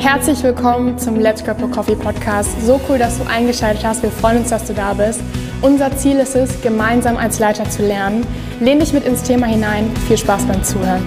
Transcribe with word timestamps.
Herzlich 0.00 0.42
willkommen 0.42 0.98
zum 0.98 1.16
Let's 1.16 1.44
Grab 1.44 1.60
Coffee 1.72 1.94
Podcast. 1.94 2.58
So 2.64 2.80
cool, 2.88 2.96
dass 2.96 3.18
du 3.18 3.28
eingeschaltet 3.28 3.84
hast. 3.84 4.02
Wir 4.02 4.10
freuen 4.10 4.38
uns, 4.38 4.48
dass 4.48 4.64
du 4.64 4.72
da 4.72 4.94
bist. 4.94 5.20
Unser 5.60 5.94
Ziel 5.94 6.16
ist 6.16 6.34
es, 6.34 6.62
gemeinsam 6.62 7.18
als 7.18 7.38
Leiter 7.38 7.68
zu 7.68 7.82
lernen. 7.82 8.26
Lehn 8.60 8.80
dich 8.80 8.94
mit 8.94 9.04
ins 9.04 9.22
Thema 9.22 9.46
hinein. 9.46 9.94
Viel 10.08 10.16
Spaß 10.16 10.46
beim 10.46 10.64
Zuhören. 10.64 11.06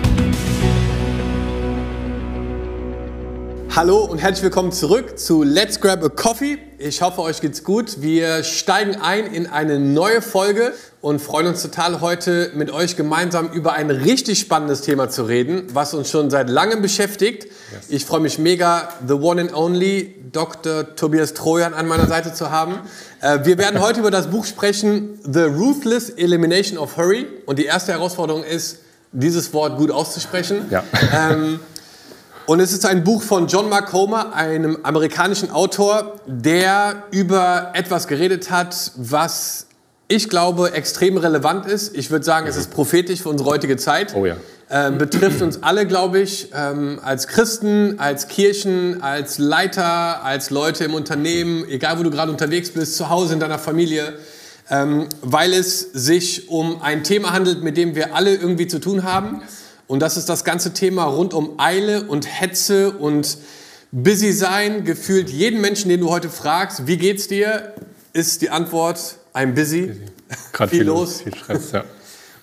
Hallo 3.75 4.05
und 4.05 4.19
herzlich 4.19 4.43
willkommen 4.43 4.71
zurück 4.71 5.17
zu 5.17 5.41
Let's 5.41 5.81
Grab 5.81 6.03
a 6.03 6.09
Coffee. 6.09 6.59
Ich 6.77 7.01
hoffe, 7.01 7.21
euch 7.21 7.41
geht's 7.41 7.63
gut. 7.63 8.03
Wir 8.03 8.43
steigen 8.43 8.97
ein 9.01 9.25
in 9.25 9.47
eine 9.47 9.79
neue 9.79 10.21
Folge 10.21 10.73
und 11.01 11.19
freuen 11.19 11.47
uns 11.47 11.63
total 11.63 11.99
heute 11.99 12.51
mit 12.53 12.69
euch 12.69 12.95
gemeinsam 12.95 13.49
über 13.49 13.73
ein 13.73 13.89
richtig 13.89 14.39
spannendes 14.39 14.81
Thema 14.81 15.09
zu 15.09 15.23
reden, 15.23 15.63
was 15.73 15.95
uns 15.95 16.11
schon 16.11 16.29
seit 16.29 16.51
langem 16.51 16.83
beschäftigt. 16.83 17.45
Yes. 17.45 17.85
Ich 17.89 18.05
freue 18.05 18.19
mich 18.19 18.37
mega, 18.37 18.89
the 19.07 19.15
one 19.15 19.41
and 19.41 19.55
only 19.55 20.13
Dr. 20.31 20.95
Tobias 20.95 21.33
Trojan 21.33 21.73
an 21.73 21.87
meiner 21.87 22.05
Seite 22.05 22.31
zu 22.31 22.51
haben. 22.51 22.75
Äh, 23.21 23.39
wir 23.43 23.57
werden 23.57 23.81
heute 23.81 24.01
über 24.01 24.11
das 24.11 24.27
Buch 24.27 24.45
sprechen, 24.45 25.19
The 25.23 25.45
Ruthless 25.45 26.11
Elimination 26.11 26.77
of 26.77 26.95
Hurry. 26.95 27.25
Und 27.47 27.57
die 27.57 27.65
erste 27.65 27.93
Herausforderung 27.93 28.43
ist, 28.43 28.81
dieses 29.11 29.51
Wort 29.51 29.77
gut 29.77 29.89
auszusprechen. 29.89 30.67
Ja. 30.69 30.83
Ähm, 31.11 31.59
und 32.45 32.59
es 32.59 32.73
ist 32.73 32.85
ein 32.85 33.03
Buch 33.03 33.21
von 33.21 33.47
John 33.47 33.69
Mark 33.69 33.93
Homer, 33.93 34.35
einem 34.35 34.79
amerikanischen 34.83 35.49
Autor, 35.49 36.15
der 36.25 37.03
über 37.11 37.71
etwas 37.73 38.07
geredet 38.07 38.51
hat, 38.51 38.91
was 38.95 39.67
ich 40.09 40.29
glaube 40.29 40.73
extrem 40.73 41.15
relevant 41.17 41.65
ist. 41.65 41.95
Ich 41.95 42.11
würde 42.11 42.25
sagen, 42.25 42.47
es 42.47 42.57
ist 42.57 42.71
prophetisch 42.71 43.21
für 43.21 43.29
unsere 43.29 43.49
heutige 43.49 43.77
Zeit. 43.77 44.13
Oh 44.15 44.25
ja. 44.25 44.35
Ähm, 44.69 44.97
betrifft 44.97 45.41
uns 45.41 45.63
alle, 45.63 45.85
glaube 45.85 46.19
ich, 46.19 46.49
ähm, 46.53 46.99
als 47.03 47.27
Christen, 47.27 47.99
als 47.99 48.27
Kirchen, 48.27 49.01
als 49.01 49.37
Leiter, 49.37 50.23
als 50.23 50.49
Leute 50.49 50.83
im 50.83 50.95
Unternehmen, 50.95 51.65
egal 51.69 51.97
wo 51.99 52.03
du 52.03 52.11
gerade 52.11 52.31
unterwegs 52.31 52.71
bist, 52.71 52.97
zu 52.97 53.09
Hause 53.09 53.35
in 53.35 53.39
deiner 53.39 53.59
Familie, 53.59 54.13
ähm, 54.69 55.07
weil 55.21 55.53
es 55.53 55.79
sich 55.93 56.49
um 56.49 56.81
ein 56.81 57.03
Thema 57.03 57.31
handelt, 57.31 57.63
mit 57.63 57.77
dem 57.77 57.95
wir 57.95 58.15
alle 58.15 58.35
irgendwie 58.35 58.67
zu 58.67 58.79
tun 58.79 59.03
haben. 59.03 59.41
Yes 59.41 59.62
und 59.93 59.99
das 59.99 60.17
ist 60.17 60.27
das 60.27 60.43
ganze 60.43 60.73
Thema 60.73 61.03
rund 61.03 61.35
um 61.35 61.59
Eile 61.59 62.05
und 62.05 62.25
Hetze 62.25 62.93
und 62.93 63.37
busy 63.91 64.31
sein. 64.31 64.85
Gefühlt 64.85 65.29
jeden 65.29 65.61
Menschen, 65.61 65.87
den 65.87 65.99
du 65.99 66.09
heute 66.09 66.31
fragst, 66.31 66.87
wie 66.87 66.97
geht's 66.97 67.27
dir, 67.27 67.75
ist 68.11 68.41
die 68.41 68.49
Antwort, 68.49 69.17
I'm 69.35 69.53
busy. 69.53 69.81
busy. 69.81 69.99
Gerade 70.51 70.69
viel, 70.71 70.79
viel 70.79 70.87
los. 70.87 71.21
Viel 71.21 71.35
Stress, 71.35 71.73
ja. 71.73 71.83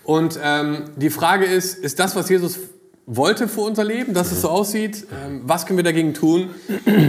Und 0.05 0.39
ähm, 0.41 0.91
die 0.95 1.09
Frage 1.09 1.43
ist, 1.43 1.77
ist 1.77 1.99
das, 1.99 2.15
was 2.15 2.29
Jesus 2.29 2.57
wollte 3.05 3.49
für 3.49 3.59
unser 3.59 3.83
Leben, 3.83 4.13
dass 4.13 4.31
es 4.31 4.43
so 4.43 4.47
aussieht? 4.47 5.07
Ähm, 5.11 5.41
was 5.43 5.65
können 5.65 5.75
wir 5.75 5.83
dagegen 5.83 6.13
tun? 6.13 6.51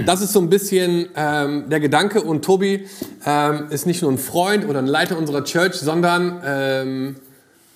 Das 0.06 0.22
ist 0.22 0.32
so 0.32 0.40
ein 0.40 0.50
bisschen 0.50 1.08
ähm, 1.14 1.70
der 1.70 1.78
Gedanke. 1.78 2.20
Und 2.20 2.44
Tobi 2.44 2.88
ähm, 3.24 3.68
ist 3.70 3.86
nicht 3.86 4.02
nur 4.02 4.10
ein 4.10 4.18
Freund 4.18 4.68
oder 4.68 4.80
ein 4.80 4.88
Leiter 4.88 5.16
unserer 5.16 5.44
Church, 5.44 5.74
sondern 5.74 6.42
ähm, 6.44 7.16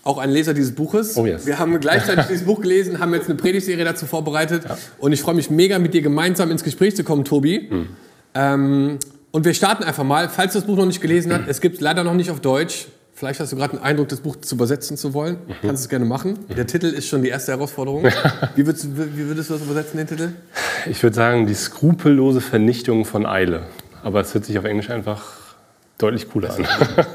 auch 0.07 0.19
ein 0.19 0.31
Leser 0.31 0.55
dieses 0.55 0.75
Buches. 0.75 1.17
Oh 1.17 1.27
yes. 1.27 1.47
Wir 1.47 1.59
haben 1.59 1.79
gleichzeitig 1.81 2.27
dieses 2.27 2.47
Buch 2.47 2.61
gelesen, 2.61 3.01
haben 3.01 3.13
jetzt 3.13 3.29
eine 3.29 3.35
Predigtserie 3.35 3.85
dazu 3.85 4.07
vorbereitet. 4.07 4.65
Ja. 4.65 4.79
Und 4.99 5.13
ich 5.13 5.21
freue 5.21 5.35
mich 5.35 5.51
mega, 5.51 5.79
mit 5.79 5.95
dir 5.95 6.03
gemeinsam 6.03 6.51
ins 6.51 6.63
Gespräch 6.63 6.95
zu 6.95 7.05
kommen, 7.05 7.25
Tobi. 7.25 7.69
Mhm. 7.71 7.87
Ähm, 8.35 8.99
und 9.33 9.45
wir 9.45 9.53
starten 9.53 9.83
einfach 9.83 10.05
mal. 10.05 10.29
Falls 10.29 10.53
du 10.53 10.61
das 10.61 10.67
Buch 10.67 10.77
noch 10.77 10.87
nicht 10.87 11.01
gelesen 11.01 11.33
hast, 11.33 11.49
es 11.49 11.61
gibt 11.61 11.77
es 11.77 11.81
leider 11.81 12.05
noch 12.05 12.15
nicht 12.15 12.31
auf 12.31 12.41
Deutsch. 12.41 12.87
Vielleicht 13.15 13.41
hast 13.41 13.51
du 13.51 13.57
gerade 13.57 13.77
den 13.77 13.83
Eindruck, 13.83 14.09
das 14.09 14.21
Buch 14.21 14.37
zu 14.37 14.55
übersetzen 14.55 14.97
zu 14.97 15.13
wollen. 15.13 15.39
Mhm. 15.47 15.55
Kannst 15.63 15.83
es 15.83 15.89
gerne 15.89 16.05
machen. 16.05 16.39
Der 16.57 16.67
Titel 16.67 16.87
ist 16.87 17.09
schon 17.09 17.23
die 17.23 17.31
erste 17.31 17.53
Herausforderung. 17.53 18.05
wie, 18.55 18.67
würdest, 18.67 18.87
wie 18.95 19.27
würdest 19.27 19.51
du 19.51 19.55
das 19.55 19.63
übersetzen, 19.63 19.97
den 19.97 20.07
Titel? 20.07 20.29
Ich 20.89 21.03
würde 21.03 21.17
sagen, 21.17 21.47
die 21.47 21.55
skrupellose 21.55 22.41
Vernichtung 22.41 23.05
von 23.05 23.27
Eile. 23.27 23.63
Aber 24.05 24.21
es 24.21 24.35
hört 24.35 24.45
sich 24.45 24.59
auf 24.59 24.65
Englisch 24.65 24.91
einfach 24.91 25.25
deutlich 25.99 26.29
cooler 26.31 26.55
an. 26.55 26.67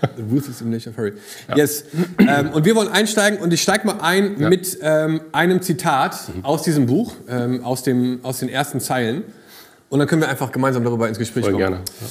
Ruthless 0.30 0.60
Elimination 0.60 0.92
of 0.92 0.98
Hurry. 0.98 1.12
Ja. 1.48 1.56
Yes. 1.56 1.84
Ähm, 2.18 2.50
und 2.52 2.64
wir 2.64 2.74
wollen 2.74 2.88
einsteigen 2.88 3.40
und 3.40 3.52
ich 3.52 3.62
steige 3.62 3.86
mal 3.86 4.00
ein 4.00 4.40
ja. 4.40 4.48
mit 4.48 4.78
ähm, 4.82 5.20
einem 5.32 5.62
Zitat 5.62 6.16
mhm. 6.34 6.44
aus 6.44 6.62
diesem 6.62 6.86
Buch, 6.86 7.14
ähm, 7.28 7.64
aus, 7.64 7.82
dem, 7.82 8.20
aus 8.22 8.38
den 8.38 8.48
ersten 8.48 8.80
Zeilen. 8.80 9.24
Und 9.88 9.98
dann 9.98 10.08
können 10.08 10.22
wir 10.22 10.28
einfach 10.28 10.52
gemeinsam 10.52 10.84
darüber 10.84 11.08
ins 11.08 11.18
Gespräch 11.18 11.44
Voll 11.44 11.52
kommen. 11.52 11.62
Gerne. 11.62 11.76
Ja. 12.00 12.06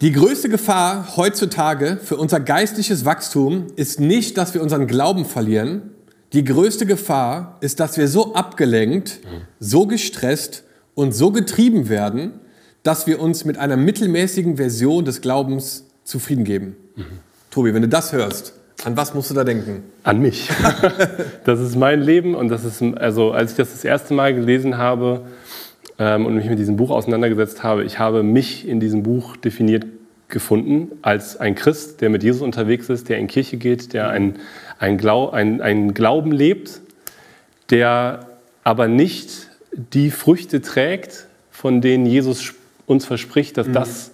Die 0.00 0.12
größte 0.12 0.48
Gefahr 0.48 1.16
heutzutage 1.16 1.98
für 2.02 2.16
unser 2.16 2.40
geistliches 2.40 3.04
Wachstum 3.04 3.66
ist 3.76 4.00
nicht, 4.00 4.38
dass 4.38 4.54
wir 4.54 4.62
unseren 4.62 4.86
Glauben 4.86 5.26
verlieren. 5.26 5.90
Die 6.32 6.42
größte 6.42 6.86
Gefahr 6.86 7.58
ist, 7.60 7.80
dass 7.80 7.98
wir 7.98 8.08
so 8.08 8.34
abgelenkt, 8.34 9.20
mhm. 9.24 9.42
so 9.58 9.86
gestresst 9.86 10.64
und 10.94 11.12
so 11.12 11.32
getrieben 11.32 11.90
werden, 11.90 12.40
dass 12.82 13.06
wir 13.06 13.20
uns 13.20 13.44
mit 13.44 13.58
einer 13.58 13.76
mittelmäßigen 13.76 14.56
Version 14.56 15.04
des 15.04 15.20
Glaubens 15.20 15.84
zufrieden 16.04 16.44
geben. 16.44 16.76
Mhm. 17.00 17.18
Tobi, 17.50 17.74
wenn 17.74 17.82
du 17.82 17.88
das 17.88 18.12
hörst, 18.12 18.54
an 18.84 18.96
was 18.96 19.12
musst 19.12 19.30
du 19.30 19.34
da 19.34 19.44
denken? 19.44 19.84
An 20.04 20.20
mich. 20.20 20.48
das 21.44 21.60
ist 21.60 21.76
mein 21.76 22.00
Leben 22.00 22.34
und 22.34 22.48
das 22.48 22.64
ist, 22.64 22.82
also 22.96 23.32
als 23.32 23.52
ich 23.52 23.56
das 23.58 23.72
das 23.72 23.84
erste 23.84 24.14
Mal 24.14 24.34
gelesen 24.34 24.78
habe 24.78 25.22
ähm, 25.98 26.24
und 26.24 26.34
mich 26.34 26.46
mit 26.46 26.58
diesem 26.58 26.76
Buch 26.76 26.90
auseinandergesetzt 26.90 27.62
habe, 27.62 27.84
ich 27.84 27.98
habe 27.98 28.22
mich 28.22 28.66
in 28.66 28.80
diesem 28.80 29.02
Buch 29.02 29.36
definiert 29.36 29.84
gefunden 30.28 30.92
als 31.02 31.36
ein 31.38 31.54
Christ, 31.54 32.00
der 32.00 32.08
mit 32.08 32.22
Jesus 32.22 32.40
unterwegs 32.40 32.88
ist, 32.88 33.08
der 33.08 33.18
in 33.18 33.26
Kirche 33.26 33.56
geht, 33.56 33.92
der 33.92 34.08
ein, 34.08 34.36
ein, 34.78 34.96
Glau, 34.96 35.30
ein 35.30 35.92
Glauben 35.92 36.32
lebt, 36.32 36.80
der 37.68 38.26
aber 38.64 38.88
nicht 38.88 39.48
die 39.72 40.10
Früchte 40.10 40.62
trägt, 40.62 41.26
von 41.50 41.80
denen 41.80 42.06
Jesus 42.06 42.54
uns 42.86 43.04
verspricht, 43.04 43.56
dass 43.56 43.68
mhm. 43.68 43.72
das 43.72 44.10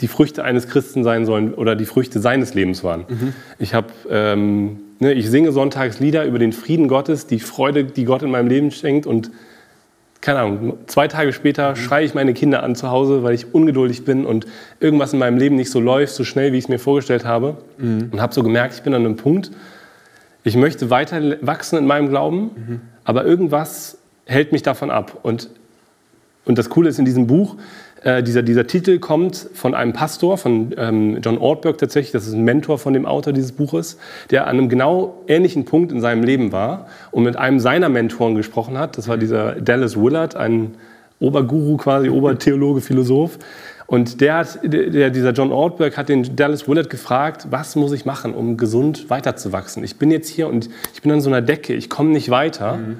die 0.00 0.08
Früchte 0.08 0.44
eines 0.44 0.68
Christen 0.68 1.04
sein 1.04 1.26
sollen 1.26 1.54
oder 1.54 1.76
die 1.76 1.84
Früchte 1.84 2.20
seines 2.20 2.54
Lebens 2.54 2.82
waren. 2.82 3.04
Mhm. 3.08 3.32
Ich, 3.58 3.74
hab, 3.74 3.92
ähm, 4.10 4.78
ne, 4.98 5.12
ich 5.12 5.28
singe 5.28 5.52
sonntags 5.52 6.00
Lieder 6.00 6.24
über 6.24 6.38
den 6.38 6.52
Frieden 6.52 6.88
Gottes, 6.88 7.26
die 7.26 7.40
Freude, 7.40 7.84
die 7.84 8.04
Gott 8.04 8.22
in 8.22 8.30
meinem 8.30 8.48
Leben 8.48 8.70
schenkt 8.70 9.06
und 9.06 9.30
keine 10.20 10.40
Ahnung, 10.40 10.74
zwei 10.86 11.08
Tage 11.08 11.32
später 11.32 11.70
mhm. 11.70 11.76
schreie 11.76 12.04
ich 12.04 12.14
meine 12.14 12.34
Kinder 12.34 12.62
an 12.62 12.74
zu 12.74 12.90
Hause, 12.90 13.22
weil 13.22 13.34
ich 13.34 13.54
ungeduldig 13.54 14.04
bin 14.04 14.26
und 14.26 14.46
irgendwas 14.78 15.12
in 15.12 15.18
meinem 15.18 15.38
Leben 15.38 15.56
nicht 15.56 15.70
so 15.70 15.80
läuft, 15.80 16.14
so 16.14 16.24
schnell, 16.24 16.52
wie 16.52 16.58
ich 16.58 16.64
es 16.64 16.68
mir 16.68 16.78
vorgestellt 16.78 17.24
habe. 17.24 17.58
Mhm. 17.78 18.10
Und 18.12 18.20
habe 18.20 18.34
so 18.34 18.42
gemerkt, 18.42 18.74
ich 18.74 18.82
bin 18.82 18.92
an 18.92 19.04
einem 19.04 19.16
Punkt, 19.16 19.50
ich 20.42 20.56
möchte 20.56 20.90
weiter 20.90 21.20
wachsen 21.40 21.78
in 21.78 21.86
meinem 21.86 22.08
Glauben, 22.08 22.42
mhm. 22.42 22.80
aber 23.04 23.24
irgendwas 23.24 23.98
hält 24.26 24.52
mich 24.52 24.62
davon 24.62 24.90
ab. 24.90 25.18
Und, 25.22 25.50
und 26.44 26.58
das 26.58 26.70
Coole 26.70 26.88
ist 26.88 26.98
in 26.98 27.04
diesem 27.04 27.26
Buch, 27.26 27.56
äh, 28.02 28.22
dieser, 28.22 28.42
dieser 28.42 28.66
Titel 28.66 28.98
kommt 28.98 29.48
von 29.52 29.74
einem 29.74 29.92
Pastor, 29.92 30.38
von 30.38 30.74
ähm, 30.76 31.18
John 31.22 31.36
Ortberg 31.38 31.78
tatsächlich, 31.78 32.12
das 32.12 32.26
ist 32.26 32.32
ein 32.32 32.44
Mentor 32.44 32.78
von 32.78 32.94
dem 32.94 33.04
Autor 33.04 33.32
dieses 33.32 33.52
Buches, 33.52 33.98
der 34.30 34.46
an 34.46 34.58
einem 34.58 34.68
genau 34.68 35.22
ähnlichen 35.26 35.66
Punkt 35.66 35.92
in 35.92 36.00
seinem 36.00 36.22
Leben 36.22 36.50
war 36.52 36.86
und 37.10 37.24
mit 37.24 37.36
einem 37.36 37.60
seiner 37.60 37.88
Mentoren 37.88 38.34
gesprochen 38.34 38.78
hat. 38.78 38.96
Das 38.96 39.06
war 39.08 39.18
dieser 39.18 39.52
Dallas 39.60 39.96
Willard, 39.96 40.34
ein 40.34 40.74
Oberguru 41.18 41.76
quasi, 41.76 42.08
Obertheologe, 42.08 42.80
Philosoph. 42.80 43.38
Und 43.86 44.20
der 44.20 44.36
hat, 44.36 44.60
der, 44.62 45.10
dieser 45.10 45.32
John 45.32 45.52
Ortberg 45.52 45.98
hat 45.98 46.08
den 46.08 46.36
Dallas 46.36 46.68
Willard 46.68 46.88
gefragt, 46.88 47.48
was 47.50 47.76
muss 47.76 47.92
ich 47.92 48.06
machen, 48.06 48.34
um 48.34 48.56
gesund 48.56 49.10
weiterzuwachsen? 49.10 49.84
Ich 49.84 49.98
bin 49.98 50.10
jetzt 50.10 50.28
hier 50.28 50.48
und 50.48 50.70
ich 50.94 51.02
bin 51.02 51.10
an 51.10 51.20
so 51.20 51.28
einer 51.28 51.42
Decke, 51.42 51.74
ich 51.74 51.90
komme 51.90 52.10
nicht 52.10 52.30
weiter. 52.30 52.76
Mhm. 52.76 52.96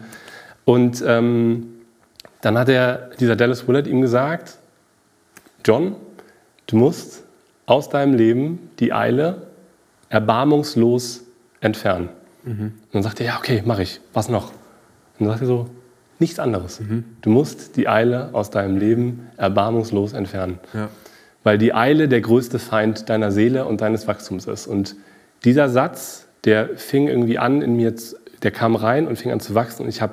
Und 0.65 1.03
ähm, 1.07 1.69
dann 2.41 2.59
hat 2.59 2.69
er, 2.69 3.11
dieser 3.21 3.37
Dallas 3.37 3.69
Willard 3.69 3.87
ihm 3.87 4.01
gesagt, 4.01 4.59
John, 5.65 5.97
du 6.67 6.77
musst 6.77 7.25
aus 7.67 7.89
deinem 7.89 8.15
Leben 8.15 8.71
die 8.79 8.93
Eile 8.93 9.47
erbarmungslos 10.09 11.23
entfernen. 11.61 12.09
Mhm. 12.45 12.61
Und 12.61 12.75
dann 12.93 13.03
sagt 13.03 13.21
er, 13.21 13.27
ja, 13.27 13.39
okay, 13.39 13.63
mache 13.65 13.83
ich. 13.83 14.01
Was 14.13 14.29
noch? 14.29 14.51
Und 15.19 15.27
dann 15.27 15.29
sagt 15.29 15.43
er 15.43 15.47
so, 15.47 15.71
nichts 16.19 16.39
anderes. 16.39 16.81
Mhm. 16.81 17.05
Du 17.23 17.31
musst 17.31 17.77
die 17.77 17.89
Eile 17.89 18.31
aus 18.33 18.51
deinem 18.51 18.77
Leben 18.77 19.29
erbarmungslos 19.37 20.13
entfernen. 20.13 20.59
Ja. 20.75 20.89
Weil 21.43 21.59
die 21.59 21.73
Eile 21.73 22.09
der 22.09 22.21
größte 22.21 22.59
Feind 22.59 23.09
deiner 23.09 23.31
Seele 23.31 23.65
und 23.65 23.81
deines 23.81 24.07
Wachstums 24.07 24.47
ist. 24.47 24.67
Und 24.67 24.97
dieser 25.45 25.69
Satz, 25.69 26.27
der 26.45 26.77
fing 26.77 27.09
irgendwie 27.09 27.39
an 27.39 27.63
in 27.63 27.77
mir, 27.77 27.95
der 28.43 28.51
kam 28.51 28.77
rein 28.77 29.07
und 29.07 29.17
fing 29.17 29.33
an 29.33 29.41
zu 29.41 29.55
wachsen. 29.55 29.85
Und 29.85 29.89
ich 29.89 30.03
habe 30.03 30.13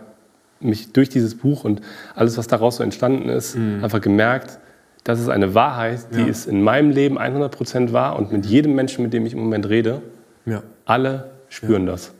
mich 0.59 0.93
durch 0.93 1.09
dieses 1.09 1.35
Buch 1.35 1.63
und 1.63 1.81
alles, 2.15 2.37
was 2.37 2.47
daraus 2.47 2.77
so 2.77 2.83
entstanden 2.83 3.29
ist, 3.29 3.55
mhm. 3.55 3.83
einfach 3.83 4.01
gemerkt, 4.01 4.59
das 5.07 5.21
ist 5.21 5.29
eine 5.29 5.55
Wahrheit, 5.55 5.99
die 6.13 6.19
ja. 6.19 6.25
ist 6.27 6.47
in 6.47 6.61
meinem 6.61 6.89
Leben 6.89 7.17
100% 7.17 7.93
wahr 7.93 8.17
und 8.17 8.33
mit 8.33 8.45
jedem 8.45 8.75
Menschen, 8.75 9.03
mit 9.03 9.13
dem 9.13 9.25
ich 9.25 9.31
im 9.31 9.39
Moment 9.39 9.69
rede, 9.69 10.01
ja. 10.45 10.63
alle 10.83 11.31
spüren 11.47 11.85
ja. 11.85 11.91
das. 11.93 12.11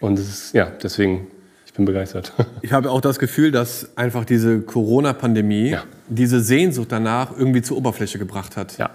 Und 0.00 0.18
es 0.18 0.28
ist, 0.28 0.52
ja, 0.52 0.66
deswegen, 0.82 1.28
ich 1.64 1.72
bin 1.74 1.84
begeistert. 1.84 2.32
Ich 2.62 2.72
habe 2.72 2.90
auch 2.90 3.00
das 3.00 3.20
Gefühl, 3.20 3.52
dass 3.52 3.96
einfach 3.96 4.24
diese 4.24 4.62
Corona-Pandemie 4.62 5.76
diese 6.08 6.40
Sehnsucht 6.40 6.90
danach 6.90 7.30
irgendwie 7.38 7.62
zur 7.62 7.76
Oberfläche 7.76 8.18
gebracht 8.18 8.56
hat. 8.56 8.78
Ja. 8.78 8.90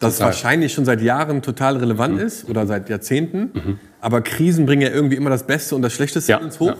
Dass 0.00 0.14
total. 0.14 0.32
wahrscheinlich 0.32 0.72
schon 0.72 0.84
seit 0.84 1.00
Jahren 1.00 1.42
total 1.42 1.76
relevant 1.76 2.14
mhm. 2.14 2.26
ist 2.26 2.48
oder 2.48 2.66
seit 2.66 2.90
Jahrzehnten. 2.90 3.52
Mhm. 3.54 3.78
Aber 4.00 4.20
Krisen 4.20 4.66
bringen 4.66 4.82
ja 4.82 4.90
irgendwie 4.90 5.14
immer 5.14 5.30
das 5.30 5.46
Beste 5.46 5.76
und 5.76 5.82
das 5.82 5.92
Schlechteste 5.92 6.32
ins 6.42 6.58
Hoch. 6.58 6.74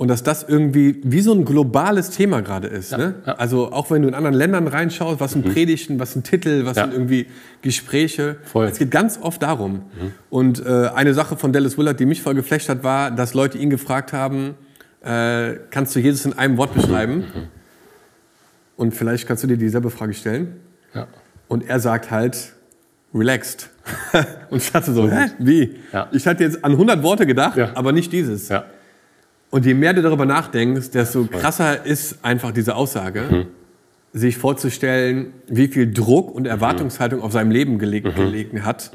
Und 0.00 0.08
dass 0.08 0.22
das 0.22 0.42
irgendwie 0.48 0.98
wie 1.04 1.20
so 1.20 1.34
ein 1.34 1.44
globales 1.44 2.08
Thema 2.08 2.40
gerade 2.40 2.68
ist. 2.68 2.96
Ne? 2.96 3.16
ja. 3.26 3.34
Also 3.34 3.70
auch 3.70 3.90
wenn 3.90 4.00
du 4.00 4.08
in 4.08 4.14
anderen 4.14 4.34
Ländern 4.34 4.66
reinschaust, 4.66 5.20
was 5.20 5.32
sind 5.32 5.44
Predigten, 5.52 6.00
was 6.00 6.14
sind 6.14 6.24
Titel, 6.24 6.64
was 6.64 6.78
Ja. 6.78 6.84
sind 6.84 6.94
irgendwie 6.94 7.26
Gespräche. 7.60 8.36
Voll. 8.44 8.64
Es 8.66 8.78
geht 8.78 8.90
ganz 8.90 9.18
oft 9.20 9.42
darum. 9.42 9.82
Und 10.30 10.64
äh, 10.64 10.88
eine 10.94 11.12
Sache 11.12 11.36
von 11.36 11.52
Dallas 11.52 11.76
Willard, 11.76 12.00
die 12.00 12.06
mich 12.06 12.22
voll 12.22 12.34
geflecht 12.34 12.70
hat, 12.70 12.82
war, 12.82 13.10
dass 13.10 13.34
Leute 13.34 13.58
ihn 13.58 13.68
gefragt 13.68 14.14
haben, 14.14 14.54
äh, 15.04 15.56
kannst 15.70 15.94
du 15.94 16.00
Jesus 16.00 16.24
in 16.24 16.32
einem 16.32 16.56
Wort 16.56 16.72
beschreiben? 16.72 17.24
Und 18.76 18.94
vielleicht 18.94 19.28
kannst 19.28 19.42
du 19.42 19.48
dir 19.48 19.58
dieselbe 19.58 19.90
Frage 19.90 20.14
stellen. 20.14 20.60
Ja. 20.94 21.08
Und 21.46 21.68
er 21.68 21.78
sagt 21.78 22.10
halt, 22.10 22.54
relaxed. 23.14 23.68
Und 24.50 24.62
ich 24.62 24.72
dachte 24.72 24.94
so, 24.94 25.10
hä, 25.10 25.26
wie? 25.38 25.76
Ja. 25.92 26.08
Ich 26.12 26.26
hatte 26.26 26.42
jetzt 26.44 26.64
an 26.64 26.72
100 26.72 27.02
Worte 27.02 27.26
gedacht, 27.26 27.58
Ja. 27.58 27.72
aber 27.74 27.92
nicht 27.92 28.12
dieses. 28.14 28.48
Ja. 28.48 28.64
Und 29.50 29.66
je 29.66 29.74
mehr 29.74 29.92
du 29.94 30.02
darüber 30.02 30.26
nachdenkst, 30.26 30.90
desto 30.90 31.24
krasser 31.24 31.84
ist 31.84 32.24
einfach 32.24 32.52
diese 32.52 32.76
Aussage, 32.76 33.22
Mhm. 33.30 33.46
sich 34.12 34.36
vorzustellen, 34.38 35.32
wie 35.48 35.68
viel 35.68 35.92
Druck 35.92 36.32
und 36.34 36.46
Erwartungshaltung 36.46 37.20
auf 37.22 37.32
seinem 37.32 37.50
Leben 37.50 37.78
gelegt, 37.78 38.06
Mhm. 38.06 38.14
gelegen 38.14 38.64
hat. 38.64 38.90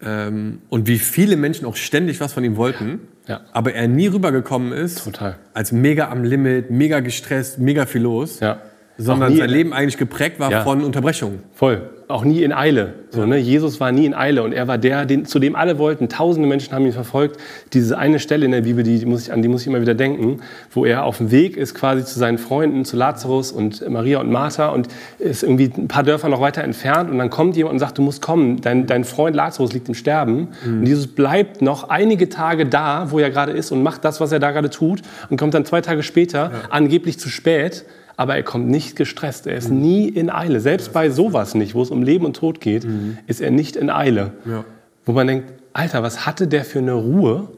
Ähm, 0.00 0.60
und 0.68 0.86
wie 0.86 0.98
viele 0.98 1.36
Menschen 1.36 1.66
auch 1.66 1.74
ständig 1.74 2.20
was 2.20 2.32
von 2.32 2.44
ihm 2.44 2.56
wollten, 2.56 3.00
Ja. 3.26 3.40
aber 3.52 3.74
er 3.74 3.88
nie 3.88 4.06
rübergekommen 4.06 4.72
ist, 4.72 5.02
Total. 5.04 5.36
als 5.54 5.72
mega 5.72 6.08
am 6.08 6.22
Limit, 6.22 6.70
mega 6.70 7.00
gestresst, 7.00 7.58
mega 7.58 7.84
viel 7.84 8.02
los, 8.02 8.38
Ja. 8.38 8.60
Sondern 8.98 9.34
sein 9.36 9.48
Leben 9.48 9.72
eigentlich 9.72 9.96
geprägt 9.96 10.40
war 10.40 10.50
Ja. 10.50 10.62
von 10.64 10.82
Unterbrechungen. 10.82 11.38
Voll. 11.54 11.90
Auch 12.08 12.24
nie 12.24 12.42
in 12.42 12.52
Eile. 12.54 12.94
So, 13.10 13.26
ne? 13.26 13.36
Jesus 13.36 13.80
war 13.80 13.92
nie 13.92 14.06
in 14.06 14.14
Eile 14.14 14.42
und 14.42 14.52
er 14.52 14.66
war 14.66 14.78
der, 14.78 15.04
den, 15.04 15.26
zu 15.26 15.38
dem 15.38 15.54
alle 15.54 15.78
wollten. 15.78 16.08
Tausende 16.08 16.48
Menschen 16.48 16.72
haben 16.72 16.86
ihn 16.86 16.92
verfolgt. 16.92 17.38
Diese 17.74 17.98
eine 17.98 18.18
Stelle 18.18 18.46
in 18.46 18.50
der 18.52 18.62
Bibel, 18.62 18.82
die 18.82 19.04
muss 19.04 19.24
ich, 19.26 19.32
an 19.32 19.42
die 19.42 19.48
muss 19.48 19.60
ich 19.60 19.66
immer 19.66 19.82
wieder 19.82 19.94
denken, 19.94 20.40
wo 20.70 20.86
er 20.86 21.04
auf 21.04 21.18
dem 21.18 21.30
Weg 21.30 21.58
ist 21.58 21.74
quasi 21.74 22.04
zu 22.06 22.18
seinen 22.18 22.38
Freunden, 22.38 22.86
zu 22.86 22.96
Lazarus 22.96 23.52
und 23.52 23.86
Maria 23.90 24.20
und 24.20 24.30
Martha 24.32 24.68
und 24.68 24.88
ist 25.18 25.42
irgendwie 25.42 25.70
ein 25.76 25.86
paar 25.88 26.02
Dörfer 26.02 26.30
noch 26.30 26.40
weiter 26.40 26.64
entfernt 26.64 27.10
und 27.10 27.18
dann 27.18 27.28
kommt 27.28 27.56
jemand 27.56 27.74
und 27.74 27.78
sagt, 27.78 27.98
du 27.98 28.02
musst 28.02 28.22
kommen, 28.22 28.60
dein, 28.62 28.86
dein 28.86 29.04
Freund 29.04 29.36
Lazarus 29.36 29.74
liegt 29.74 29.88
im 29.88 29.94
Sterben. 29.94 30.48
Und 30.66 30.86
Jesus 30.86 31.08
bleibt 31.08 31.60
noch 31.60 31.90
einige 31.90 32.30
Tage 32.30 32.64
da, 32.64 33.10
wo 33.10 33.18
er 33.18 33.28
gerade 33.30 33.52
ist 33.52 33.70
und 33.70 33.82
macht 33.82 34.04
das, 34.06 34.18
was 34.18 34.32
er 34.32 34.38
da 34.38 34.50
gerade 34.50 34.70
tut 34.70 35.02
und 35.28 35.36
kommt 35.38 35.52
dann 35.52 35.66
zwei 35.66 35.82
Tage 35.82 36.02
später, 36.02 36.50
angeblich 36.70 37.18
zu 37.20 37.28
spät, 37.28 37.84
aber 38.18 38.34
er 38.34 38.42
kommt 38.42 38.68
nicht 38.68 38.96
gestresst. 38.96 39.46
Er 39.46 39.56
ist 39.56 39.70
nie 39.70 40.08
in 40.08 40.28
Eile. 40.28 40.58
Selbst 40.58 40.92
bei 40.92 41.08
sowas 41.08 41.54
nicht, 41.54 41.76
wo 41.76 41.82
es 41.82 41.90
um 41.90 42.02
Leben 42.02 42.26
und 42.26 42.34
Tod 42.34 42.60
geht, 42.60 42.84
ist 43.28 43.40
er 43.40 43.52
nicht 43.52 43.76
in 43.76 43.90
Eile. 43.90 44.32
Ja. 44.44 44.64
Wo 45.06 45.12
man 45.12 45.28
denkt, 45.28 45.52
Alter, 45.72 46.02
was 46.02 46.26
hatte 46.26 46.48
der 46.48 46.64
für 46.64 46.80
eine 46.80 46.94
Ruhe? 46.94 47.48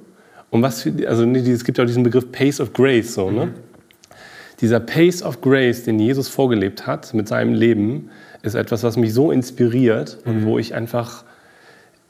Und 0.50 0.60
was 0.60 0.82
für, 0.82 0.92
also 1.08 1.24
es 1.24 1.64
gibt 1.64 1.78
ja 1.78 1.84
auch 1.84 1.86
diesen 1.86 2.02
Begriff 2.02 2.30
Pace 2.30 2.60
of 2.60 2.74
Grace, 2.74 3.14
so, 3.14 3.30
ne? 3.30 3.54
Dieser 4.60 4.80
Pace 4.80 5.22
of 5.22 5.40
Grace, 5.40 5.84
den 5.84 5.98
Jesus 5.98 6.28
vorgelebt 6.28 6.86
hat 6.86 7.14
mit 7.14 7.26
seinem 7.26 7.54
Leben, 7.54 8.10
ist 8.42 8.54
etwas, 8.54 8.82
was 8.82 8.98
mich 8.98 9.14
so 9.14 9.30
inspiriert 9.30 10.18
und 10.26 10.44
wo 10.44 10.58
ich 10.58 10.74
einfach 10.74 11.24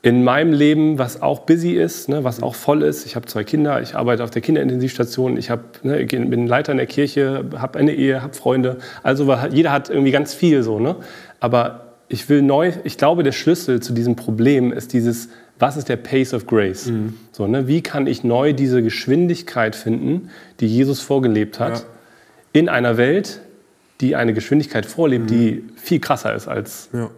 in 0.03 0.25
meinem 0.25 0.53
Leben, 0.55 0.99
was 0.99 1.21
auch 1.21 1.41
busy 1.41 1.73
ist, 1.73 2.09
ne, 2.09 2.25
was 2.25 2.43
auch 2.43 2.55
voll 2.55 2.83
ist. 2.83 3.05
Ich 3.05 3.17
habe 3.17 3.27
zwei 3.27 3.45
Kinder, 3.45 3.83
ich 3.83 3.95
arbeite 3.95 4.25
auf 4.25 4.31
der 4.31 4.41
Kinderintensivstation, 4.41 5.37
ich 5.37 5.51
hab, 5.51 5.85
ne, 5.85 6.05
bin 6.07 6.47
Leiter 6.47 6.73
in 6.73 6.79
der 6.79 6.87
Kirche, 6.87 7.45
habe 7.57 7.79
eine 7.79 7.93
Ehe, 7.93 8.23
habe 8.23 8.33
Freunde. 8.35 8.79
Also 9.03 9.31
jeder 9.53 9.73
hat 9.73 9.91
irgendwie 9.91 10.11
ganz 10.11 10.33
viel 10.33 10.63
so. 10.63 10.79
Ne? 10.79 10.97
Aber 11.39 11.93
ich 12.09 12.29
will 12.31 12.41
neu, 12.41 12.73
ich 12.85 12.97
glaube, 12.97 13.23
der 13.23 13.33
Schlüssel 13.33 13.81
zu 13.81 13.93
diesem 13.93 14.17
Problem 14.17 14.73
ist 14.73 14.95
dieses, 14.95 15.29
was 15.59 15.77
ist 15.77 15.91
der 15.91 15.97
Pace 15.97 16.33
of 16.33 16.47
Grace? 16.47 16.91
So, 17.33 17.47
ne? 17.47 17.69
Wie 17.69 17.83
kann 17.83 18.07
ich 18.07 18.25
neu 18.25 18.55
diese 18.55 18.83
Geschwindigkeit 18.83 19.77
finden, 19.77 20.31
die 20.61 20.67
Jesus 20.67 21.01
vorgelebt 21.01 21.61
hat, 21.61 21.81
Ja. 21.81 21.85
in 22.55 22.69
einer 22.71 22.97
Welt, 22.97 23.43
die 24.01 24.17
eine 24.17 24.33
Geschwindigkeit 24.33 24.87
vorlebt, 24.87 25.29
die 25.29 25.63
viel 25.77 26.01
krasser 26.01 26.35
ist 26.35 26.49
als 26.49 26.89
Ja. 26.95 27.11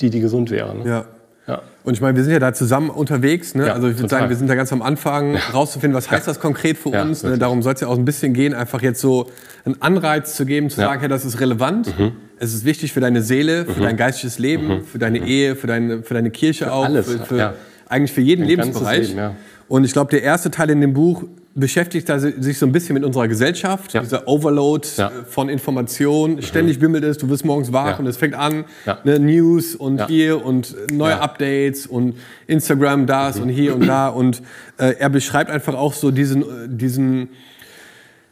die, 0.00 0.10
die 0.10 0.18
gesund 0.18 0.50
wäre. 0.50 0.76
Ne? 0.76 0.88
ja. 0.88 1.04
Ja. 1.46 1.62
Und 1.84 1.94
ich 1.94 2.00
meine, 2.00 2.16
wir 2.16 2.22
sind 2.22 2.32
ja 2.32 2.38
da 2.38 2.54
zusammen 2.54 2.88
unterwegs. 2.90 3.54
Ne? 3.56 3.66
Ja, 3.66 3.72
also 3.72 3.88
ich 3.88 3.96
würde 3.98 4.08
sagen, 4.08 4.28
wir 4.28 4.36
sind 4.36 4.48
da 4.48 4.54
ganz 4.54 4.72
am 4.72 4.80
Anfang 4.82 5.36
rauszufinden, 5.52 5.96
was 5.96 6.08
heißt 6.10 6.28
das 6.28 6.38
konkret 6.38 6.78
für 6.78 6.90
Ja, 6.90 7.02
uns. 7.02 7.24
Ne? 7.24 7.36
Darum 7.36 7.62
soll 7.62 7.74
es 7.74 7.80
ja 7.80 7.88
auch 7.88 7.98
ein 7.98 8.04
bisschen 8.04 8.32
gehen, 8.32 8.54
einfach 8.54 8.80
jetzt 8.80 9.00
so 9.00 9.28
einen 9.64 9.80
Anreiz 9.82 10.36
zu 10.36 10.46
geben, 10.46 10.70
zu 10.70 10.80
Ja. 10.80 10.86
Mhm. 10.86 10.90
sagen, 10.90 11.00
hey, 11.00 11.08
das 11.08 11.24
ist 11.24 11.40
relevant, 11.40 11.92
es 12.38 12.54
ist 12.54 12.64
wichtig 12.64 12.92
für 12.92 13.00
deine 13.00 13.22
Seele, 13.22 13.64
für 13.66 13.80
dein 13.80 13.96
geistiges 13.96 14.38
Leben, 14.38 14.84
für 14.84 14.98
deine 14.98 15.18
Ehe, 15.26 15.56
für 15.56 15.66
deine, 15.66 16.02
für 16.04 16.14
deine 16.14 16.30
Kirche 16.30 16.72
auch, 16.72 16.84
alles, 16.84 17.10
für, 17.10 17.18
für 17.18 17.36
ja. 17.38 17.54
eigentlich 17.88 18.12
für 18.12 18.20
jeden 18.20 18.46
ganzes 18.46 18.56
Lebensbereich. 18.58 19.08
Leben, 19.08 19.18
ja. 19.18 19.34
Und 19.72 19.84
ich 19.84 19.94
glaube, 19.94 20.10
der 20.10 20.22
erste 20.22 20.50
Teil 20.50 20.68
in 20.68 20.82
dem 20.82 20.92
Buch 20.92 21.24
beschäftigt 21.54 22.06
sich 22.40 22.58
so 22.58 22.66
ein 22.66 22.72
bisschen 22.72 22.92
mit 22.92 23.04
unserer 23.04 23.26
Gesellschaft, 23.26 23.94
Ja. 23.94 24.02
dieser 24.02 24.28
Overload 24.28 24.86
Ja. 24.98 25.06
äh, 25.08 25.10
von 25.26 25.48
Informationen. 25.48 26.42
Ständig 26.42 26.78
bimmelt 26.78 27.04
es, 27.04 27.16
du 27.16 27.26
wirst 27.30 27.46
morgens 27.46 27.72
wach 27.72 27.92
Ja. 27.92 27.96
und 27.96 28.06
es 28.06 28.18
fängt 28.18 28.34
an, 28.34 28.66
ne, 29.04 29.18
News 29.18 29.74
und 29.74 30.06
hier 30.08 30.44
und 30.44 30.76
neue. 30.92 31.18
Updates 31.18 31.86
und 31.86 32.16
Instagram 32.46 33.06
das 33.06 33.40
und 33.40 33.48
hier 33.48 33.74
und 33.74 33.86
da. 33.86 34.08
Und 34.08 34.42
äh, 34.76 34.94
er 34.98 35.08
beschreibt 35.08 35.50
einfach 35.50 35.72
auch 35.74 35.94
so 35.94 36.10
diesen, 36.10 36.42
äh, 36.42 36.44
diesen, 36.68 37.30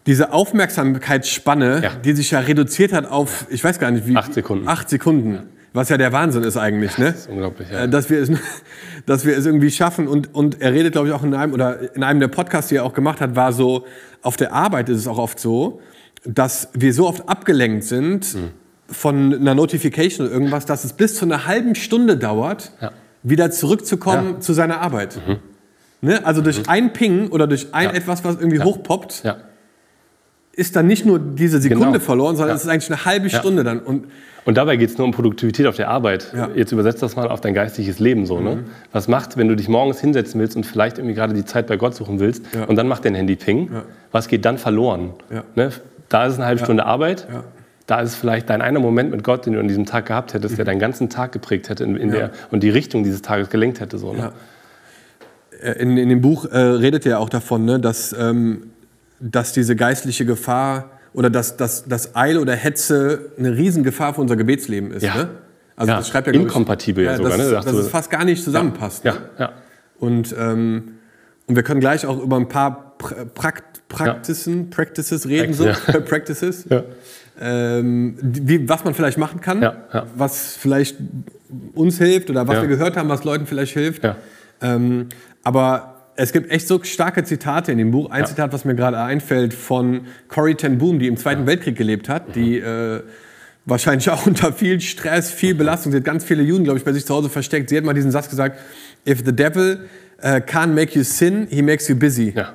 diese 0.06 0.34
Aufmerksamkeitsspanne, 0.34 1.90
die 2.04 2.12
sich 2.12 2.32
ja 2.32 2.40
reduziert 2.40 2.92
hat 2.92 3.06
auf, 3.10 3.46
ich 3.48 3.64
weiß 3.64 3.78
gar 3.78 3.90
nicht 3.90 4.06
wie. 4.06 4.14
Acht 4.14 4.34
Sekunden. 4.34 4.68
Acht 4.68 4.90
Sekunden. 4.90 5.38
Was 5.72 5.88
ja 5.88 5.96
der 5.96 6.12
Wahnsinn 6.12 6.42
ist 6.42 6.56
eigentlich, 6.56 6.98
ne? 6.98 7.08
ist 7.10 7.28
unglaublich, 7.28 7.68
ja. 7.70 7.84
Äh, 7.84 7.88
Dass 7.88 8.10
wir 8.10 8.20
es, 8.20 8.30
dass 9.06 9.24
wir 9.24 9.36
es 9.36 9.46
irgendwie 9.46 9.70
schaffen. 9.70 10.08
Und, 10.08 10.34
und 10.34 10.60
er 10.60 10.72
redet, 10.72 10.92
glaube 10.92 11.08
ich, 11.08 11.14
auch 11.14 11.22
in 11.22 11.32
einem, 11.34 11.52
oder 11.52 11.94
in 11.94 12.02
einem 12.02 12.18
der 12.20 12.28
Podcasts, 12.28 12.68
die 12.70 12.76
er 12.76 12.84
auch 12.84 12.94
gemacht 12.94 13.20
hat, 13.20 13.36
war 13.36 13.52
so, 13.52 13.86
auf 14.22 14.36
der 14.36 14.52
Arbeit 14.52 14.88
ist 14.88 14.98
es 14.98 15.06
auch 15.06 15.18
oft 15.18 15.38
so, 15.38 15.80
dass 16.24 16.68
wir 16.74 16.92
so 16.92 17.06
oft 17.08 17.28
abgelenkt 17.28 17.84
sind 17.84 18.34
Mhm. 18.34 18.50
von 18.88 19.32
einer 19.34 19.54
Notification 19.54 20.26
oder 20.26 20.34
irgendwas, 20.34 20.66
dass 20.66 20.84
es 20.84 20.92
bis 20.92 21.14
zu 21.14 21.24
einer 21.24 21.46
halben 21.46 21.74
Stunde 21.76 22.16
dauert, 22.16 22.72
Ja. 22.80 22.90
wieder 23.22 23.50
zurückzukommen 23.50 24.40
zu 24.40 24.52
seiner 24.52 24.80
Arbeit. 24.80 25.20
Ne? 26.02 26.24
Also 26.26 26.40
durch 26.42 26.68
ein 26.68 26.92
Ping 26.92 27.28
oder 27.28 27.46
durch 27.46 27.72
ein 27.72 27.88
Mhm. 27.88 27.92
Ja. 27.94 27.96
etwas, 28.00 28.24
was 28.24 28.36
irgendwie 28.36 28.60
hochpoppt, 28.60 29.22
Ja. 29.24 29.36
Ist 30.52 30.76
dann 30.76 30.86
nicht 30.86 31.06
nur 31.06 31.18
diese 31.18 31.60
Sekunde 31.60 31.86
Genau. 31.92 31.98
verloren, 32.00 32.36
sondern 32.36 32.50
Ja. 32.50 32.56
es 32.56 32.62
ist 32.64 32.68
eigentlich 32.68 32.90
eine 32.90 33.04
halbe 33.04 33.30
Stunde 33.30 33.64
dann. 33.64 33.80
Und 33.80 34.06
Und 34.46 34.56
dabei 34.56 34.76
geht 34.76 34.88
es 34.90 34.96
nur 34.98 35.06
um 35.06 35.12
Produktivität 35.12 35.66
auf 35.66 35.76
der 35.76 35.90
Arbeit. 35.90 36.32
Ja. 36.34 36.48
Mhm. 36.48 36.56
Jetzt 36.56 36.72
übersetzt 36.72 37.02
das 37.02 37.14
mal 37.14 37.28
auf 37.28 37.40
dein 37.42 37.52
geistiges 37.54 37.98
Leben 37.98 38.24
so. 38.26 38.40
Ne? 38.40 38.64
Was 38.90 39.06
macht, 39.06 39.36
wenn 39.36 39.48
du 39.48 39.54
dich 39.54 39.68
morgens 39.68 40.00
hinsetzen 40.00 40.40
willst 40.40 40.56
und 40.56 40.64
vielleicht 40.64 40.96
irgendwie 40.98 41.14
gerade 41.14 41.34
die 41.34 41.44
Zeit 41.44 41.66
bei 41.66 41.76
Gott 41.76 41.94
suchen 41.94 42.20
willst 42.20 42.42
Ja. 42.54 42.64
und 42.64 42.76
dann 42.76 42.88
macht 42.88 43.04
dein 43.04 43.14
Handy 43.14 43.36
Ping? 43.36 43.70
Ja. 43.72 43.82
Was 44.12 44.28
geht 44.28 44.44
dann 44.46 44.56
verloren? 44.58 45.10
Ja. 45.30 45.44
Ne? 45.56 45.70
Da 46.08 46.26
ist 46.26 46.36
eine 46.36 46.46
halbe 46.46 46.64
Stunde 46.64 46.86
Arbeit. 46.86 47.26
Ja. 47.32 47.44
Da 47.86 48.00
ist 48.00 48.14
vielleicht 48.14 48.48
dein 48.50 48.62
einer 48.62 48.80
Moment 48.80 49.10
mit 49.10 49.22
Gott, 49.24 49.44
den 49.46 49.52
du 49.52 49.60
an 49.60 49.68
diesem 49.68 49.84
Tag 49.84 50.06
gehabt 50.06 50.32
hättest, 50.32 50.56
der 50.56 50.64
deinen 50.64 50.78
ganzen 50.80 51.10
Tag 51.10 51.32
geprägt 51.32 51.68
hätte 51.68 51.84
in, 51.84 51.96
in 51.96 52.08
Mhm. 52.08 52.14
Ja. 52.14 52.18
der, 52.20 52.30
und 52.50 52.62
die 52.62 52.70
Richtung 52.70 53.04
dieses 53.04 53.20
Tages 53.22 53.50
gelenkt 53.50 53.78
hätte. 53.80 53.98
So, 53.98 54.12
ne? 54.14 54.18
Ja. 55.62 55.68
Äh, 55.68 55.82
In, 55.82 55.96
in 55.98 56.08
dem 56.08 56.20
Buch 56.22 56.46
äh, 56.46 56.56
redet 56.58 57.04
er 57.06 57.20
auch 57.20 57.28
davon, 57.28 57.64
ne, 57.66 57.78
dass, 57.78 58.14
ähm, 58.18 58.70
dass 59.20 59.52
diese 59.52 59.76
geistliche 59.76 60.24
Gefahr 60.24 60.90
oder 61.12 61.28
dass, 61.30 61.56
dass, 61.56 61.84
dass 61.84 62.14
Eile 62.16 62.40
oder 62.40 62.54
Hetze 62.54 63.32
eine 63.38 63.56
Riesengefahr 63.56 64.14
für 64.14 64.20
unser 64.20 64.36
Gebetsleben 64.36 64.90
ist. 64.92 65.02
Ja. 65.02 65.14
Ne? 65.16 65.28
Also 65.76 65.92
Ja, 65.92 65.98
das 65.98 66.08
schreibt 66.08 66.26
er 66.26 66.32
glaub 66.32 66.42
ich, 66.44 66.48
inkompatibel 66.48 67.04
ja 67.04 67.16
sogar, 67.16 67.36
Dass, 67.36 67.46
ne? 67.46 67.52
dass 67.54 67.64
du- 67.66 67.78
es 67.78 67.88
fast 67.88 68.10
gar 68.10 68.24
nicht 68.24 68.42
zusammenpasst. 68.44 69.04
Ja, 69.04 69.12
Ne? 69.12 69.18
ja. 69.38 69.52
Und, 69.98 70.34
ähm, 70.38 70.92
und 71.46 71.56
wir 71.56 71.62
können 71.62 71.80
gleich 71.80 72.06
auch 72.06 72.22
über 72.22 72.36
ein 72.36 72.48
paar 72.48 72.96
pra 72.98 73.24
Prakt 73.34 73.64
Practicen, 73.88 74.70
Practices 74.70 75.26
reden. 75.26 75.52
So. 75.52 75.66
Ja. 75.66 75.72
Practices. 76.08 76.64
Ja. 76.70 76.84
Ähm, 77.40 78.16
wie, 78.20 78.68
was 78.68 78.84
man 78.84 78.94
vielleicht 78.94 79.18
machen 79.18 79.40
kann, 79.40 79.60
Ja, 79.62 79.74
ja. 79.92 80.06
was 80.14 80.54
vielleicht 80.56 80.96
uns 81.74 81.98
hilft 81.98 82.30
oder 82.30 82.46
was 82.46 82.56
Ja. 82.56 82.62
wir 82.62 82.68
gehört 82.68 82.96
haben, 82.96 83.08
was 83.08 83.24
Leuten 83.24 83.46
vielleicht 83.46 83.72
hilft. 83.72 84.04
Ja. 84.04 84.16
Ähm, 84.62 85.08
aber 85.42 85.99
es 86.22 86.32
gibt 86.32 86.50
echt 86.50 86.68
so 86.68 86.82
starke 86.82 87.24
Zitate 87.24 87.72
in 87.72 87.78
dem 87.78 87.90
Buch. 87.92 88.10
Ein 88.10 88.20
Ja. 88.20 88.26
Zitat, 88.26 88.52
was 88.52 88.64
mir 88.66 88.74
gerade 88.74 88.98
einfällt, 88.98 89.54
von 89.54 90.02
Corrie 90.28 90.54
ten 90.54 90.76
Boom, 90.76 90.98
die 90.98 91.06
im 91.06 91.16
Zweiten 91.16 91.46
Weltkrieg 91.46 91.76
gelebt 91.76 92.08
hat, 92.10 92.34
die 92.36 92.58
äh, 92.58 93.02
wahrscheinlich 93.64 94.10
auch 94.10 94.26
unter 94.26 94.52
viel 94.52 94.80
Stress, 94.80 95.30
viel 95.30 95.54
Belastung, 95.54 95.92
sie 95.92 95.98
hat 95.98 96.04
ganz 96.04 96.24
viele 96.24 96.42
Juden, 96.42 96.64
glaube 96.64 96.78
ich, 96.78 96.84
bei 96.84 96.92
sich 96.92 97.06
zu 97.06 97.14
Hause 97.14 97.30
versteckt. 97.30 97.70
Sie 97.70 97.76
hat 97.76 97.84
mal 97.84 97.94
diesen 97.94 98.10
Satz 98.10 98.28
gesagt, 98.28 98.58
if 99.08 99.22
the 99.24 99.32
devil 99.34 99.88
uh, 100.22 100.26
can't 100.40 100.74
make 100.74 100.94
you 100.96 101.04
sin, 101.04 101.46
he 101.50 101.62
makes 101.62 101.88
you 101.88 101.96
busy. 101.96 102.32
ja. 102.36 102.54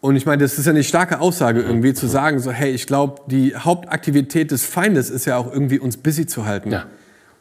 Und 0.00 0.16
ich 0.16 0.26
meine, 0.26 0.42
das 0.42 0.58
ist 0.58 0.66
ja 0.66 0.72
eine 0.72 0.84
starke 0.84 1.18
Aussage 1.20 1.62
irgendwie, 1.62 1.94
zu 1.94 2.06
sagen, 2.06 2.38
so, 2.38 2.50
hey, 2.50 2.72
ich 2.72 2.86
glaube, 2.86 3.22
die 3.28 3.56
Hauptaktivität 3.56 4.50
des 4.50 4.62
Feindes 4.62 5.08
ist 5.08 5.24
ja 5.24 5.38
auch 5.38 5.50
irgendwie, 5.50 5.78
uns 5.78 5.96
busy 5.96 6.26
zu 6.26 6.44
halten. 6.44 6.72
Ja. 6.72 6.86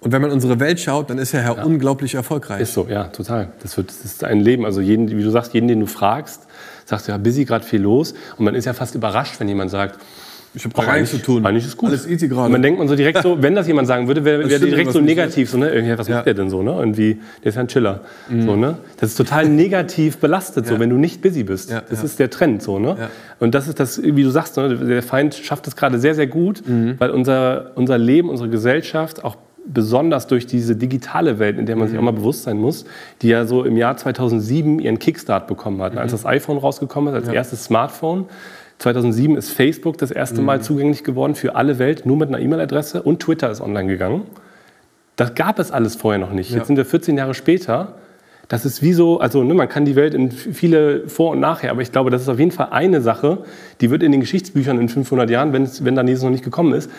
Und 0.03 0.11
wenn 0.11 0.21
man 0.21 0.31
unsere 0.31 0.59
Welt 0.59 0.79
schaut, 0.79 1.09
dann 1.09 1.17
ist 1.17 1.33
er 1.33 1.43
ja, 1.43 1.51
unglaublich 1.63 2.13
erfolgreich. 2.15 2.61
Ist 2.61 2.73
so, 2.73 2.87
ja, 2.89 3.05
total. 3.05 3.49
Das, 3.61 3.77
wird, 3.77 3.89
das 3.89 4.03
ist 4.03 4.23
ein 4.23 4.41
Leben. 4.41 4.65
Also 4.65 4.81
jeden, 4.81 5.09
wie 5.09 5.23
du 5.23 5.29
sagst, 5.29 5.53
jeden, 5.53 5.67
den 5.67 5.79
du 5.79 5.85
fragst, 5.85 6.41
sagst 6.85 7.07
du 7.07 7.11
ja, 7.13 7.17
busy, 7.17 7.45
gerade 7.45 7.65
viel 7.65 7.81
los. 7.81 8.13
Und 8.37 8.45
man 8.45 8.55
ist 8.55 8.65
ja 8.65 8.73
fast 8.73 8.95
überrascht, 8.95 9.39
wenn 9.39 9.47
jemand 9.47 9.71
sagt, 9.71 9.99
Ich 10.55 10.65
habe 10.65 10.75
gar 10.85 10.93
nichts 10.95 11.11
zu 11.11 11.17
tun. 11.19 11.43
Eigentlich 11.45 11.65
ist 11.65 11.77
gut. 11.77 11.89
Alles 11.89 12.05
easy 12.05 12.27
gerade. 12.27 12.51
Man 12.51 12.61
denkt 12.61 12.77
man 12.77 12.87
so 12.87 12.95
direkt 12.95 13.23
so, 13.23 13.37
wenn 13.41 13.55
das 13.55 13.65
jemand 13.65 13.87
sagen 13.87 14.07
würde, 14.07 14.23
wäre 14.23 14.47
wär 14.47 14.59
direkt 14.59 14.91
so 14.91 14.99
negativ, 15.01 15.49
so, 15.49 15.57
ne? 15.57 15.69
Irgendwie, 15.69 15.97
was 15.97 16.07
Ja. 16.07 16.17
macht 16.17 16.27
der 16.27 16.33
denn 16.35 16.49
so, 16.49 16.61
ne? 16.61 16.71
Irgendwie, 16.77 17.19
der 17.43 17.49
ist 17.49 17.55
ja 17.55 17.61
ein 17.61 17.67
Chiller. 17.69 18.01
Mhm. 18.29 18.41
So, 18.45 18.55
ne? 18.55 18.77
Das 18.99 19.09
ist 19.11 19.15
total 19.15 19.47
negativ 19.49 20.17
belastet, 20.17 20.67
so, 20.67 20.79
wenn 20.79 20.89
du 20.91 20.97
nicht 20.97 21.21
busy 21.23 21.43
bist. 21.43 21.71
Ja, 21.71 21.81
das 21.89 21.99
ja. 21.99 22.05
ist 22.05 22.19
der 22.19 22.29
Trend, 22.29 22.61
so, 22.61 22.77
ne? 22.77 22.95
Ja. 22.99 23.09
Und 23.39 23.55
das 23.55 23.67
ist 23.67 23.79
das, 23.79 24.03
wie 24.03 24.21
du 24.23 24.29
sagst, 24.29 24.57
ne? 24.57 24.75
der 24.75 25.01
Feind 25.01 25.33
schafft 25.33 25.65
es 25.67 25.75
gerade 25.75 25.97
sehr, 25.97 26.13
sehr 26.13 26.27
gut, 26.27 26.61
Mhm. 26.67 26.95
weil 26.99 27.09
unser, 27.09 27.71
unser 27.75 27.97
Leben, 27.97 28.29
unsere 28.29 28.49
Gesellschaft 28.49 29.23
auch 29.23 29.37
besonders 29.65 30.27
durch 30.27 30.45
diese 30.45 30.75
digitale 30.75 31.39
Welt, 31.39 31.57
in 31.57 31.65
der 31.65 31.75
man 31.75 31.87
sich 31.87 31.97
auch 31.97 32.01
Mhm. 32.01 32.05
mal 32.05 32.11
bewusst 32.11 32.43
sein 32.43 32.57
muss, 32.57 32.85
die 33.21 33.29
ja 33.29 33.45
so 33.45 33.63
im 33.63 33.77
Jahr 33.77 33.95
2007 33.97 34.79
ihren 34.79 34.99
Kickstart 34.99 35.47
bekommen 35.47 35.81
hat. 35.81 35.95
Als 35.97 36.11
Mhm. 36.11 36.15
das 36.15 36.25
iPhone 36.25 36.57
rausgekommen 36.57 37.13
ist, 37.13 37.19
als 37.25 37.33
erstes 37.33 37.63
Smartphone, 37.65 38.25
2007 38.79 39.37
ist 39.37 39.51
Facebook 39.51 39.97
das 39.97 40.11
erste 40.11 40.41
Mal 40.41 40.61
zugänglich 40.61 41.03
geworden 41.03 41.35
für 41.35 41.55
alle 41.55 41.79
Welt, 41.79 42.05
nur 42.05 42.17
mit 42.17 42.27
einer 42.29 42.39
E-Mail-Adresse 42.39 43.01
und 43.03 43.21
Twitter 43.21 43.49
ist 43.49 43.61
online 43.61 43.87
gegangen. 43.87 44.23
Das 45.15 45.35
gab 45.35 45.59
es 45.59 45.71
alles 45.71 45.95
vorher 45.95 46.19
noch 46.19 46.31
nicht. 46.33 46.49
Ja. 46.51 46.57
Jetzt 46.57 46.67
sind 46.67 46.75
wir 46.75 46.85
14 46.85 47.17
Jahre 47.17 47.33
später. 47.33 47.93
Das 48.49 48.65
ist 48.65 48.81
wie 48.81 48.91
so, 48.91 49.19
also 49.19 49.43
ne, 49.43 49.53
man 49.53 49.69
kann 49.69 49.85
die 49.85 49.95
Welt 49.95 50.13
in 50.13 50.29
viele 50.31 51.07
Vor- 51.07 51.31
und 51.31 51.39
Nachher, 51.39 51.71
aber 51.71 51.81
ich 51.81 51.91
glaube, 51.93 52.09
das 52.09 52.23
ist 52.23 52.29
auf 52.29 52.39
jeden 52.39 52.51
Fall 52.51 52.67
eine 52.71 52.99
Sache, 52.99 53.39
die 53.79 53.89
wird 53.89 54.03
in 54.03 54.11
den 54.11 54.19
Geschichtsbüchern 54.19 54.79
in 54.81 54.89
500 54.89 55.29
Jahren, 55.29 55.53
wenn 55.53 55.95
dann 55.95 56.07
Jesus 56.07 56.23
noch 56.25 56.31
nicht 56.31 56.43
gekommen 56.43 56.73
ist, 56.73 56.89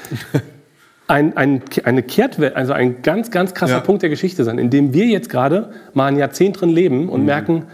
ein, 1.06 1.36
ein, 1.36 1.62
eine 1.84 2.02
Kehrtwelt, 2.02 2.56
also 2.56 2.72
ein 2.72 3.02
ganz, 3.02 3.30
ganz 3.30 3.52
krasser 3.54 3.74
Ja. 3.74 3.80
Punkt 3.80 4.02
der 4.02 4.10
Geschichte 4.10 4.42
sein, 4.44 4.58
in 4.58 4.70
dem 4.70 4.94
wir 4.94 5.06
jetzt 5.06 5.28
gerade 5.28 5.70
mal 5.92 6.06
ein 6.06 6.16
Jahrzehnt 6.16 6.60
drin 6.60 6.70
leben 6.70 7.08
und 7.08 7.24
merken, 7.24 7.64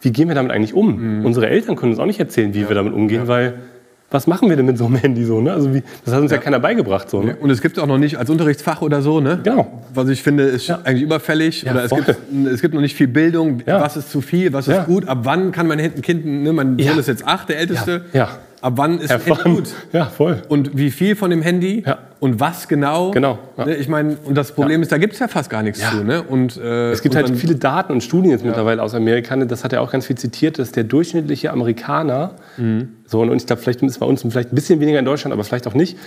wie 0.00 0.10
gehen 0.10 0.26
wir 0.28 0.34
damit 0.34 0.50
eigentlich 0.50 0.74
um? 0.74 1.24
Unsere 1.24 1.48
Eltern 1.48 1.76
können 1.76 1.92
uns 1.92 2.00
auch 2.00 2.06
nicht 2.06 2.18
erzählen, 2.18 2.54
wie 2.54 2.68
wir 2.68 2.74
damit 2.74 2.92
umgehen, 2.92 3.28
weil 3.28 3.54
was 4.10 4.26
machen 4.26 4.50
wir 4.50 4.56
denn 4.56 4.66
mit 4.66 4.76
so 4.76 4.84
einem 4.86 4.96
Handy 4.96 5.24
so? 5.24 5.40
Ne? 5.40 5.52
Also 5.54 5.72
wie, 5.72 5.82
das 6.04 6.12
hat 6.12 6.20
uns 6.20 6.30
ja, 6.32 6.36
keiner 6.38 6.58
beigebracht. 6.60 7.08
So, 7.08 7.22
ne? 7.22 7.34
Und 7.40 7.48
es 7.50 7.62
gibt 7.62 7.78
auch 7.78 7.86
noch 7.86 7.96
nicht 7.96 8.18
als 8.18 8.28
Unterrichtsfach 8.28 8.82
oder 8.82 9.00
so, 9.00 9.20
ne? 9.20 9.40
Genau. 9.42 9.82
Was 9.94 10.08
ich 10.10 10.22
finde, 10.22 10.42
ist 10.42 10.66
Ja. 10.66 10.80
eigentlich 10.84 11.02
überfällig. 11.04 11.62
Ja, 11.62 11.72
oder 11.72 11.84
es 11.84 11.88
voll. 11.90 12.02
gibt, 12.02 12.18
es 12.52 12.60
gibt 12.60 12.74
noch 12.74 12.82
nicht 12.82 12.94
viel 12.94 13.06
Bildung. 13.08 13.62
Ja. 13.64 13.80
Was 13.80 13.96
ist 13.96 14.10
zu 14.10 14.20
viel, 14.20 14.52
was 14.52 14.68
ist 14.68 14.74
Ja. 14.74 14.84
gut? 14.84 15.08
Ab 15.08 15.20
wann 15.22 15.50
kann 15.50 15.66
man 15.66 15.78
ein 15.80 16.02
Kind, 16.02 16.26
ne, 16.26 16.52
mein 16.52 16.78
Ja. 16.78 16.90
Sohn 16.90 16.98
ist 16.98 17.06
jetzt 17.08 17.26
acht, 17.26 17.48
der 17.48 17.58
Älteste. 17.58 18.04
Ja. 18.12 18.18
Ja. 18.18 18.28
Ab 18.60 18.74
wann 18.76 18.98
ist 18.98 19.10
Handy 19.10 19.50
gut? 19.54 19.70
Ja, 19.94 20.06
voll. 20.06 20.42
Und 20.48 20.76
wie 20.76 20.90
viel 20.90 21.16
von 21.16 21.30
dem 21.30 21.40
Handy 21.40 21.82
Ja. 21.86 21.98
Und 22.22 22.38
was 22.38 22.68
genau? 22.68 23.10
Genau, 23.10 23.36
ja. 23.58 23.64
Ne, 23.66 23.74
ich 23.74 23.88
meine, 23.88 24.16
und 24.24 24.36
das 24.36 24.52
Problem 24.52 24.80
ist, 24.80 24.92
da 24.92 24.98
gibt 24.98 25.14
es 25.14 25.18
ja 25.18 25.26
fast 25.26 25.50
gar 25.50 25.62
nichts 25.64 25.80
Ja. 25.82 25.90
zu. 25.90 26.04
Ne? 26.04 26.22
Und, 26.22 26.56
äh, 26.56 26.92
Es 26.92 27.02
gibt 27.02 27.16
halt 27.16 27.28
viele 27.36 27.56
Daten 27.56 27.92
und 27.92 28.00
Studien 28.02 28.30
jetzt 28.30 28.44
mittlerweile 28.44 28.80
aus 28.80 28.94
Amerika, 28.94 29.34
ne, 29.34 29.46
das 29.46 29.64
hat 29.64 29.72
er 29.72 29.82
auch 29.82 29.90
ganz 29.90 30.06
viel 30.06 30.16
zitiert, 30.16 30.58
dass 30.60 30.70
der 30.70 30.84
durchschnittliche 30.84 31.50
Amerikaner, 31.50 32.36
Mhm. 32.56 32.90
so, 33.06 33.20
und 33.22 33.36
ich 33.36 33.44
glaube, 33.46 33.60
vielleicht 33.60 33.82
ist 33.82 33.90
es 33.90 33.98
bei 33.98 34.06
uns 34.06 34.22
vielleicht 34.22 34.52
ein 34.52 34.54
bisschen 34.54 34.78
weniger 34.78 35.00
in 35.00 35.04
Deutschland, 35.04 35.32
aber 35.32 35.42
vielleicht 35.42 35.66
auch 35.66 35.74
nicht, 35.74 35.98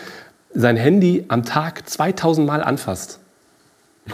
sein 0.53 0.77
Handy 0.77 1.25
am 1.27 1.43
Tag 1.43 1.87
2000 1.89 2.47
Mal 2.47 2.63
anfasst. 2.63 3.19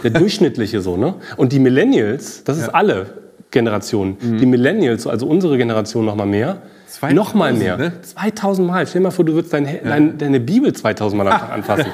Der 0.02 0.10
durchschnittliche 0.10 0.80
so, 0.80 0.96
ne? 0.96 1.14
Und 1.36 1.52
die 1.52 1.60
Millennials, 1.60 2.42
das 2.42 2.58
ist 2.58 2.68
alle 2.74 3.06
Generationen, 3.52 4.16
Mhm. 4.20 4.38
die 4.38 4.46
Millennials, 4.46 5.06
also 5.06 5.26
unsere 5.28 5.56
Generation 5.56 6.04
noch 6.04 6.16
mal 6.16 6.26
mehr, 6.26 6.62
2000, 6.92 7.16
noch 7.16 7.34
mal 7.34 7.52
mehr. 7.54 7.76
ne? 7.76 7.92
2000 8.02 8.66
Mal. 8.68 8.86
Stell 8.86 9.00
dir 9.00 9.04
mal 9.04 9.10
vor, 9.10 9.24
du 9.24 9.34
würdest 9.34 9.52
dein, 9.52 9.66
dein, 9.84 10.18
deine 10.18 10.40
Bibel 10.40 10.72
2000 10.72 11.22
Mal 11.22 11.32
am 11.32 11.40
Tag 11.40 11.52
anfassen. 11.52 11.86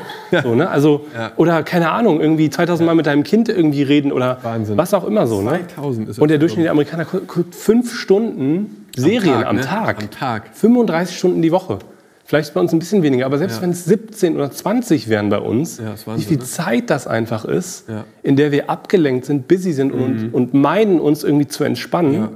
So, 0.42 0.54
ne? 0.54 0.68
also, 0.68 1.06
Oder 1.36 1.62
keine 1.62 1.90
Ahnung, 1.92 2.20
irgendwie 2.20 2.50
2000 2.50 2.86
Mal 2.86 2.94
mit 2.94 3.06
deinem 3.06 3.22
Kind 3.24 3.48
irgendwie 3.48 3.82
reden 3.82 4.12
oder 4.12 4.38
Wahnsinn. 4.42 4.76
was 4.76 4.92
auch 4.94 5.04
immer 5.04 5.26
so. 5.26 5.40
Ne? 5.42 5.60
2000 5.74 6.08
ist 6.10 6.18
Und 6.18 6.28
der 6.28 6.38
durchschnittliche 6.38 6.70
Amerikaner 6.70 7.04
gu- 7.04 7.20
guckt 7.26 7.54
fünf 7.54 7.94
Stunden 7.94 8.86
Serien 8.96 9.34
Tag, 9.34 9.46
am 9.46 9.56
ne? 9.56 9.62
Tag. 9.62 10.02
Am 10.02 10.10
Tag. 10.10 10.42
35 10.54 11.16
Stunden 11.16 11.42
die 11.42 11.52
Woche. 11.52 11.78
Vielleicht 12.24 12.52
bei 12.52 12.60
uns 12.60 12.72
ein 12.74 12.78
bisschen 12.78 13.02
weniger, 13.02 13.24
aber 13.24 13.38
selbst 13.38 13.62
wenn 13.62 13.70
es 13.70 13.86
17 13.86 14.36
oder 14.36 14.50
20 14.50 15.08
wären 15.08 15.30
bei 15.30 15.38
uns, 15.38 15.78
Ja, 15.78 15.94
ist 15.94 16.06
wie 16.06 16.10
Wahnsinn, 16.10 16.28
viel 16.28 16.36
ne? 16.38 16.44
Zeit 16.44 16.90
das 16.90 17.06
einfach 17.06 17.46
ist, 17.46 17.88
Ja. 17.88 17.94
Mhm. 18.00 18.04
in 18.22 18.36
der 18.36 18.52
wir 18.52 18.68
abgelenkt 18.68 19.24
sind, 19.24 19.48
busy 19.48 19.72
sind 19.72 19.92
und, 19.92 20.34
und 20.34 20.52
meinen, 20.52 21.00
uns 21.00 21.24
irgendwie 21.24 21.46
zu 21.46 21.64
entspannen, 21.64 22.12
Ja. 22.14 22.28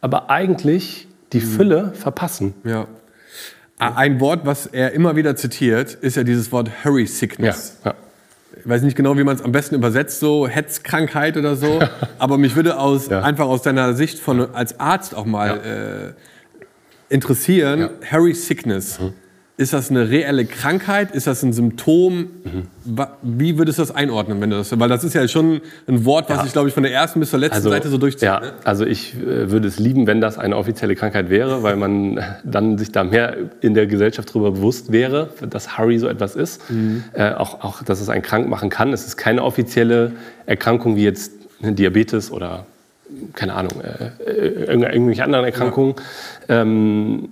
aber 0.00 0.30
eigentlich 0.30 1.08
die 1.34 1.40
Fülle 1.40 1.92
verpassen. 1.94 2.54
Ja. 2.64 2.86
Ein 3.78 4.20
Wort, 4.20 4.46
was 4.46 4.66
er 4.66 4.92
immer 4.92 5.16
wieder 5.16 5.36
zitiert, 5.36 5.94
ist 5.94 6.16
ja 6.16 6.22
dieses 6.22 6.50
Wort 6.52 6.70
Hurry 6.84 7.06
Sickness. 7.06 7.78
ja. 7.84 7.94
Ich 8.56 8.68
weiß 8.70 8.82
nicht 8.82 8.96
genau, 8.96 9.18
wie 9.18 9.24
man 9.24 9.34
es 9.34 9.42
am 9.42 9.50
besten 9.50 9.74
übersetzt, 9.74 10.20
so 10.20 10.46
Hetzkrankheit 10.46 11.36
oder 11.36 11.56
so. 11.56 11.80
aber 12.18 12.38
mich 12.38 12.54
würde 12.56 12.78
aus, 12.78 13.08
Ja. 13.08 13.20
einfach 13.22 13.46
aus 13.46 13.62
deiner 13.62 13.94
Sicht 13.94 14.20
von, 14.20 14.54
als 14.54 14.78
Arzt 14.78 15.14
auch 15.14 15.24
mal 15.26 16.14
äh, 17.10 17.12
interessieren, 17.12 17.80
Ja. 17.80 17.90
Hurry 18.12 18.32
Sickness. 18.32 19.00
Ist 19.56 19.72
das 19.72 19.88
eine 19.88 20.10
reelle 20.10 20.46
Krankheit? 20.46 21.12
Ist 21.12 21.28
das 21.28 21.44
ein 21.44 21.52
Symptom? 21.52 22.26
Wa- 22.84 23.16
Wie 23.22 23.56
würdest 23.56 23.78
du 23.78 23.82
das 23.82 23.94
einordnen, 23.94 24.40
wenn 24.40 24.50
du 24.50 24.56
das, 24.56 24.76
weil 24.80 24.88
das 24.88 25.04
ist 25.04 25.14
ja 25.14 25.28
schon 25.28 25.60
ein 25.86 26.04
Wort, 26.04 26.28
was 26.28 26.38
Ja. 26.38 26.42
sich, 26.42 26.52
glaube 26.52 26.66
ich, 26.68 26.74
von 26.74 26.82
der 26.82 26.92
ersten 26.92 27.20
bis 27.20 27.30
zur 27.30 27.38
letzten 27.38 27.62
Seite 27.62 27.88
so 27.88 27.96
durchzieht. 27.96 28.24
Ja, 28.26 28.40
Ne? 28.40 28.52
also 28.64 28.84
ich 28.84 29.14
äh, 29.14 29.52
würde 29.52 29.68
es 29.68 29.78
lieben, 29.78 30.08
wenn 30.08 30.20
das 30.20 30.38
eine 30.38 30.56
offizielle 30.56 30.96
Krankheit 30.96 31.30
wäre, 31.30 31.62
weil 31.62 31.76
man 31.76 32.18
dann 32.44 32.78
sich 32.78 32.90
da 32.90 33.04
mehr 33.04 33.36
in 33.60 33.74
der 33.74 33.86
Gesellschaft 33.86 34.30
darüber 34.30 34.50
bewusst 34.50 34.90
wäre, 34.90 35.28
dass 35.48 35.78
Harry 35.78 35.98
so 36.00 36.08
etwas 36.08 36.34
ist. 36.34 36.68
Mhm. 36.68 37.04
Äh, 37.12 37.34
auch, 37.34 37.62
auch, 37.62 37.82
dass 37.84 38.00
es 38.00 38.08
einen 38.08 38.22
krank 38.22 38.48
machen 38.48 38.70
kann. 38.70 38.92
Es 38.92 39.06
ist 39.06 39.16
keine 39.16 39.44
offizielle 39.44 40.12
Erkrankung 40.46 40.96
wie 40.96 41.04
jetzt 41.04 41.30
eine 41.62 41.72
Diabetes 41.74 42.32
oder 42.32 42.66
keine 43.34 43.54
Ahnung, 43.54 43.80
äh, 43.82 44.28
äh, 44.28 44.72
irgendw- 44.72 44.90
irgendwelche 44.92 45.22
anderen 45.22 45.44
Erkrankungen. 45.44 45.94
Ähm, 46.48 47.28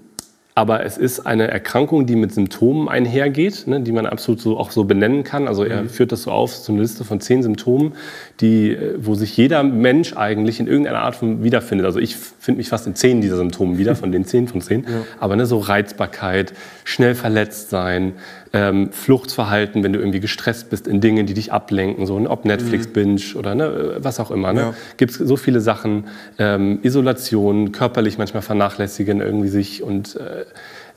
aber 0.55 0.85
es 0.85 0.99
ist 0.99 1.21
eine 1.21 1.49
Erkrankung, 1.49 2.05
die 2.05 2.15
mit 2.15 2.35
Symptomen 2.35 2.89
einhergeht, 2.89 3.67
ne, 3.67 3.81
die 3.81 3.93
man 3.93 4.05
absolut 4.05 4.41
so 4.41 4.59
auch 4.59 4.71
so 4.71 4.85
benennen 4.85 5.25
kann. 5.25 5.49
Also 5.49 5.65
er 5.65 5.87
führt 5.87 6.13
das 6.13 6.25
so 6.25 6.31
auf, 6.31 6.55
so 6.55 6.73
eine 6.73 6.83
Liste 6.83 7.05
von 7.05 7.21
zehn 7.21 7.43
Symptomen, 7.43 7.95
die, 8.43 8.73
äh, 8.73 8.95
wo 8.99 9.15
sich 9.15 9.37
jeder 9.37 9.63
Mensch 9.63 10.15
eigentlich 10.17 10.61
in 10.61 10.67
irgendeiner 10.67 11.01
Art 11.01 11.17
von 11.17 11.43
wiederfindet. 11.43 11.87
Also 11.87 12.01
ich 12.01 12.17
finde 12.17 12.59
mich 12.59 12.69
fast 12.69 12.87
in 12.87 12.95
zehn 12.95 13.21
dieser 13.21 13.37
Symptomen 13.37 13.79
wieder, 13.79 13.95
von 13.95 14.13
den 14.13 14.27
zehn 14.27 14.49
von 14.49 14.61
zehn. 14.61 14.85
Aber 15.19 15.37
ne, 15.37 15.47
so 15.47 15.59
Reizbarkeit, 15.59 16.53
schnell 16.85 17.15
verletzt 17.15 17.71
sein, 17.71 18.15
ähm, 18.53 18.91
Fluchtverhalten, 18.93 19.83
wenn 19.83 19.93
du 19.93 19.99
irgendwie 19.99 20.21
gestresst 20.21 20.69
bist 20.69 20.87
in 20.87 21.01
Dingen, 21.01 21.25
die 21.25 21.35
dich 21.35 21.53
ablenken, 21.53 22.05
so 22.05 22.19
ne, 22.19 22.29
ob 22.29 22.45
Netflix, 22.45 22.87
Binge 22.89 23.21
oder 23.37 23.55
ne, 23.55 23.97
was 23.99 24.21
auch 24.21 24.31
immer. 24.31 24.53
Ne? 24.53 24.61
Ja. 24.61 24.75
Gibt 24.97 25.13
es 25.13 25.19
so 25.19 25.37
viele 25.37 25.61
Sachen, 25.61 26.05
ähm, 26.39 26.81
Isolation, 26.83 27.73
körperlich 27.73 28.19
manchmal 28.19 28.43
vernachlässigen 28.43 29.21
irgendwie 29.21 29.49
sich 29.49 29.83
und 29.83 30.17
äh, 30.17 30.45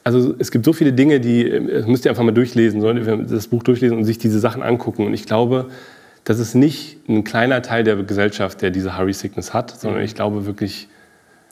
also 0.03 0.35
es 0.37 0.51
gibt 0.51 0.65
so 0.65 0.73
viele 0.73 0.93
Dinge, 0.93 1.19
die 1.19 1.49
äh, 1.49 1.79
das 1.79 1.87
müsst 1.87 2.05
ihr 2.05 2.11
einfach 2.11 2.23
mal 2.23 2.31
durchlesen, 2.31 2.81
so, 2.81 2.91
das 2.93 3.47
Buch 3.47 3.63
durchlesen 3.63 3.97
und 3.97 4.05
sich 4.05 4.17
diese 4.17 4.39
Sachen 4.39 4.61
angucken. 4.61 5.05
Und 5.05 5.13
ich 5.13 5.25
glaube, 5.25 5.67
das 6.25 6.39
ist 6.39 6.55
nicht 6.55 7.07
ein 7.07 7.23
kleiner 7.23 7.61
Teil 7.61 7.83
der 7.83 7.95
Gesellschaft, 7.97 8.61
der 8.61 8.71
diese 8.71 8.97
Hurry 8.97 9.13
Sickness 9.13 9.53
hat, 9.53 9.79
sondern 9.79 10.01
ich 10.01 10.15
glaube 10.15 10.45
wirklich 10.45 10.89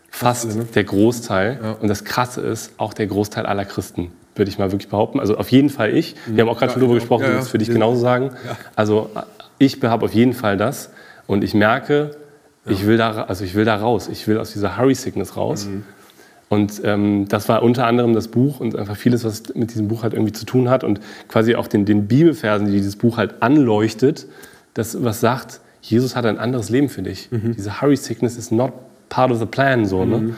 fast 0.10 0.46
alle, 0.46 0.56
ne? 0.56 0.66
der 0.76 0.84
Großteil. 0.84 1.78
Und 1.80 1.88
das 1.88 2.04
Krasse 2.04 2.42
ist, 2.42 2.74
auch 2.78 2.94
der 2.94 3.08
Großteil 3.08 3.46
aller 3.46 3.66
Christen, 3.66 4.12
würde 4.36 4.50
ich 4.50 4.58
mal 4.60 4.72
wirklich 4.72 4.90
behaupten. 4.90 5.20
Also 5.20 5.38
auf 5.38 5.50
jeden 5.52 5.70
Fall 5.70 5.92
ich. 5.96 6.16
Wir 6.26 6.42
haben 6.44 6.50
auch 6.50 6.58
gerade 6.58 6.72
Ja, 6.72 6.74
schon 6.74 6.82
darüber 6.82 6.96
auch. 6.96 7.00
gesprochen, 7.00 7.24
Ja, 7.24 7.30
ja. 7.30 7.38
wirst 7.38 7.50
für 7.50 7.58
dich 7.60 7.70
genauso 7.70 8.02
sagen. 8.02 8.32
Also 8.76 9.10
ich 9.60 9.82
habe 9.84 10.06
auf 10.06 10.14
jeden 10.14 10.34
Fall 10.34 10.58
das. 10.58 10.90
Und 11.28 11.44
ich 11.44 11.54
merke, 11.54 12.18
ich, 12.66 12.86
will 12.86 12.98
da, 12.98 13.24
also 13.24 13.44
ich 13.46 13.54
will 13.56 13.66
da 13.66 13.76
raus. 13.76 14.10
Ich 14.12 14.28
will 14.28 14.38
aus 14.40 14.54
dieser 14.54 14.78
Hurry 14.78 14.96
Sickness 14.96 15.38
raus. 15.38 15.66
Mhm. 15.68 15.84
Und 16.50 16.82
ähm, 16.84 17.28
das 17.30 17.50
war 17.50 17.64
unter 17.64 17.86
anderem 17.88 18.14
das 18.14 18.28
Buch 18.28 18.60
und 18.60 18.76
einfach 18.76 18.96
vieles, 18.96 19.24
was 19.24 19.44
mit 19.56 19.72
diesem 19.72 19.88
Buch 19.88 20.04
halt 20.04 20.14
irgendwie 20.14 20.34
zu 20.34 20.46
tun 20.46 20.70
hat 20.70 20.84
und 20.84 21.00
quasi 21.28 21.56
auch 21.56 21.68
den, 21.68 21.86
den 21.86 22.08
Bibelversen, 22.08 22.68
die 22.68 22.74
dieses 22.74 22.96
Buch 22.96 23.18
halt 23.18 23.42
anleuchtet, 23.42 24.28
das 24.74 25.04
was 25.04 25.20
sagt, 25.20 25.60
Jesus 25.82 26.16
hat 26.16 26.26
ein 26.26 26.38
anderes 26.40 26.70
Leben 26.70 26.90
für 26.90 27.02
dich. 27.02 27.30
Mhm. 27.32 27.56
Diese 27.56 27.82
Hurry 27.82 27.96
Sickness 27.98 28.38
is 28.38 28.52
not 28.52 28.72
part 29.10 29.32
of 29.32 29.40
the 29.40 29.46
plan, 29.46 29.86
so, 29.86 30.06
ne? 30.06 30.34